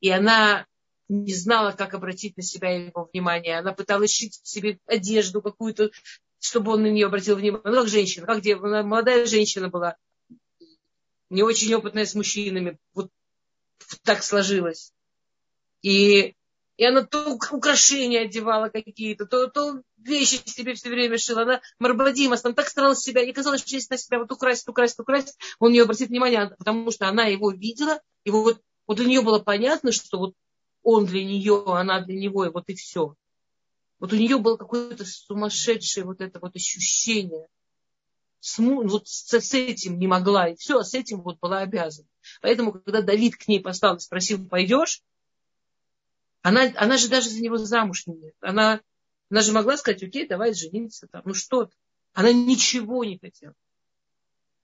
и 0.00 0.10
она 0.10 0.66
не 1.08 1.34
знала, 1.34 1.72
как 1.72 1.94
обратить 1.94 2.36
на 2.36 2.42
себя 2.42 2.70
его 2.70 3.08
внимание. 3.12 3.58
Она 3.58 3.72
пыталась 3.72 4.12
шить 4.12 4.40
себе 4.42 4.78
одежду 4.86 5.42
какую-то, 5.42 5.90
чтобы 6.40 6.72
он 6.72 6.82
на 6.82 6.86
нее 6.86 7.06
обратил 7.06 7.36
внимание. 7.36 7.68
Ну, 7.70 7.76
как 7.82 7.88
женщина, 7.88 8.26
как 8.26 8.38
где 8.38 8.56
молодая 8.56 9.26
женщина 9.26 9.68
была, 9.68 9.96
не 11.28 11.42
очень 11.42 11.74
опытная 11.74 12.06
с 12.06 12.14
мужчинами. 12.14 12.78
Вот 12.94 13.10
так 14.02 14.22
сложилось. 14.22 14.92
И, 15.82 16.34
и 16.76 16.84
она 16.84 17.02
то 17.02 17.38
украшения 17.50 18.22
одевала 18.22 18.68
какие-то, 18.68 19.26
то, 19.26 19.48
то 19.48 19.82
вещи 19.98 20.42
себе 20.46 20.74
все 20.74 20.88
время 20.88 21.18
шила. 21.18 21.42
Она 21.42 21.60
Марбадимас, 21.78 22.44
она 22.44 22.54
так 22.54 22.68
старалась 22.68 23.00
себя, 23.00 23.22
и 23.22 23.32
казалось, 23.32 23.60
что 23.60 23.74
если 23.74 23.94
на 23.94 23.98
себя 23.98 24.18
вот 24.18 24.32
украсить, 24.32 24.68
украсить, 24.68 24.98
украсить, 24.98 25.34
он 25.58 25.72
не 25.72 25.80
обратит 25.80 26.08
внимание, 26.08 26.54
потому 26.58 26.90
что 26.90 27.08
она 27.08 27.26
его 27.26 27.50
видела, 27.50 28.00
и 28.24 28.30
вот, 28.30 28.60
вот 28.86 28.96
для 28.96 29.06
нее 29.06 29.22
было 29.22 29.38
понятно, 29.38 29.92
что 29.92 30.18
вот 30.18 30.34
он 30.82 31.06
для 31.06 31.24
нее, 31.24 31.62
она 31.66 32.00
для 32.00 32.18
него, 32.18 32.44
и 32.44 32.50
вот 32.50 32.68
и 32.68 32.74
все. 32.74 33.14
Вот 34.00 34.12
у 34.12 34.16
нее 34.16 34.38
было 34.38 34.56
какое-то 34.56 35.04
сумасшедшее 35.04 36.04
вот 36.04 36.20
это 36.20 36.40
вот 36.40 36.56
ощущение. 36.56 37.46
Вот 38.58 39.06
с, 39.06 39.32
с 39.32 39.54
этим 39.54 40.00
не 40.00 40.08
могла, 40.08 40.48
и 40.48 40.56
все, 40.56 40.82
с 40.82 40.94
этим 40.94 41.20
вот 41.20 41.38
была 41.38 41.58
обязана. 41.60 42.08
Поэтому, 42.40 42.72
когда 42.72 43.02
Давид 43.02 43.36
к 43.36 43.46
ней 43.46 43.60
постал 43.60 43.96
и 43.96 44.00
спросил, 44.00 44.44
пойдешь, 44.44 45.02
она, 46.42 46.72
она 46.76 46.98
же 46.98 47.08
даже 47.08 47.30
за 47.30 47.40
него 47.40 47.56
замуж 47.56 48.06
не 48.06 48.16
нет. 48.16 48.34
Она, 48.40 48.80
она 49.30 49.42
же 49.42 49.52
могла 49.52 49.76
сказать, 49.76 50.02
окей, 50.02 50.26
давай 50.26 50.54
жениться 50.54 51.06
там. 51.06 51.22
Ну 51.24 51.34
что 51.34 51.66
ты? 51.66 51.76
Она 52.12 52.32
ничего 52.32 53.04
не 53.04 53.18
хотела. 53.18 53.54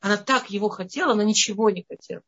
Она 0.01 0.17
так 0.17 0.51
его 0.51 0.69
хотела, 0.69 1.13
она 1.13 1.25
ничего 1.25 1.71
не 1.71 1.85
хотела. 1.89 2.23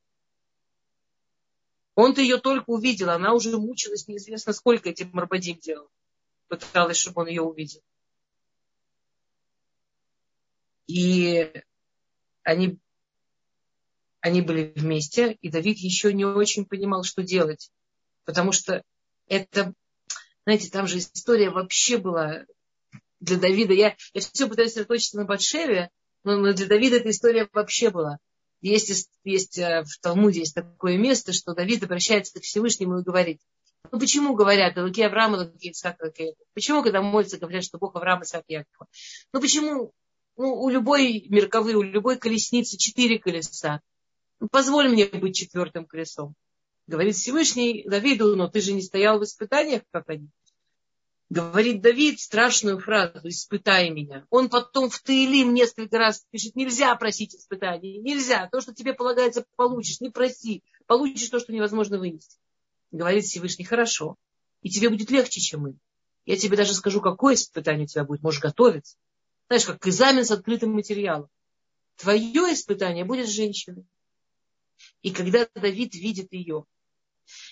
Он-то 1.96 2.22
ее 2.22 2.38
только 2.38 2.70
увидел, 2.70 3.11
она 3.11 3.34
уже 3.34 3.59
мучилась 3.59 4.09
неизвестно 4.09 4.53
сколько 4.53 4.88
этим 4.88 5.11
Марбадим 5.12 5.59
делал. 5.59 5.90
Пыталась, 6.48 6.96
чтобы 6.96 7.22
он 7.22 7.28
ее 7.28 7.42
увидел. 7.42 7.82
И 10.86 11.53
они, 12.42 12.78
они 14.20 14.40
были 14.42 14.72
вместе, 14.74 15.32
и 15.40 15.51
Давид 15.51 15.78
еще 15.78 16.12
не 16.12 16.24
очень 16.24 16.64
понимал, 16.64 17.03
что 17.05 17.22
делать. 17.22 17.70
Потому 18.24 18.53
что 18.53 18.82
это, 19.31 19.72
знаете, 20.45 20.68
там 20.70 20.87
же 20.87 20.99
история 20.99 21.51
вообще 21.51 21.97
была 21.97 22.45
для 23.20 23.39
Давида. 23.39 23.72
Я, 23.72 23.97
я 24.12 24.20
все 24.20 24.47
пытаюсь 24.47 24.72
сосредоточиться 24.72 25.16
на 25.16 25.24
Батшеве, 25.24 25.91
но 26.24 26.53
для 26.53 26.66
Давида 26.66 26.97
эта 26.97 27.11
история 27.11 27.49
вообще 27.53 27.91
была. 27.91 28.18
Есть, 28.61 29.09
есть 29.24 29.59
э, 29.59 29.85
в 29.85 29.99
Талмуде 30.03 30.41
есть 30.41 30.55
такое 30.55 30.99
место, 30.99 31.33
что 31.33 31.55
Давид 31.55 31.83
обращается 31.83 32.39
к 32.39 32.43
Всевышнему 32.43 32.99
и 32.99 33.03
говорит, 33.03 33.41
ну 33.91 33.99
почему 33.99 34.35
говорят 34.35 34.76
Луки 34.76 35.01
Авраама, 35.01 35.37
Луки 35.37 35.68
Ицхака, 35.68 36.07
Луки 36.07 36.35
Почему, 36.53 36.83
когда 36.83 37.01
молятся, 37.01 37.39
говорят, 37.39 37.64
что 37.64 37.78
Бог 37.78 37.97
Авраама, 37.97 38.24
Исаак, 38.24 38.45
Якова? 38.49 38.87
Ну 39.33 39.41
почему 39.41 39.93
ну, 40.37 40.61
у 40.61 40.68
любой 40.68 41.26
мерковой, 41.28 41.74
у 41.74 41.83
любой 41.83 42.18
колесницы 42.18 42.76
четыре 42.76 43.18
колеса? 43.18 43.81
Ну, 44.41 44.49
позволь 44.49 44.89
мне 44.91 45.07
быть 45.07 45.37
четвертым 45.37 45.87
колесом. 45.87 46.35
Говорит 46.91 47.14
Всевышний 47.14 47.84
Давиду, 47.86 48.34
но 48.34 48.49
ты 48.49 48.61
же 48.61 48.72
не 48.72 48.82
стоял 48.82 49.20
в 49.20 49.22
испытаниях, 49.22 49.82
как 49.93 50.09
они. 50.09 50.28
Говорит 51.28 51.82
Давид 51.82 52.18
страшную 52.18 52.80
фразу 52.80 53.28
«испытай 53.28 53.91
меня». 53.91 54.26
Он 54.28 54.49
потом 54.49 54.91
в 54.91 54.99
Таилим 54.99 55.55
несколько 55.55 55.99
раз 55.99 56.26
пишет 56.32 56.57
«нельзя 56.57 56.93
просить 56.97 57.36
испытаний, 57.36 57.99
нельзя, 57.99 58.49
то, 58.51 58.61
что 58.61 58.74
тебе 58.74 58.93
полагается, 58.93 59.47
получишь, 59.55 60.01
не 60.01 60.11
проси, 60.11 60.64
получишь 60.86 61.28
то, 61.28 61.38
что 61.38 61.53
невозможно 61.53 61.97
вынести». 61.97 62.38
Говорит 62.91 63.22
Всевышний 63.22 63.64
«хорошо, 63.64 64.16
и 64.62 64.68
тебе 64.68 64.88
будет 64.88 65.12
легче, 65.12 65.41
чем 65.41 65.61
мы. 65.61 65.76
Я 66.26 66.36
тебе 66.36 66.57
даже 66.57 66.74
скажу, 66.74 67.01
какое 67.01 67.34
испытание 67.34 67.84
у 67.84 67.86
тебя 67.86 68.03
будет, 68.03 68.24
можешь 68.24 68.43
готовиться. 68.43 68.97
Знаешь, 69.47 69.64
как 69.64 69.86
экзамен 69.86 70.24
с 70.24 70.32
открытым 70.32 70.72
материалом. 70.72 71.28
Твое 71.95 72.53
испытание 72.53 73.05
будет 73.05 73.28
женщиной. 73.28 73.84
И 75.03 75.12
когда 75.12 75.47
Давид 75.55 75.95
видит 75.95 76.32
ее 76.32 76.64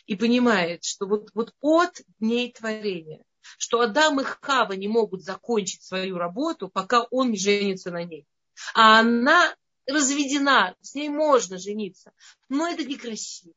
и 0.06 0.16
понимает, 0.16 0.84
что 0.84 1.06
вот, 1.06 1.30
вот 1.34 1.54
от 1.60 2.00
дней 2.18 2.52
творения 2.52 3.22
что 3.56 3.80
Адам 3.80 4.20
и 4.20 4.24
Хава 4.24 4.72
не 4.72 4.88
могут 4.88 5.22
закончить 5.22 5.82
свою 5.82 6.18
работу, 6.18 6.68
пока 6.68 7.04
он 7.10 7.30
не 7.30 7.38
женится 7.38 7.90
на 7.90 8.04
ней. 8.04 8.26
А 8.74 9.00
она 9.00 9.54
разведена, 9.86 10.76
с 10.82 10.94
ней 10.94 11.08
можно 11.08 11.58
жениться. 11.58 12.12
Но 12.48 12.68
это 12.68 12.84
некрасиво. 12.84 13.54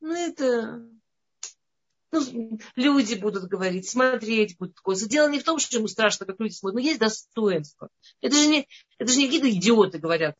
Ну, 0.00 0.14
это... 0.14 0.88
Ну, 2.10 2.58
люди 2.74 3.16
будут 3.16 3.44
говорить, 3.44 3.88
смотреть 3.88 4.56
будут. 4.56 4.78
Дело 5.08 5.28
не 5.28 5.40
в 5.40 5.44
том, 5.44 5.58
что 5.58 5.76
ему 5.76 5.88
страшно, 5.88 6.24
как 6.24 6.40
люди 6.40 6.54
смотрят, 6.54 6.80
но 6.80 6.88
есть 6.88 7.00
достоинство. 7.00 7.90
Это 8.22 8.34
же 8.34 8.46
не, 8.46 8.68
это 8.98 9.12
же 9.12 9.18
не 9.18 9.26
какие-то 9.26 9.50
идиоты 9.50 9.98
говорят. 9.98 10.36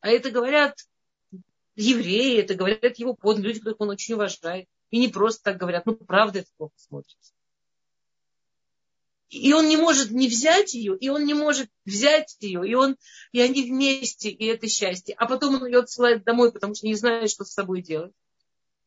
А 0.00 0.08
это 0.08 0.30
говорят 0.30 0.76
евреи, 1.80 2.40
это 2.40 2.54
говорят 2.54 2.98
его 2.98 3.14
под 3.14 3.38
люди, 3.38 3.60
которых 3.60 3.80
он 3.80 3.90
очень 3.90 4.14
уважает. 4.14 4.66
И 4.90 4.98
не 4.98 5.08
просто 5.08 5.44
так 5.44 5.58
говорят, 5.58 5.86
ну, 5.86 5.94
правда 5.94 6.40
это 6.40 6.48
плохо 6.56 6.74
смотрится. 6.76 7.32
И 9.30 9.52
он 9.52 9.68
не 9.68 9.76
может 9.76 10.10
не 10.10 10.26
взять 10.26 10.72
ее, 10.72 10.96
и 10.96 11.10
он 11.10 11.26
не 11.26 11.34
может 11.34 11.68
взять 11.84 12.34
ее, 12.40 12.66
и, 12.66 12.74
он, 12.74 12.96
и 13.32 13.40
они 13.40 13.62
вместе, 13.62 14.30
и 14.30 14.46
это 14.46 14.68
счастье. 14.68 15.14
А 15.18 15.26
потом 15.26 15.56
он 15.56 15.66
ее 15.66 15.80
отсылает 15.80 16.24
домой, 16.24 16.50
потому 16.50 16.74
что 16.74 16.86
не 16.86 16.94
знает, 16.94 17.30
что 17.30 17.44
с 17.44 17.52
собой 17.52 17.82
делать. 17.82 18.14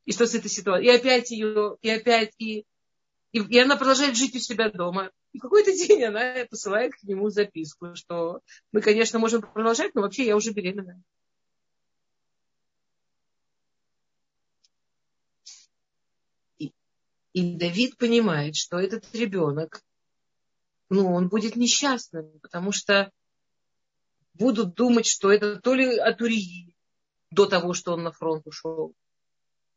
И 0.06 0.14
что 0.14 0.26
с 0.26 0.34
этой 0.34 0.50
ситуацией. 0.50 0.92
И 0.92 0.96
опять 0.96 1.30
ее, 1.30 1.78
и 1.84 1.90
опять, 1.92 2.34
и, 2.40 2.66
и, 3.34 3.40
и 3.40 3.60
она 3.60 3.78
продолжает 3.78 4.18
жить 4.18 4.36
у 4.36 4.40
себя 4.40 4.72
дома. 4.72 5.12
И 5.32 5.38
какой-то 5.38 5.72
день 5.88 6.04
она 6.06 6.46
посылает 6.50 6.94
к 6.96 7.04
нему 7.04 7.30
записку, 7.30 7.94
что 7.94 8.42
мы, 8.72 8.82
конечно, 8.82 9.20
можем 9.20 9.44
продолжать, 9.44 9.94
но 9.94 10.02
вообще 10.02 10.26
я 10.26 10.36
уже 10.36 10.52
беременна. 10.52 11.04
И 17.34 17.56
Давид 17.56 17.98
понимает, 17.98 18.56
что 18.56 18.78
этот 18.78 19.14
ребенок 19.14 19.82
ну, 20.90 21.14
он 21.14 21.30
будет 21.30 21.56
несчастным, 21.56 22.40
потому 22.42 22.72
что 22.72 23.12
будут 24.34 24.76
думать, 24.76 25.06
что 25.06 25.32
это 25.32 25.60
то 25.60 25.74
ли 25.74 25.98
от 25.98 26.22
Урии 26.22 26.76
до 27.30 27.46
того, 27.46 27.74
что 27.74 27.94
он 27.94 28.04
на 28.04 28.12
фронт 28.12 28.46
ушел, 28.46 28.94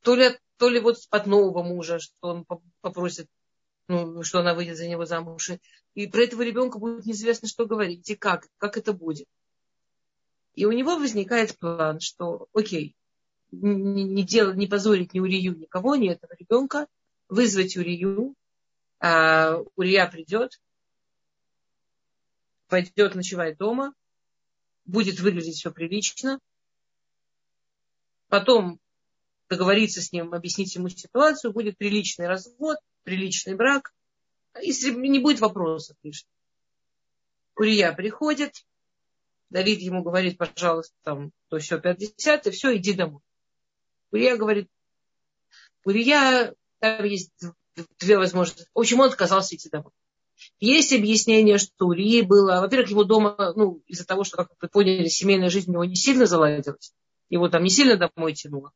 то 0.02 0.16
ли, 0.16 0.36
то 0.56 0.68
ли 0.68 0.80
вот 0.80 0.96
от 1.10 1.26
нового 1.26 1.62
мужа, 1.62 2.00
что 2.00 2.14
он 2.22 2.44
попросит 2.80 3.28
ну, 3.88 4.22
что 4.22 4.40
она 4.40 4.54
выйдет 4.54 4.76
за 4.76 4.88
него 4.88 5.04
замуж. 5.04 5.50
И 5.94 6.06
про 6.06 6.22
этого 6.22 6.42
ребенка 6.42 6.78
будет 6.78 7.04
неизвестно, 7.06 7.48
что 7.48 7.66
говорить 7.66 8.08
и 8.08 8.16
как, 8.16 8.48
как 8.58 8.76
это 8.76 8.92
будет. 8.92 9.26
И 10.54 10.64
у 10.64 10.72
него 10.72 10.96
возникает 10.96 11.58
план, 11.58 12.00
что, 12.00 12.46
окей, 12.52 12.96
не, 13.50 14.04
не, 14.04 14.22
делать, 14.22 14.56
не 14.56 14.66
позорить 14.66 15.12
ни 15.14 15.20
Урию, 15.20 15.56
никого, 15.56 15.96
ни 15.96 16.08
этого 16.08 16.32
ребенка, 16.38 16.86
вызвать 17.34 17.76
Урию, 17.76 18.34
а 19.00 19.58
Урия 19.76 20.06
придет, 20.06 20.60
пойдет 22.68 23.14
ночевать 23.14 23.58
дома, 23.58 23.92
будет 24.84 25.18
выглядеть 25.18 25.56
все 25.56 25.72
прилично, 25.72 26.38
потом 28.28 28.78
договориться 29.48 30.00
с 30.00 30.12
ним, 30.12 30.32
объяснить 30.32 30.74
ему 30.76 30.88
ситуацию, 30.88 31.52
будет 31.52 31.76
приличный 31.76 32.28
развод, 32.28 32.78
приличный 33.02 33.54
брак, 33.54 33.92
если 34.60 34.90
не 34.92 35.18
будет 35.18 35.40
вопросов 35.40 35.96
лишних. 36.02 36.30
Урия 37.56 37.92
приходит, 37.92 38.64
Давид 39.50 39.80
ему 39.80 40.02
говорит, 40.02 40.38
пожалуйста, 40.38 40.94
там, 41.02 41.32
то 41.48 41.58
все, 41.58 41.80
50, 41.80 42.46
и 42.46 42.50
все, 42.50 42.76
иди 42.76 42.92
домой. 42.92 43.20
Урия 44.12 44.36
говорит, 44.36 44.70
Урия, 45.84 46.54
там 46.84 47.04
есть 47.04 47.32
две 47.98 48.18
возможности. 48.18 48.68
В 48.74 48.78
общем, 48.78 49.00
он 49.00 49.08
отказался 49.08 49.56
идти 49.56 49.68
домой. 49.70 49.92
Есть 50.60 50.92
объяснение, 50.92 51.58
что 51.58 51.86
у 51.86 51.88
Урии 51.88 52.20
было, 52.22 52.60
во-первых, 52.60 52.90
его 52.90 53.04
дома, 53.04 53.52
ну, 53.56 53.82
из-за 53.86 54.04
того, 54.04 54.24
что, 54.24 54.36
как 54.36 54.50
вы 54.60 54.68
поняли, 54.68 55.08
семейная 55.08 55.48
жизнь 55.48 55.70
у 55.70 55.74
него 55.74 55.84
не 55.84 55.96
сильно 55.96 56.26
заладилась. 56.26 56.92
Его 57.30 57.48
там 57.48 57.62
не 57.62 57.70
сильно 57.70 57.96
домой 57.96 58.34
тянуло. 58.34 58.72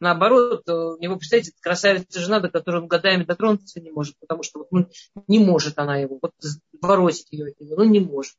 Наоборот, 0.00 0.68
у 0.68 0.98
него, 0.98 1.16
представляете, 1.16 1.52
красавица 1.60 2.20
жена, 2.20 2.40
до 2.40 2.50
которой 2.50 2.82
он 2.82 2.88
годами 2.88 3.24
дотронуться 3.24 3.80
не 3.80 3.90
может, 3.90 4.14
потому 4.20 4.42
что 4.42 4.58
вот, 4.58 4.68
ну, 4.70 4.88
не 5.26 5.38
может 5.38 5.78
она 5.78 5.96
его, 5.96 6.18
вот 6.20 6.32
бросить 6.78 7.28
ее, 7.30 7.54
ну 7.58 7.84
не 7.84 8.00
может. 8.00 8.34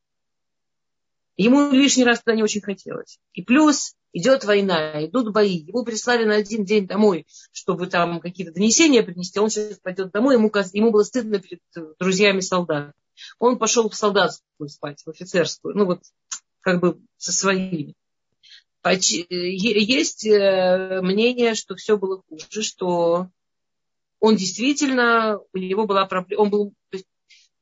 Ему 1.35 1.71
лишний 1.71 2.03
раз 2.03 2.19
туда 2.19 2.35
не 2.35 2.43
очень 2.43 2.61
хотелось. 2.61 3.19
И 3.33 3.41
плюс 3.41 3.95
идет 4.17 4.43
война, 4.45 5.05
идут 5.05 5.31
бои. 5.31 5.57
Его 5.57 5.83
прислали 5.83 6.25
на 6.25 6.35
один 6.35 6.65
день 6.65 6.87
домой, 6.87 7.25
чтобы 7.51 7.87
там 7.87 8.19
какие-то 8.19 8.53
донесения 8.53 9.03
принести. 9.03 9.39
Он 9.39 9.49
сейчас 9.49 9.79
пойдет 9.79 10.11
домой, 10.11 10.35
ему, 10.35 10.51
ему 10.73 10.91
было 10.91 11.03
стыдно 11.03 11.39
перед 11.39 11.61
друзьями 11.99 12.39
солдат. 12.39 12.93
Он 13.39 13.57
пошел 13.57 13.89
в 13.89 13.95
солдатскую 13.95 14.69
спать, 14.69 15.01
в 15.05 15.09
офицерскую. 15.09 15.75
Ну 15.75 15.85
вот, 15.85 16.01
как 16.61 16.79
бы 16.79 16.99
со 17.17 17.31
своими. 17.31 17.93
Есть 18.89 20.25
э, 20.25 21.01
мнение, 21.01 21.55
что 21.55 21.75
все 21.75 21.97
было 21.97 22.21
хуже, 22.29 22.61
что 22.61 23.27
он 24.19 24.35
действительно, 24.35 25.39
у 25.53 25.57
него 25.57 25.85
была 25.85 26.05
проблема, 26.05 26.41
он 26.41 26.49
был, 26.49 26.73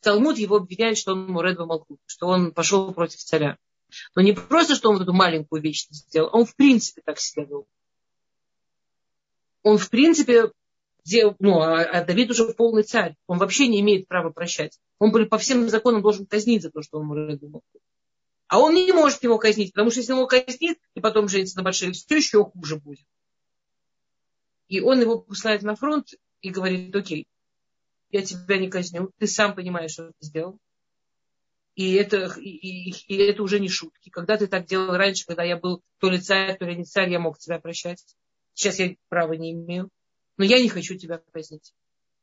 Талмуд 0.02 0.38
его 0.38 0.58
обвиняет, 0.58 1.00
что 1.00 1.14
он 1.14 1.26
Муред 1.26 1.58
Малкут, 1.58 2.00
что 2.06 2.28
он 2.28 2.52
пошел 2.52 2.94
против 2.94 3.20
царя. 3.20 3.58
Но 4.16 4.22
не 4.22 4.34
просто, 4.34 4.76
что 4.76 4.90
он 4.90 5.02
эту 5.02 5.14
маленькую 5.14 5.62
вещь 5.62 5.88
сделал, 5.90 6.30
он 6.34 6.46
в 6.46 6.56
принципе 6.56 7.02
так 7.04 7.20
себя 7.20 7.46
вел. 7.46 7.68
Он 9.64 9.78
в 9.78 9.90
принципе, 9.90 10.52
где, 11.04 11.36
ну, 11.40 11.60
а, 11.60 11.82
а 11.82 12.04
Давид 12.04 12.32
уже 12.32 12.54
полный 12.54 12.84
царь. 12.84 13.16
Он 13.28 13.38
вообще 13.38 13.68
не 13.68 13.80
имеет 13.82 14.08
права 14.08 14.32
прощать. 14.32 14.80
Он 15.00 15.12
по 15.28 15.38
всем 15.38 15.70
законам 15.70 16.02
должен 16.02 16.26
казнить 16.26 16.62
за 16.62 16.72
то, 16.72 16.82
что 16.82 17.00
он 17.00 17.08
Малкут. 17.08 17.82
А 18.48 18.60
он 18.60 18.76
не 18.76 18.92
может 18.92 19.24
его 19.24 19.38
казнить, 19.38 19.74
потому 19.74 19.90
что 19.90 20.00
если 20.00 20.14
он 20.14 20.20
его 20.20 20.28
казнит, 20.28 20.78
и 20.94 21.00
потом 21.00 21.28
женится 21.28 21.58
на 21.58 21.64
Батшеве, 21.64 21.94
все 21.94 22.18
еще 22.18 22.44
хуже 22.44 22.78
будет. 22.78 23.06
И 24.68 24.82
он 24.82 25.02
его 25.02 25.20
посылает 25.20 25.64
на 25.64 25.76
фронт 25.76 26.10
и 26.42 26.50
говорит, 26.50 26.96
окей, 26.96 27.28
я 28.12 28.22
тебя 28.22 28.58
не 28.58 28.70
казню, 28.70 29.12
ты 29.18 29.28
сам 29.28 29.56
понимаешь, 29.56 29.92
что 29.92 30.08
ты 30.08 30.14
сделал. 30.22 30.60
И 31.76 31.94
это, 31.94 32.34
и, 32.40 32.50
и, 32.50 32.94
и 33.08 33.18
это 33.18 33.44
уже 33.44 33.60
не 33.60 33.68
шутки. 33.68 34.10
Когда 34.10 34.38
ты 34.38 34.48
так 34.48 34.66
делал 34.66 34.96
раньше, 34.96 35.26
когда 35.26 35.44
я 35.44 35.58
был 35.58 35.84
то 36.00 36.10
ли 36.10 36.20
царь, 36.20 36.58
то 36.58 36.66
ли 36.66 36.76
не 36.76 36.86
царь, 36.86 37.12
я 37.12 37.20
мог 37.20 37.38
тебя 37.38 37.60
прощать. 37.60 38.04
Сейчас 38.54 38.80
я 38.80 38.96
права 39.10 39.34
не 39.34 39.52
имею. 39.52 39.90
Но 40.38 40.46
я 40.46 40.62
не 40.62 40.70
хочу 40.70 40.98
тебя 40.98 41.22
казнить. 41.32 41.74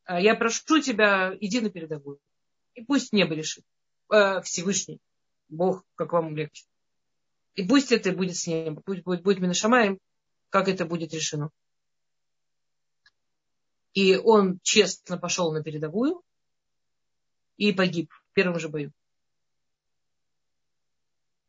А 0.05 0.19
я 0.19 0.35
прошу 0.35 0.81
тебя, 0.81 1.35
иди 1.39 1.61
на 1.61 1.69
передовую. 1.69 2.19
И 2.73 2.83
пусть 2.83 3.13
небо 3.13 3.35
решит. 3.35 3.63
Э, 4.11 4.41
Всевышний. 4.41 4.99
Бог, 5.49 5.85
как 5.95 6.13
вам 6.13 6.35
легче. 6.35 6.65
И 7.53 7.63
пусть 7.63 7.91
это 7.91 8.11
будет 8.11 8.35
с 8.35 8.47
ним, 8.47 8.77
пусть 8.77 9.03
будет, 9.03 9.21
будет 9.21 9.39
Минашамаем, 9.39 9.99
как 10.49 10.67
это 10.67 10.85
будет 10.85 11.13
решено. 11.13 11.51
И 13.93 14.15
он 14.15 14.59
честно 14.63 15.19
пошел 15.19 15.53
на 15.53 15.61
передовую 15.61 16.23
и 17.57 17.71
погиб 17.71 18.11
в 18.11 18.33
первом 18.33 18.59
же 18.59 18.69
бою. 18.69 18.91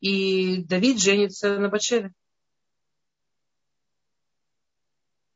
И 0.01 0.63
Давид 0.65 1.01
женится 1.01 1.59
на 1.59 1.69
Батшеве. 1.69 2.13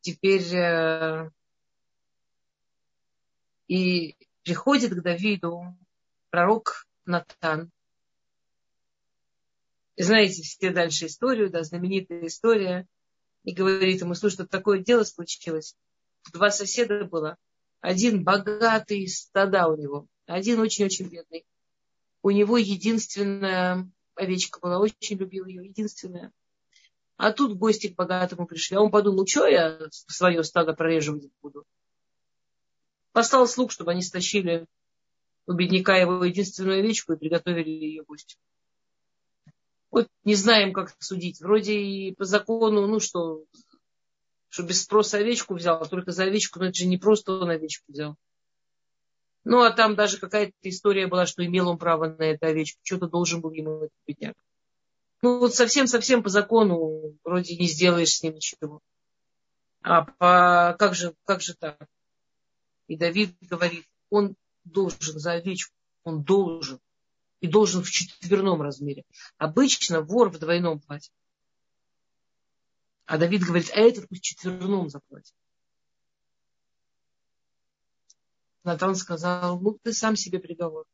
Теперь 0.01 0.55
э, 0.55 1.31
и 3.67 4.17
приходит 4.43 4.93
к 4.95 5.03
Давиду 5.03 5.77
пророк 6.31 6.87
Натан 7.05 7.71
и 9.99 10.05
знаете 10.05 10.43
все 10.43 10.71
дальше 10.71 11.07
историю, 11.07 11.51
да, 11.51 11.65
знаменитая 11.65 12.25
история. 12.25 12.87
И 13.43 13.53
говорит 13.53 14.01
ему, 14.01 14.15
слушай, 14.15 14.37
тут 14.37 14.49
такое 14.49 14.79
дело 14.79 15.03
случилось. 15.03 15.75
Два 16.33 16.53
соседа 16.53 17.05
было. 17.05 17.37
Один 17.81 18.23
богатый, 18.23 19.09
стада 19.09 19.67
у 19.67 19.77
него. 19.77 20.07
Один 20.27 20.61
очень-очень 20.61 21.09
бедный. 21.09 21.45
У 22.23 22.31
него 22.31 22.59
единственная 22.59 23.91
овечка 24.19 24.61
была, 24.61 24.79
очень 24.79 25.17
любил 25.17 25.47
ее, 25.47 25.65
единственная. 25.65 26.33
А 27.17 27.33
тут 27.33 27.57
гости 27.57 27.89
к 27.89 27.97
богатому 27.97 28.47
пришли. 28.47 28.77
А 28.77 28.81
он 28.81 28.91
подумал, 28.91 29.27
что 29.27 29.47
я 29.47 29.79
свое 29.91 30.45
стадо 30.45 30.75
прореживать 30.75 31.29
буду. 31.43 31.65
Послал 33.13 33.49
слуг, 33.49 33.73
чтобы 33.73 33.93
они 33.93 34.03
стащили 34.03 34.67
у 35.47 35.53
бедняка 35.53 35.97
его 35.97 36.25
единственную 36.25 36.81
овечку 36.81 37.13
и 37.13 37.17
приготовили 37.17 37.71
ее 37.71 38.05
гостю 38.05 38.39
вот 39.91 40.09
не 40.25 40.35
знаем, 40.35 40.73
как 40.73 40.95
судить. 41.01 41.41
Вроде 41.41 41.79
и 41.81 42.15
по 42.15 42.25
закону, 42.25 42.87
ну 42.87 43.01
что, 43.01 43.45
что 44.49 44.63
без 44.63 44.83
спроса 44.83 45.19
овечку 45.19 45.55
взял, 45.55 45.81
а 45.81 45.87
только 45.87 46.13
за 46.13 46.25
овечку, 46.25 46.59
но 46.59 46.67
это 46.67 46.75
же 46.75 46.87
не 46.87 46.99
просто 46.99 47.33
он 47.33 47.51
овечку 47.51 47.85
взял. 47.89 48.17
Ну, 49.51 49.63
а 49.63 49.71
там 49.71 49.95
даже 49.95 50.19
какая-то 50.19 50.53
история 50.61 51.07
была, 51.07 51.25
что 51.25 51.43
имел 51.43 51.71
он 51.71 51.79
право 51.79 52.07
на 52.07 52.23
эту 52.23 52.45
овечку, 52.45 52.81
что-то 52.83 53.09
должен 53.09 53.41
был 53.41 53.51
ему 53.51 53.85
этот 53.85 53.97
бедняк. 54.07 54.37
Ну, 55.23 55.39
вот 55.39 55.55
совсем-совсем 55.55 56.23
по 56.23 56.29
закону 56.29 57.17
вроде 57.25 57.57
не 57.57 57.67
сделаешь 57.67 58.11
с 58.11 58.23
ним 58.23 58.35
ничего. 58.35 58.83
А 59.81 60.03
по, 60.03 60.77
как, 60.79 60.95
же, 60.95 61.15
как 61.25 61.41
же 61.41 61.55
так? 61.55 61.79
И 62.89 62.97
Давид 62.99 63.35
говорит, 63.41 63.87
он 64.11 64.35
должен 64.65 65.19
за 65.19 65.33
овечку, 65.33 65.75
он 66.05 66.25
должен 66.25 66.79
и 67.41 67.49
должен 67.49 67.83
в 67.83 67.91
четверном 67.91 68.61
размере. 68.61 69.05
Обычно 69.39 70.03
вор 70.03 70.29
в 70.29 70.39
двойном 70.39 70.79
платье. 70.79 71.11
А 73.07 73.17
Давид 73.17 73.45
говорит, 73.45 73.71
а 73.73 73.81
этот 73.81 74.11
в 74.11 74.21
четверном 74.21 74.91
заплатит. 74.91 75.33
Натан 78.65 78.95
сказал, 78.95 79.61
ну 79.61 79.79
ты 79.83 79.93
сам 79.93 80.17
себе 80.17 80.39
приговор. 80.39 80.85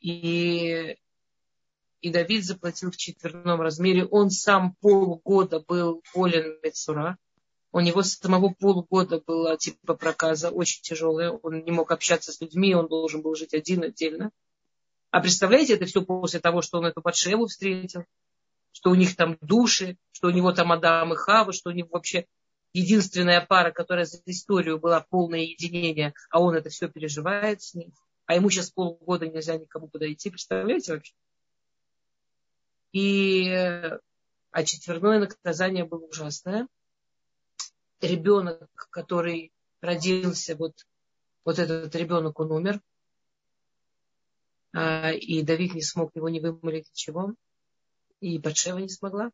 И, 0.00 0.96
и 2.00 2.10
Давид 2.10 2.44
заплатил 2.44 2.90
в 2.90 2.96
четверном 2.96 3.60
размере. 3.60 4.06
Он 4.06 4.30
сам 4.30 4.74
полгода 4.80 5.60
был 5.60 6.02
болен 6.14 6.58
Мецура. 6.62 7.18
У 7.72 7.80
него 7.80 8.02
самого 8.02 8.50
полгода 8.50 9.22
была 9.24 9.56
типа 9.56 9.94
проказа 9.94 10.50
очень 10.50 10.82
тяжелая. 10.82 11.30
Он 11.30 11.62
не 11.62 11.70
мог 11.70 11.92
общаться 11.92 12.32
с 12.32 12.40
людьми, 12.40 12.74
он 12.74 12.88
должен 12.88 13.22
был 13.22 13.34
жить 13.34 13.54
один 13.54 13.84
отдельно. 13.84 14.32
А 15.10 15.20
представляете, 15.20 15.74
это 15.74 15.86
все 15.86 16.02
после 16.02 16.40
того, 16.40 16.62
что 16.62 16.78
он 16.78 16.86
эту 16.86 17.00
Батшеву 17.00 17.46
встретил, 17.46 18.04
что 18.72 18.90
у 18.90 18.94
них 18.94 19.16
там 19.16 19.36
души, 19.40 19.98
что 20.12 20.28
у 20.28 20.30
него 20.30 20.52
там 20.52 20.72
Адам 20.72 21.12
и 21.12 21.16
Хава, 21.16 21.52
что 21.52 21.70
у 21.70 21.72
них 21.72 21.86
вообще 21.90 22.26
единственная 22.72 23.44
пара, 23.44 23.70
которая 23.72 24.04
за 24.04 24.20
историю 24.26 24.78
была 24.78 25.00
полное 25.00 25.40
единение, 25.40 26.14
а 26.30 26.40
он 26.40 26.54
это 26.54 26.68
все 26.70 26.88
переживает 26.88 27.62
с 27.62 27.74
ним. 27.74 27.92
А 28.26 28.34
ему 28.34 28.48
сейчас 28.50 28.70
полгода 28.70 29.26
нельзя 29.26 29.56
никому 29.56 29.88
подойти. 29.88 30.30
Представляете 30.30 30.92
вообще? 30.92 31.14
И 32.92 33.48
а 34.52 34.64
четверное 34.64 35.20
наказание 35.20 35.84
было 35.84 36.06
ужасное. 36.06 36.66
Ребенок, 38.00 38.68
который 38.90 39.52
родился, 39.80 40.56
вот, 40.56 40.86
вот 41.44 41.58
этот 41.58 41.94
ребенок, 41.94 42.38
он 42.40 42.52
умер. 42.52 42.80
А, 44.72 45.12
и 45.12 45.42
Давид 45.42 45.74
не 45.74 45.82
смог 45.82 46.14
его 46.14 46.28
не 46.28 46.40
вымолить 46.40 46.88
ничего, 46.90 47.34
и 48.20 48.38
Батшева 48.38 48.78
не 48.78 48.88
смогла. 48.88 49.30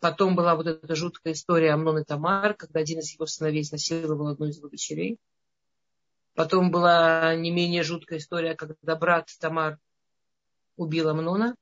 Потом 0.00 0.34
была 0.34 0.56
вот 0.56 0.66
эта 0.66 0.94
жуткая 0.94 1.34
история 1.34 1.72
Амнон 1.72 1.98
и 1.98 2.04
Тамар, 2.04 2.54
когда 2.54 2.80
один 2.80 3.00
из 3.00 3.12
его 3.12 3.26
сыновей 3.26 3.60
изнасиловал 3.60 4.28
одну 4.28 4.46
из 4.46 4.56
его 4.56 4.68
дочерей. 4.68 5.18
Потом 6.34 6.70
была 6.70 7.34
не 7.36 7.50
менее 7.50 7.82
жуткая 7.82 8.18
история, 8.18 8.54
когда 8.54 8.96
брат 8.96 9.28
Тамар 9.38 9.78
убил 10.76 11.10
Амнона. 11.10 11.54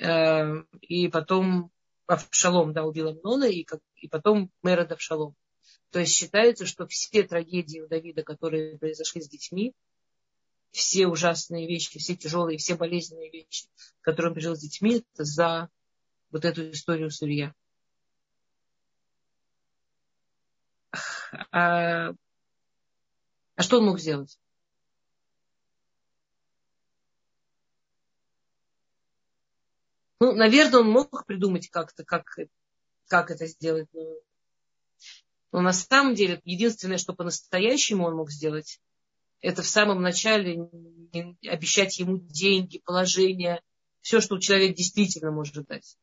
Э, 0.00 0.62
и 0.82 1.08
потом 1.08 1.72
Авшалом, 2.06 2.72
да, 2.72 2.84
убил 2.84 3.08
Амнона, 3.08 3.44
и, 3.44 3.64
как, 3.64 3.80
и 3.96 4.08
потом 4.08 4.52
Мерод 4.62 4.92
Авшалом. 4.92 5.34
То 5.90 5.98
есть 5.98 6.14
считается, 6.14 6.64
что 6.64 6.86
все 6.86 7.24
трагедии 7.24 7.80
у 7.80 7.88
Давида, 7.88 8.22
которые 8.22 8.78
произошли 8.78 9.20
с 9.20 9.28
детьми, 9.28 9.74
все 10.70 11.08
ужасные 11.08 11.66
вещи, 11.66 11.98
все 11.98 12.14
тяжелые, 12.14 12.58
все 12.58 12.76
болезненные 12.76 13.30
вещи, 13.30 13.66
которые 14.00 14.30
он 14.30 14.34
пережил 14.36 14.54
с 14.54 14.60
детьми, 14.60 15.04
это 15.12 15.24
за 15.24 15.68
вот 16.30 16.44
эту 16.44 16.70
историю 16.70 17.10
с 17.10 17.22
Илья. 17.22 17.54
А, 21.52 22.12
а 23.54 23.62
что 23.62 23.78
он 23.78 23.86
мог 23.86 24.00
сделать? 24.00 24.38
Ну, 30.20 30.32
наверное, 30.34 30.80
он 30.80 30.90
мог 30.90 31.24
придумать 31.24 31.68
как-то, 31.70 32.04
как, 32.04 32.36
как 33.08 33.30
это 33.30 33.46
сделать. 33.46 33.88
Но 35.52 35.60
на 35.60 35.72
самом 35.72 36.14
деле, 36.14 36.40
единственное, 36.44 36.98
что 36.98 37.14
по-настоящему 37.14 38.04
он 38.04 38.16
мог 38.16 38.30
сделать, 38.30 38.80
это 39.40 39.62
в 39.62 39.66
самом 39.66 40.02
начале 40.02 40.68
обещать 41.48 41.98
ему 41.98 42.18
деньги, 42.18 42.82
положение, 42.84 43.62
все, 44.02 44.20
что 44.20 44.38
человек 44.38 44.76
действительно 44.76 45.30
может 45.30 45.66
дать. 45.66 45.96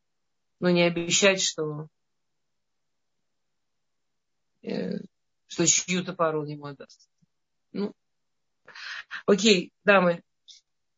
Но 0.59 0.69
не 0.69 0.83
обещать, 0.83 1.41
что, 1.41 1.87
э, 4.63 4.99
что 5.47 5.67
чью-то 5.67 6.13
пару 6.13 6.41
он 6.41 6.47
ему 6.47 6.65
отдаст. 6.65 7.07
Ну, 7.71 7.93
окей, 9.25 9.71
дамы, 9.83 10.23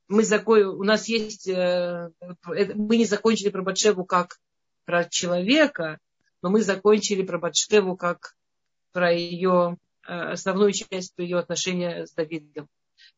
мы 0.08 0.24
закон... 0.24 0.64
у 0.64 0.84
нас 0.84 1.08
есть, 1.08 1.48
э, 1.48 2.12
мы 2.46 2.98
не 2.98 3.06
закончили 3.06 3.50
про 3.50 3.64
Батшеву 3.64 4.06
как 4.06 4.40
про 4.86 5.06
человека, 5.06 6.00
но 6.42 6.50
мы 6.50 6.62
закончили 6.62 7.22
про 7.22 7.38
Батшеву 7.38 7.96
как 7.96 8.36
про 8.92 9.12
ее 9.12 9.78
э, 10.08 10.12
основную 10.12 10.72
часть 10.74 11.14
ее 11.18 11.38
отношения 11.38 12.06
с 12.06 12.14
Давидом. 12.14 12.68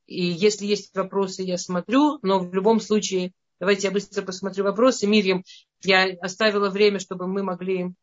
И 0.05 0.21
если 0.23 0.65
есть 0.65 0.93
вопросы, 0.95 1.43
я 1.43 1.57
смотрю, 1.57 2.19
но 2.21 2.39
в 2.39 2.53
любом 2.53 2.81
случае, 2.81 3.31
давайте 3.61 3.87
я 3.87 3.93
быстро 3.93 4.23
посмотрю 4.23 4.65
вопросы. 4.65 5.07
Мирьям, 5.07 5.43
я 5.83 6.09
оставила 6.21 6.69
время, 6.69 6.99
чтобы 6.99 7.27
мы 7.27 7.43
могли... 7.43 7.93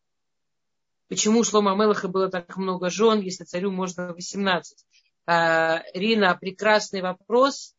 Почему 1.09 1.43
Шлома 1.43 1.75
Мелаха 1.75 2.07
было 2.07 2.31
так 2.31 2.57
много 2.57 2.91
жен, 2.91 3.21
если 3.21 3.45
царю 3.45 3.71
можно 3.71 4.15
18? 4.15 4.87
А, 5.27 5.83
Рина, 5.95 6.35
прекрасный 6.41 7.03
вопрос 7.03 7.75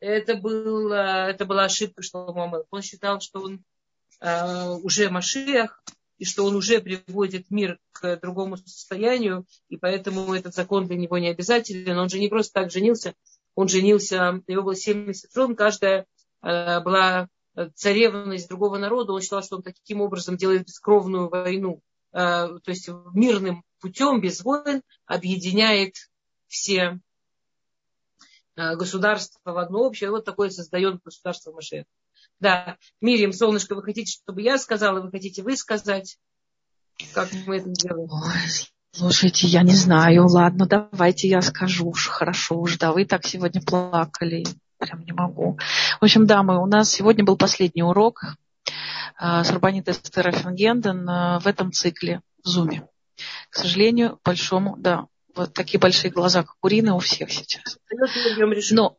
это, 0.00 0.36
был, 0.36 0.92
это 0.92 1.44
была 1.44 1.64
ошибка 1.64 2.02
Шломо 2.02 2.44
Амелах. 2.44 2.66
Он 2.70 2.82
считал, 2.82 3.20
что 3.20 3.40
он 3.40 3.64
э, 4.20 4.68
уже 4.82 5.10
Машиах, 5.10 5.82
и 6.18 6.24
что 6.24 6.44
он 6.44 6.54
уже 6.54 6.80
приводит 6.80 7.50
мир 7.50 7.78
к 7.90 8.18
другому 8.18 8.56
состоянию, 8.56 9.46
и 9.68 9.76
поэтому 9.76 10.32
этот 10.32 10.54
закон 10.54 10.86
для 10.86 10.96
него 10.96 11.18
не 11.18 11.28
обязателен. 11.28 11.98
Он 11.98 12.08
же 12.08 12.20
не 12.20 12.28
просто 12.28 12.52
так 12.52 12.70
женился, 12.70 13.14
он 13.56 13.68
женился, 13.68 14.42
у 14.46 14.50
него 14.50 14.62
было 14.62 14.76
70 14.76 15.32
жен, 15.32 15.56
каждая 15.56 16.06
была 16.44 17.28
царевна 17.74 18.34
из 18.34 18.46
другого 18.46 18.78
народа, 18.78 19.12
он 19.12 19.22
считал, 19.22 19.42
что 19.42 19.56
он 19.56 19.62
таким 19.62 20.00
образом 20.00 20.36
делает 20.36 20.66
бескровную 20.66 21.28
войну, 21.28 21.80
э, 22.12 22.16
то 22.18 22.60
есть 22.66 22.88
мирным 23.14 23.62
путем, 23.80 24.20
без 24.20 24.42
войн, 24.42 24.82
объединяет 25.06 25.94
все 26.48 26.98
Э, 28.56 28.76
государство 28.76 29.40
в 29.44 29.58
одно 29.58 29.80
общее. 29.80 30.10
Вот 30.10 30.24
такое 30.24 30.50
создает 30.50 31.00
государство 31.02 31.52
Машех. 31.52 31.86
Да, 32.40 32.76
Мирим, 33.00 33.32
солнышко, 33.32 33.74
вы 33.74 33.82
хотите, 33.82 34.12
чтобы 34.12 34.42
я 34.42 34.58
сказала, 34.58 35.00
вы 35.00 35.10
хотите 35.10 35.42
вы 35.42 35.56
сказать? 35.56 36.18
Как 37.12 37.28
мы 37.46 37.56
это 37.56 37.70
делаем? 37.70 38.08
Слушайте, 38.92 39.48
я 39.48 39.62
не 39.62 39.74
знаю. 39.74 40.26
Ладно, 40.28 40.66
давайте 40.66 41.28
я 41.28 41.42
скажу 41.42 41.88
уж. 41.88 42.08
Хорошо 42.08 42.60
уж, 42.60 42.78
да, 42.78 42.92
вы 42.92 43.04
так 43.04 43.26
сегодня 43.26 43.60
плакали. 43.60 44.44
Прям 44.78 45.04
не 45.04 45.12
могу. 45.12 45.58
В 46.00 46.04
общем, 46.04 46.26
дамы, 46.26 46.60
у 46.60 46.66
нас 46.66 46.90
сегодня 46.90 47.24
был 47.24 47.36
последний 47.36 47.82
урок 47.82 48.22
э, 49.20 49.44
с 49.44 49.50
Рабанит 49.50 49.88
Эстера 49.88 50.32
Фенгенден 50.32 51.08
э, 51.08 51.38
в 51.40 51.46
этом 51.46 51.72
цикле 51.72 52.20
в 52.42 52.48
Зуме. 52.48 52.86
К 53.50 53.56
сожалению, 53.56 54.18
большому, 54.24 54.76
да, 54.78 55.06
вот 55.34 55.52
такие 55.52 55.78
большие 55.78 56.10
глаза, 56.10 56.42
как 56.42 56.56
у 56.62 56.68
Рины, 56.68 56.92
у 56.92 56.98
всех 56.98 57.30
сейчас. 57.30 57.78
Но, 58.76 58.98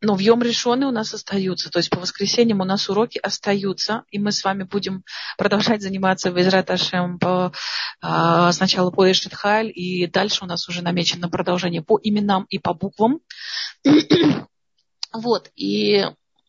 но 0.00 0.16
в 0.16 0.18
Йом 0.18 0.42
решены 0.42 0.86
у 0.86 0.90
нас 0.90 1.14
остаются. 1.14 1.70
То 1.70 1.78
есть 1.78 1.90
по 1.90 2.00
воскресеньям 2.00 2.60
у 2.60 2.64
нас 2.64 2.88
уроки 2.90 3.18
остаются. 3.18 4.04
И 4.10 4.18
мы 4.18 4.32
с 4.32 4.42
вами 4.42 4.64
будем 4.64 5.04
продолжать 5.38 5.82
заниматься 5.82 6.32
в 6.32 6.40
Израт 6.40 6.70
Ашем 6.70 7.18
по, 7.18 7.52
а, 8.00 8.50
сначала 8.52 8.90
по 8.90 9.10
Эштетхайль. 9.10 9.70
И 9.72 10.08
дальше 10.08 10.44
у 10.44 10.46
нас 10.46 10.68
уже 10.68 10.82
намечено 10.82 11.28
продолжение 11.28 11.82
по 11.82 11.98
именам 12.02 12.44
и 12.48 12.58
по 12.58 12.74
буквам. 12.74 13.20
Вот. 15.12 15.50
И 15.56 16.04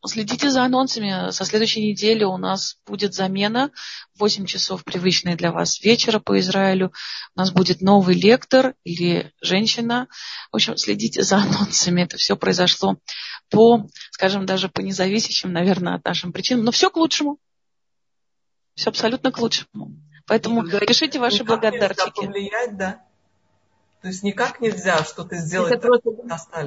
Следите 0.06 0.50
за 0.50 0.64
анонсами. 0.66 1.32
Со 1.32 1.46
следующей 1.46 1.82
недели 1.82 2.26
у 2.26 2.38
нас 2.38 2.78
будет 2.86 3.14
замена. 3.14 3.72
8 4.20 4.46
часов 4.46 4.84
привычные 4.84 5.38
для 5.38 5.52
вас 5.52 5.82
вечера 5.82 6.20
по 6.20 6.38
Израилю. 6.40 6.92
У 7.36 7.40
нас 7.40 7.52
будет 7.52 7.82
новый 7.82 8.16
лектор 8.16 8.76
или 8.84 9.32
женщина. 9.42 10.10
В 10.52 10.56
общем, 10.56 10.76
следите 10.76 11.24
за 11.24 11.38
анонсами. 11.38 12.02
Это 12.02 12.18
все 12.18 12.36
произошло 12.36 12.98
по, 13.50 13.88
скажем, 14.12 14.46
даже 14.46 14.68
по 14.68 14.82
независящим, 14.82 15.54
наверное, 15.54 15.96
от 15.96 16.04
нашим 16.04 16.34
причинам. 16.34 16.66
Но 16.66 16.72
все 16.72 16.90
к 16.90 16.98
лучшему. 16.98 17.38
Все 18.76 18.90
абсолютно 18.90 19.32
к 19.32 19.40
лучшему. 19.40 19.96
Поэтому 20.26 20.68
пишите 20.68 21.20
ваши 21.20 21.46
повлиять, 22.12 22.76
да? 22.76 23.06
То 24.04 24.10
есть 24.10 24.22
никак 24.22 24.62
нельзя 24.62 25.04
что-то 25.04 25.38
сделать. 25.38 25.74
Это 25.74 25.88
просто, 25.88 26.12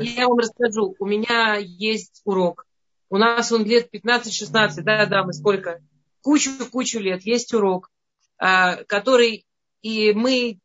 я 0.01 0.27
вам 0.27 0.39
расскажу. 0.39 0.97
У 0.99 1.07
меня 1.07 1.55
есть 1.57 2.23
урок 2.25 2.67
у 3.09 3.19
нас 3.19 3.53
он 3.53 3.65
лет 3.65 3.89
15-16, 3.93 4.83
да, 4.83 5.07
да, 5.07 5.25
мы 5.25 5.33
сколько? 5.33 5.81
Кучу-кучу 6.23 6.99
лет. 6.99 7.23
Есть 7.23 7.55
урок, 7.55 7.91
а, 8.39 8.83
который 8.85 9.47
и 9.83 10.13
мы 10.13 10.59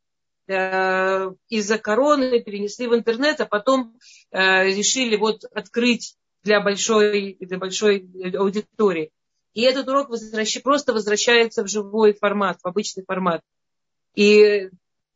э, 0.47 1.31
из-за 1.49 1.77
короны 1.77 2.41
перенесли 2.41 2.87
в 2.87 2.95
интернет, 2.95 3.39
а 3.39 3.45
потом 3.45 3.95
э, 4.31 4.65
решили 4.65 5.15
вот 5.15 5.43
открыть 5.53 6.15
для 6.43 6.59
большой, 6.59 7.37
для 7.39 7.59
большой 7.59 8.09
аудитории. 8.35 9.11
И 9.53 9.61
этот 9.61 9.87
урок 9.87 10.09
возвращ... 10.09 10.59
просто 10.63 10.93
возвращается 10.93 11.63
в 11.63 11.67
живой 11.67 12.13
формат, 12.13 12.57
в 12.63 12.67
обычный 12.67 13.03
формат. 13.05 13.41
И, 14.15 14.69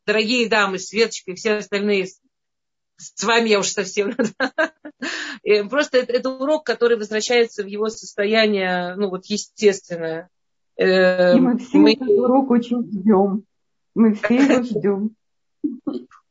дорогие 0.06 0.50
дамы, 0.50 0.80
Светочка 0.80 1.32
и 1.32 1.36
все 1.36 1.56
остальные 1.56 2.08
с 2.98 3.24
вами 3.24 3.50
я 3.50 3.60
уж 3.60 3.70
совсем. 3.70 4.16
Просто 5.70 5.98
это, 5.98 6.14
это 6.14 6.30
урок, 6.30 6.66
который 6.66 6.98
возвращается 6.98 7.64
в 7.64 7.68
его 7.68 7.90
состояние, 7.90 8.96
ну 8.96 9.10
вот 9.10 9.26
естественное. 9.26 10.30
Э, 10.78 11.36
И 11.36 11.40
мы 11.40 11.58
все 11.58 11.78
мы... 11.78 11.94
этот 11.94 12.10
урок 12.10 12.52
очень 12.52 12.84
ждем. 12.84 13.44
Мы 13.94 14.14
все 14.14 14.36
его 14.36 14.64
ждем. 14.64 15.16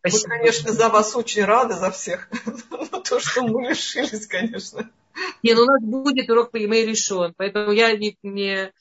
Спасибо. 0.01 0.29
Мы, 0.29 0.39
конечно, 0.39 0.73
за 0.73 0.89
вас 0.89 1.17
очень 1.17 1.45
рады, 1.45 1.75
за 1.75 1.91
всех. 1.91 2.29
То, 3.09 3.21
что 3.21 3.43
мы 3.43 3.69
решились, 3.69 4.27
конечно. 4.27 4.91
Не, 5.43 5.55
ну 5.55 5.63
у 5.63 5.67
нас 5.67 5.83
будет 5.83 6.31
урок 6.31 6.51
по 6.51 6.57
e 6.57 6.67
решен. 6.67 7.35
Поэтому 7.37 7.73
я 7.73 7.97
не, 7.97 8.19
не... 8.23 8.73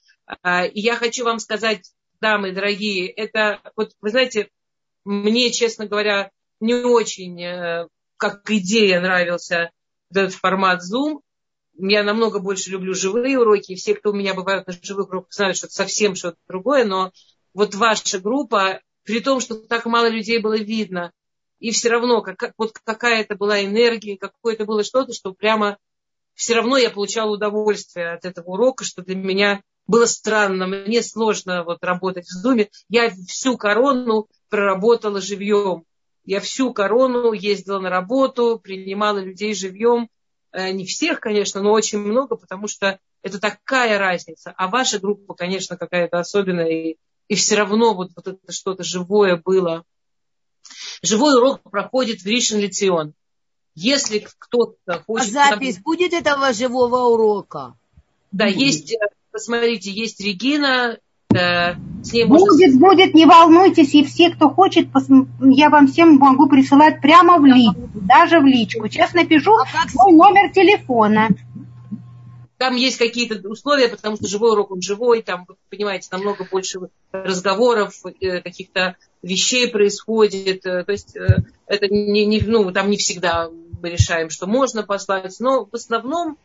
А, 0.42 0.66
и 0.66 0.80
я 0.80 0.96
хочу 0.96 1.24
вам 1.24 1.40
сказать, 1.40 1.92
дамы 2.20 2.54
дорогие, 2.54 3.10
это, 3.10 3.60
вот 3.76 3.92
вы 4.02 4.10
знаете, 4.10 4.50
мне, 5.06 5.52
честно 5.52 5.88
говоря, 5.88 6.32
не 6.60 6.76
очень 6.76 7.42
э, 7.42 7.88
как 8.18 8.50
идея 8.50 9.02
нравился 9.02 9.72
этот 10.10 10.34
формат 10.34 10.82
Zoom. 10.82 11.20
Я 11.78 12.04
намного 12.04 12.40
больше 12.40 12.70
люблю 12.70 12.94
живые 12.94 13.40
уроки. 13.40 13.76
Все, 13.76 13.96
кто 13.96 14.12
у 14.12 14.14
меня 14.14 14.34
бывают 14.34 14.68
на 14.68 14.74
живых 14.74 15.10
уроках, 15.10 15.34
знают, 15.34 15.58
что 15.58 15.68
это 15.68 15.76
совсем 15.76 16.16
что-то 16.16 16.38
другое. 16.48 16.86
Но 16.86 17.12
вот 17.54 17.76
ваша 17.76 18.20
группа, 18.20 18.82
при 19.04 19.20
том, 19.20 19.40
что 19.40 19.56
так 19.56 19.86
мало 19.86 20.08
людей 20.08 20.40
было 20.40 20.58
видно, 20.58 21.12
и 21.60 21.72
все 21.72 21.90
равно 21.90 22.22
как, 22.22 22.54
вот 22.58 22.74
какая-то 22.84 23.36
была 23.36 23.64
энергия, 23.64 24.18
какое-то 24.18 24.66
было 24.66 24.84
что-то, 24.84 25.14
что 25.14 25.34
прямо 25.34 25.78
все 26.34 26.56
равно 26.56 26.78
я 26.78 26.90
получала 26.90 27.32
удовольствие 27.32 28.12
от 28.14 28.26
этого 28.26 28.52
урока, 28.52 28.84
что 28.84 29.02
для 29.02 29.16
меня 29.16 29.62
было 29.88 30.06
странно, 30.06 30.68
мне 30.68 31.04
сложно 31.04 31.64
вот 31.64 31.84
работать 31.84 32.28
в 32.28 32.46
Zoom. 32.46 32.70
Я 32.90 33.10
всю 33.10 33.58
корону 33.58 34.28
проработала 34.50 35.20
живьем. 35.20 35.84
Я 36.26 36.40
всю 36.40 36.74
корону 36.74 37.34
ездила 37.34 37.80
на 37.80 37.90
работу, 37.90 38.60
принимала 38.64 39.20
людей 39.20 39.54
живьем. 39.54 40.10
Э, 40.52 40.72
не 40.72 40.86
всех, 40.86 41.20
конечно, 41.20 41.62
но 41.62 41.72
очень 41.72 42.00
много, 42.00 42.36
потому 42.36 42.68
что 42.68 43.00
Это 43.24 43.40
такая 43.40 43.98
разница. 43.98 44.54
А 44.58 44.68
ваша 44.68 45.00
группа, 45.00 45.34
конечно, 45.34 45.78
какая-то 45.78 46.20
особенная. 46.20 46.70
И, 46.70 46.98
и 47.30 47.36
все 47.36 47.56
равно 47.56 47.94
вот, 47.94 48.12
вот 48.16 48.28
это 48.28 48.52
что-то 48.52 48.84
живое 48.84 49.38
было. 49.38 49.86
Живой 51.02 51.38
урок 51.38 51.62
проходит 51.64 52.22
в 52.22 52.26
Ришен 52.26 52.60
Лицион. 52.60 53.14
Если 53.76 54.28
кто-то 54.38 55.04
хочет... 55.08 55.30
А 55.30 55.32
запись 55.32 55.76
там... 55.76 55.84
будет 55.84 56.14
этого 56.14 56.54
живого 56.54 57.14
урока? 57.14 57.76
Да, 58.32 58.46
будет. 58.46 58.58
есть, 58.58 58.92
э, 58.94 58.98
посмотрите, 59.34 59.92
есть 59.92 60.22
Регина, 60.22 60.98
с 61.30 62.14
ней 62.14 62.26
будет, 62.26 62.42
можно... 62.42 62.80
будет, 62.80 63.14
не 63.16 63.26
волнуйтесь, 63.26 63.94
и 63.96 64.04
все, 64.04 64.30
кто 64.30 64.50
хочет, 64.50 64.92
пос... 64.92 65.06
я 65.42 65.70
вам 65.70 65.88
всем 65.88 66.16
могу 66.18 66.48
присылать 66.48 67.02
прямо 67.02 67.40
в 67.40 67.46
личку, 67.46 67.90
даже 67.96 68.40
в 68.40 68.46
личку. 68.46 68.88
Сейчас 68.88 69.14
напишу 69.14 69.52
а 69.54 69.66
мой 69.96 70.14
номер 70.14 70.54
телефона. 70.54 71.30
Там 72.58 72.76
есть 72.76 72.98
какие-то 72.98 73.46
условия, 73.50 73.90
потому 73.90 74.16
что 74.16 74.28
живой 74.28 74.52
урок, 74.52 74.72
он 74.72 74.82
живой, 74.82 75.22
там, 75.22 75.46
вы 75.48 75.56
понимаете, 75.70 76.08
намного 76.12 76.48
больше 76.50 76.80
разговоров, 77.12 77.94
э, 78.22 78.42
каких-то 78.42 78.96
вещей 79.22 79.70
происходит. 79.70 80.66
Э, 80.66 80.84
то 80.86 80.92
есть 80.92 81.16
э, 81.16 81.44
это 81.66 81.88
не, 81.90 82.26
не, 82.26 82.40
ну, 82.40 82.72
там 82.72 82.90
не 82.90 82.98
всегда 82.98 83.50
мы 83.82 83.90
решаем, 83.90 84.30
что 84.30 84.48
можно 84.48 84.84
послать, 84.84 85.36
но 85.40 85.66
в 85.66 85.76
основном 85.76 86.38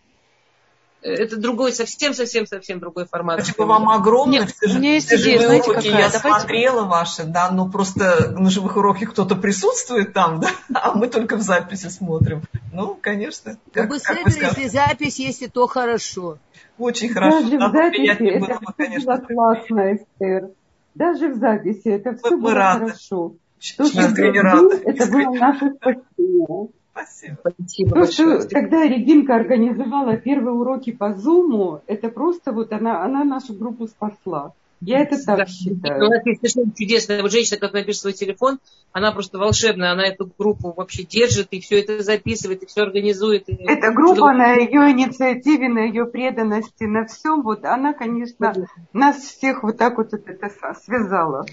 это 1.01 1.37
другой, 1.37 1.73
совсем, 1.73 2.13
совсем, 2.13 2.47
совсем 2.47 2.81
другой 2.81 3.07
формат. 3.07 3.45
Спасибо 3.45 3.65
вам 3.65 3.89
огромное. 3.89 4.41
Нет, 4.41 4.55
у 4.65 4.79
меня 4.79 4.95
есть 4.95 5.13
идея, 5.13 5.39
знаете, 5.41 5.71
уроки 5.71 5.89
какая? 5.89 6.03
Я 6.03 6.11
Давайте... 6.11 6.41
смотрела 6.41 6.85
ваши, 6.85 7.25
да, 7.25 7.51
но 7.51 7.69
просто 7.69 8.31
на 8.31 8.51
живых 8.51 8.77
уроках 8.77 9.11
кто-то 9.11 9.37
присутствует 9.37 10.13
там, 10.13 10.41
да, 10.41 10.49
а 10.75 10.95
мы 10.95 11.09
только 11.09 11.37
в 11.37 11.43
записи 11.43 11.89
смотрим. 11.89 12.43
Ну, 12.73 12.99
конечно. 13.01 13.57
Как, 13.73 13.89
бы 13.89 13.99
как 14.01 14.19
если 14.27 14.69
запись, 14.69 15.19
если 15.19 15.47
то 15.47 15.67
хорошо. 15.67 16.39
Очень 16.79 17.11
хорошо. 17.11 17.41
Даже 17.41 17.59
да, 17.59 17.69
в 17.69 17.73
записи 17.73 18.27
это 18.27 18.47
было, 18.47 18.75
конечно. 18.77 19.17
было 19.17 19.27
классно, 19.27 19.95
Эстер. 19.95 20.51
Даже 20.95 21.29
в 21.29 21.37
записи 21.37 21.89
это 21.89 22.17
все 22.17 22.31
мы 22.31 22.43
было 22.43 22.55
рады. 22.55 22.87
хорошо. 22.87 23.35
То, 23.77 23.85
что 23.87 24.01
это 24.01 25.07
было 25.11 25.33
наше 25.35 25.75
спасение. 25.75 26.69
Спасибо. 26.99 27.39
Спасибо 27.41 28.07
что, 28.41 28.49
когда 28.49 28.85
Регинка 28.85 29.37
организовала 29.37 30.17
первые 30.17 30.55
уроки 30.55 30.93
по 30.93 31.15
Зуму, 31.15 31.81
это 31.87 32.09
просто 32.09 32.53
вот 32.53 32.73
она, 32.73 33.05
она 33.05 33.25
нашу 33.25 33.55
группу 33.55 33.87
спасла. 33.87 34.53
Я 34.81 35.01
это 35.01 35.17
так 35.25 35.39
да. 35.39 35.47
считаю. 35.47 36.07
У 36.07 36.09
нас 36.09 36.25
есть 36.25 36.41
совершенно 36.41 36.73
чудесная 36.77 37.23
вот 37.23 37.33
женщина, 37.33 37.59
которая 37.59 37.83
напишет 37.83 38.03
свой 38.03 38.13
телефон, 38.13 38.59
она 38.93 39.13
просто 39.13 39.39
волшебная, 39.39 39.93
она 39.93 40.07
эту 40.07 40.31
группу 40.39 40.73
вообще 40.73 41.03
держит 41.03 41.49
и 41.51 41.61
все 41.61 41.81
это 41.81 42.03
записывает, 42.03 42.63
и 42.63 42.67
все 42.67 42.83
организует. 42.83 43.49
И... 43.49 43.55
Эта 43.55 43.93
группа 43.93 44.33
на 44.33 44.55
ее 44.55 44.93
инициативе, 44.93 45.69
на 45.69 45.81
ее 45.81 46.07
преданности, 46.07 46.85
на 46.85 47.07
всем, 47.07 47.43
вот 47.43 47.65
она, 47.65 47.93
конечно, 47.93 48.55
нас 48.93 49.17
всех 49.17 49.63
вот 49.65 49.79
так 49.79 49.99
вот 49.99 50.13
это 50.13 50.75
связала. 50.75 51.45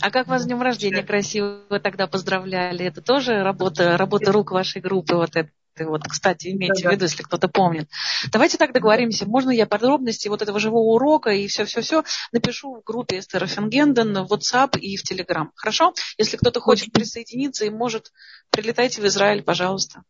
А 0.00 0.10
как 0.10 0.28
вас 0.28 0.42
с 0.42 0.46
днем 0.46 0.62
рождения 0.62 1.02
красиво 1.02 1.60
тогда 1.82 2.06
поздравляли? 2.06 2.86
Это 2.86 3.02
тоже 3.02 3.42
работа, 3.42 3.98
работа 3.98 4.32
рук 4.32 4.50
вашей 4.50 4.80
группы 4.80 5.14
вот 5.14 5.36
это? 5.36 5.50
Вот, 5.84 6.02
кстати, 6.08 6.48
имейте 6.48 6.84
да, 6.84 6.90
в 6.90 6.92
виду, 6.92 7.04
если 7.04 7.22
кто-то 7.22 7.48
помнит. 7.48 7.88
Давайте 8.32 8.58
так 8.58 8.72
договоримся. 8.72 9.26
Можно 9.26 9.50
я 9.50 9.66
подробности 9.66 10.28
вот 10.28 10.42
этого 10.42 10.58
живого 10.58 10.94
урока 10.94 11.30
и 11.30 11.46
все-все-все 11.46 12.04
напишу 12.32 12.76
в 12.76 12.84
группе 12.84 13.18
Эстера 13.18 13.46
Фингенден 13.46 14.24
в 14.24 14.32
WhatsApp 14.32 14.78
и 14.78 14.96
в 14.96 15.02
Telegram. 15.10 15.48
Хорошо? 15.54 15.94
Если 16.18 16.36
кто-то 16.36 16.60
хочет 16.60 16.92
присоединиться 16.92 17.64
и 17.64 17.70
может, 17.70 18.12
прилетайте 18.50 19.00
в 19.00 19.06
Израиль, 19.06 19.42
пожалуйста. 19.42 20.02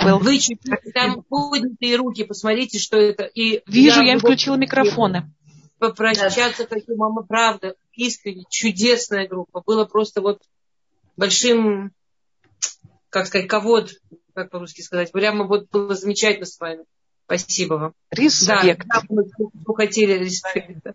Вы 0.00 0.38
чуть 0.38 0.60
там 0.94 1.22
поднятые 1.22 1.96
руки, 1.96 2.24
посмотрите, 2.24 2.78
что 2.78 2.96
это. 2.96 3.24
И 3.24 3.62
Вижу, 3.66 4.00
я 4.02 4.12
им 4.12 4.20
включила 4.20 4.54
микрофоны. 4.54 5.32
Попрощаться, 5.78 6.66
да. 6.68 6.76
как 6.76 6.82
мама, 6.96 7.22
правда 7.22 7.74
искренне 7.98 8.44
чудесная 8.48 9.28
группа. 9.28 9.62
Было 9.64 9.84
просто 9.84 10.20
вот 10.20 10.40
большим, 11.16 11.92
как 13.10 13.26
сказать, 13.26 13.48
ковод, 13.48 13.92
как 14.38 14.50
по-русски 14.50 14.82
сказать. 14.82 15.10
Прямо 15.10 15.44
вот 15.46 15.68
было 15.70 15.94
замечательно 15.94 16.46
с 16.46 16.60
вами. 16.60 16.84
Спасибо 17.26 17.74
вам. 17.74 17.92
Респект. 18.10 18.86
Да, 18.86 19.02
мы 19.08 19.24
хотели 19.74 20.12
респект. 20.12 20.86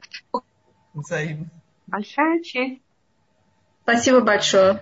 Взаимно. 0.94 1.50
Большая 1.88 2.42
честь. 2.42 2.82
Спасибо 3.84 4.22
большое. 4.22 4.82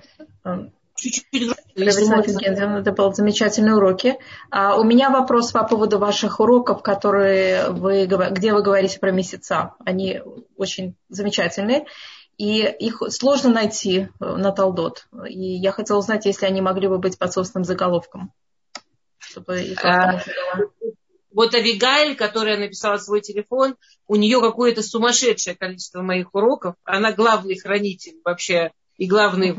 Чуть-чуть 0.95 1.25
это 1.33 1.55
были 1.75 3.15
замечательные 3.15 3.75
уроки. 3.75 4.17
А 4.51 4.79
у 4.79 4.83
меня 4.83 5.09
вопрос 5.09 5.51
по 5.51 5.63
поводу 5.63 5.97
ваших 5.97 6.39
уроков, 6.39 6.83
которые 6.83 7.69
вы, 7.71 8.05
где 8.05 8.53
вы 8.53 8.61
говорите 8.61 8.99
про 8.99 9.11
месяца. 9.11 9.73
Они 9.83 10.21
очень 10.55 10.95
замечательные. 11.09 11.87
И 12.37 12.61
их 12.61 13.01
сложно 13.09 13.49
найти 13.51 14.09
на 14.19 14.51
Талдот. 14.51 15.07
И 15.27 15.39
я 15.39 15.71
хотела 15.71 15.97
узнать, 15.97 16.25
если 16.25 16.45
они 16.45 16.61
могли 16.61 16.87
бы 16.87 16.99
быть 16.99 17.17
под 17.17 17.33
собственным 17.33 17.65
заголовком. 17.65 18.31
Чтобы 19.31 19.61
их 19.61 19.83
а, 19.83 20.21
вот 21.31 21.55
Авигайль, 21.55 22.15
которая 22.15 22.57
написала 22.57 22.97
свой 22.97 23.21
телефон, 23.21 23.75
у 24.07 24.15
нее 24.15 24.41
какое-то 24.41 24.83
сумасшедшее 24.83 25.55
количество 25.55 26.01
моих 26.01 26.35
уроков. 26.35 26.75
Она 26.83 27.13
главный 27.13 27.57
хранитель 27.57 28.19
вообще 28.23 28.71
и 28.97 29.07
главный 29.07 29.55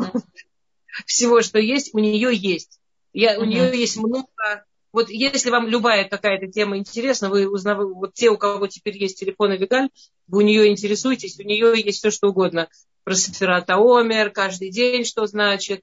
всего, 1.06 1.40
что 1.40 1.58
есть, 1.58 1.94
у 1.94 1.98
нее 1.98 2.30
есть. 2.34 2.78
Я, 3.12 3.38
у 3.38 3.44
нее 3.44 3.70
есть 3.78 3.96
много. 3.96 4.26
Вот 4.92 5.08
если 5.08 5.48
вам 5.48 5.68
любая 5.68 6.06
какая-то 6.06 6.48
тема 6.48 6.76
интересна, 6.76 7.30
вы 7.30 7.48
узнавали, 7.48 7.86
вот 7.86 8.12
те, 8.12 8.28
у 8.28 8.36
кого 8.36 8.66
теперь 8.66 8.98
есть 8.98 9.18
телефон 9.18 9.52
Авигаль, 9.52 9.88
вы 10.26 10.38
у 10.38 10.40
нее 10.42 10.68
интересуетесь, 10.70 11.38
у 11.40 11.42
нее 11.42 11.80
есть 11.80 11.98
все, 11.98 12.10
что 12.10 12.28
угодно. 12.28 12.68
Про 13.04 13.14
Сефирата 13.14 13.76
Омер, 13.76 14.30
каждый 14.30 14.70
день, 14.70 15.04
что 15.04 15.24
значит, 15.24 15.82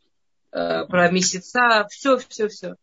э, 0.51 0.85
про 0.85 1.09
месяца, 1.09 1.87
все, 1.89 2.19
все, 2.19 2.47
все. 2.47 2.75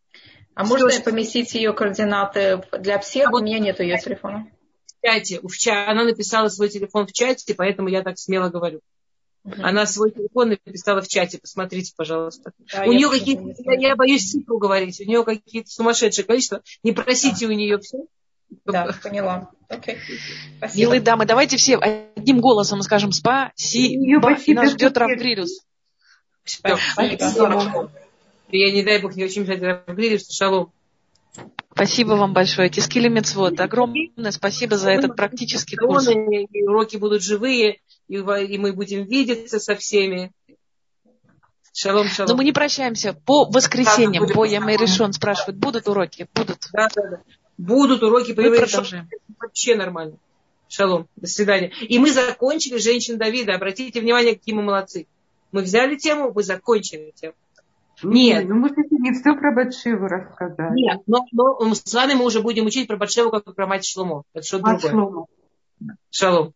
А 0.56 0.64
можно 0.64 0.90
что... 0.90 1.02
поместить 1.02 1.54
ее 1.54 1.74
координаты 1.74 2.62
для 2.80 2.98
всех? 2.98 3.28
А 3.28 3.30
вот 3.30 3.42
у 3.42 3.44
меня 3.44 3.58
нет 3.58 3.78
ее 3.78 3.98
телефона. 3.98 4.48
В 4.86 5.06
чате, 5.06 5.38
в 5.42 5.52
чате. 5.52 5.90
Она 5.90 6.04
написала 6.04 6.48
свой 6.48 6.70
телефон 6.70 7.06
в 7.06 7.12
чате, 7.12 7.54
поэтому 7.54 7.88
я 7.88 8.02
так 8.02 8.18
смело 8.18 8.48
говорю. 8.48 8.80
Она 9.58 9.84
свой 9.84 10.10
телефон 10.12 10.48
написала 10.48 11.02
в 11.02 11.08
чате, 11.08 11.38
посмотрите, 11.38 11.92
пожалуйста. 11.94 12.52
Да, 12.72 12.84
у 12.84 12.92
нее 12.92 13.10
какие-то, 13.10 13.42
я, 13.64 13.90
я 13.90 13.96
боюсь 13.96 14.30
цифру 14.30 14.58
говорить, 14.58 14.98
у 14.98 15.04
нее 15.04 15.24
какие-то 15.24 15.68
сумасшедшие 15.70 16.24
количества. 16.24 16.62
Не 16.82 16.92
просите 16.92 17.46
да. 17.46 17.52
у 17.52 17.54
нее 17.54 17.78
все. 17.78 17.98
Да, 18.64 18.88
поняла. 19.02 19.50
Okay. 19.68 19.98
Милые 20.74 21.02
дамы, 21.02 21.26
давайте 21.26 21.58
все 21.58 21.76
одним 21.76 22.40
голосом 22.40 22.80
скажем 22.80 23.12
спасибо. 23.12 24.30
Нас 24.54 24.72
ждет 24.72 24.96
Равгрилюс. 24.96 25.60
Спасибо. 26.44 27.90
Я, 28.48 28.72
не 28.72 28.82
дай 28.82 29.00
бог, 29.00 29.16
не 29.16 29.24
очень 29.24 29.44
ждать 29.44 29.62
Равгрилюс. 29.62 30.30
Шалом. 30.30 30.72
Спасибо 31.72 32.12
вам 32.12 32.32
большое. 32.32 32.70
Тискили 32.70 33.08
Мецвод. 33.08 33.60
Огромное 33.60 34.30
спасибо 34.30 34.76
за 34.76 34.90
этот 34.90 35.16
практический 35.16 35.76
курс. 35.76 36.08
И 36.08 36.62
уроки 36.62 36.96
будут 36.96 37.22
живые 37.22 37.80
и, 38.08 38.18
мы 38.58 38.72
будем 38.72 39.04
видеться 39.04 39.58
со 39.58 39.74
всеми. 39.76 40.32
Шалом, 41.72 42.06
шалом. 42.08 42.30
Но 42.30 42.36
мы 42.36 42.44
не 42.44 42.52
прощаемся. 42.52 43.12
По 43.12 43.44
воскресеньям, 43.44 44.26
по 44.28 44.44
Ямей 44.44 44.76
решен 44.76 45.12
спрашивают, 45.12 45.58
будут 45.58 45.88
уроки? 45.88 46.26
Будут. 46.34 46.58
Да, 46.72 46.88
да, 46.94 47.02
да. 47.10 47.22
Будут 47.58 48.02
уроки 48.02 48.32
по 48.32 48.40
Ямей 48.40 48.60
Вообще 49.38 49.76
нормально. 49.76 50.16
Шалом. 50.68 51.08
До 51.16 51.26
свидания. 51.26 51.72
И 51.82 51.98
мы 51.98 52.10
закончили 52.10 52.78
женщин 52.78 53.18
Давида. 53.18 53.54
Обратите 53.54 54.00
внимание, 54.00 54.34
какие 54.34 54.54
мы 54.54 54.62
молодцы. 54.62 55.06
Мы 55.52 55.62
взяли 55.62 55.96
тему, 55.96 56.32
мы 56.34 56.42
закончили 56.42 57.12
тему. 57.14 57.34
Нет. 58.02 58.48
Ну, 58.48 58.56
мы 58.56 58.68
не 58.68 59.12
все 59.12 59.34
про 59.34 59.52
Батшеву 59.52 60.06
рассказали. 60.06 60.74
Нет, 60.74 61.00
но, 61.06 61.26
но 61.32 61.74
с 61.74 61.94
вами 61.94 62.14
мы 62.14 62.24
уже 62.24 62.42
будем 62.42 62.66
учить 62.66 62.88
про 62.88 62.96
Батшеву, 62.96 63.30
как 63.30 63.54
про 63.54 63.66
мать 63.66 63.86
Шломо. 63.86 64.22
Это 64.34 64.46
что-то 64.46 64.64
другое. 64.64 64.90
Шломо. 64.90 65.26
Шалом. 66.10 66.52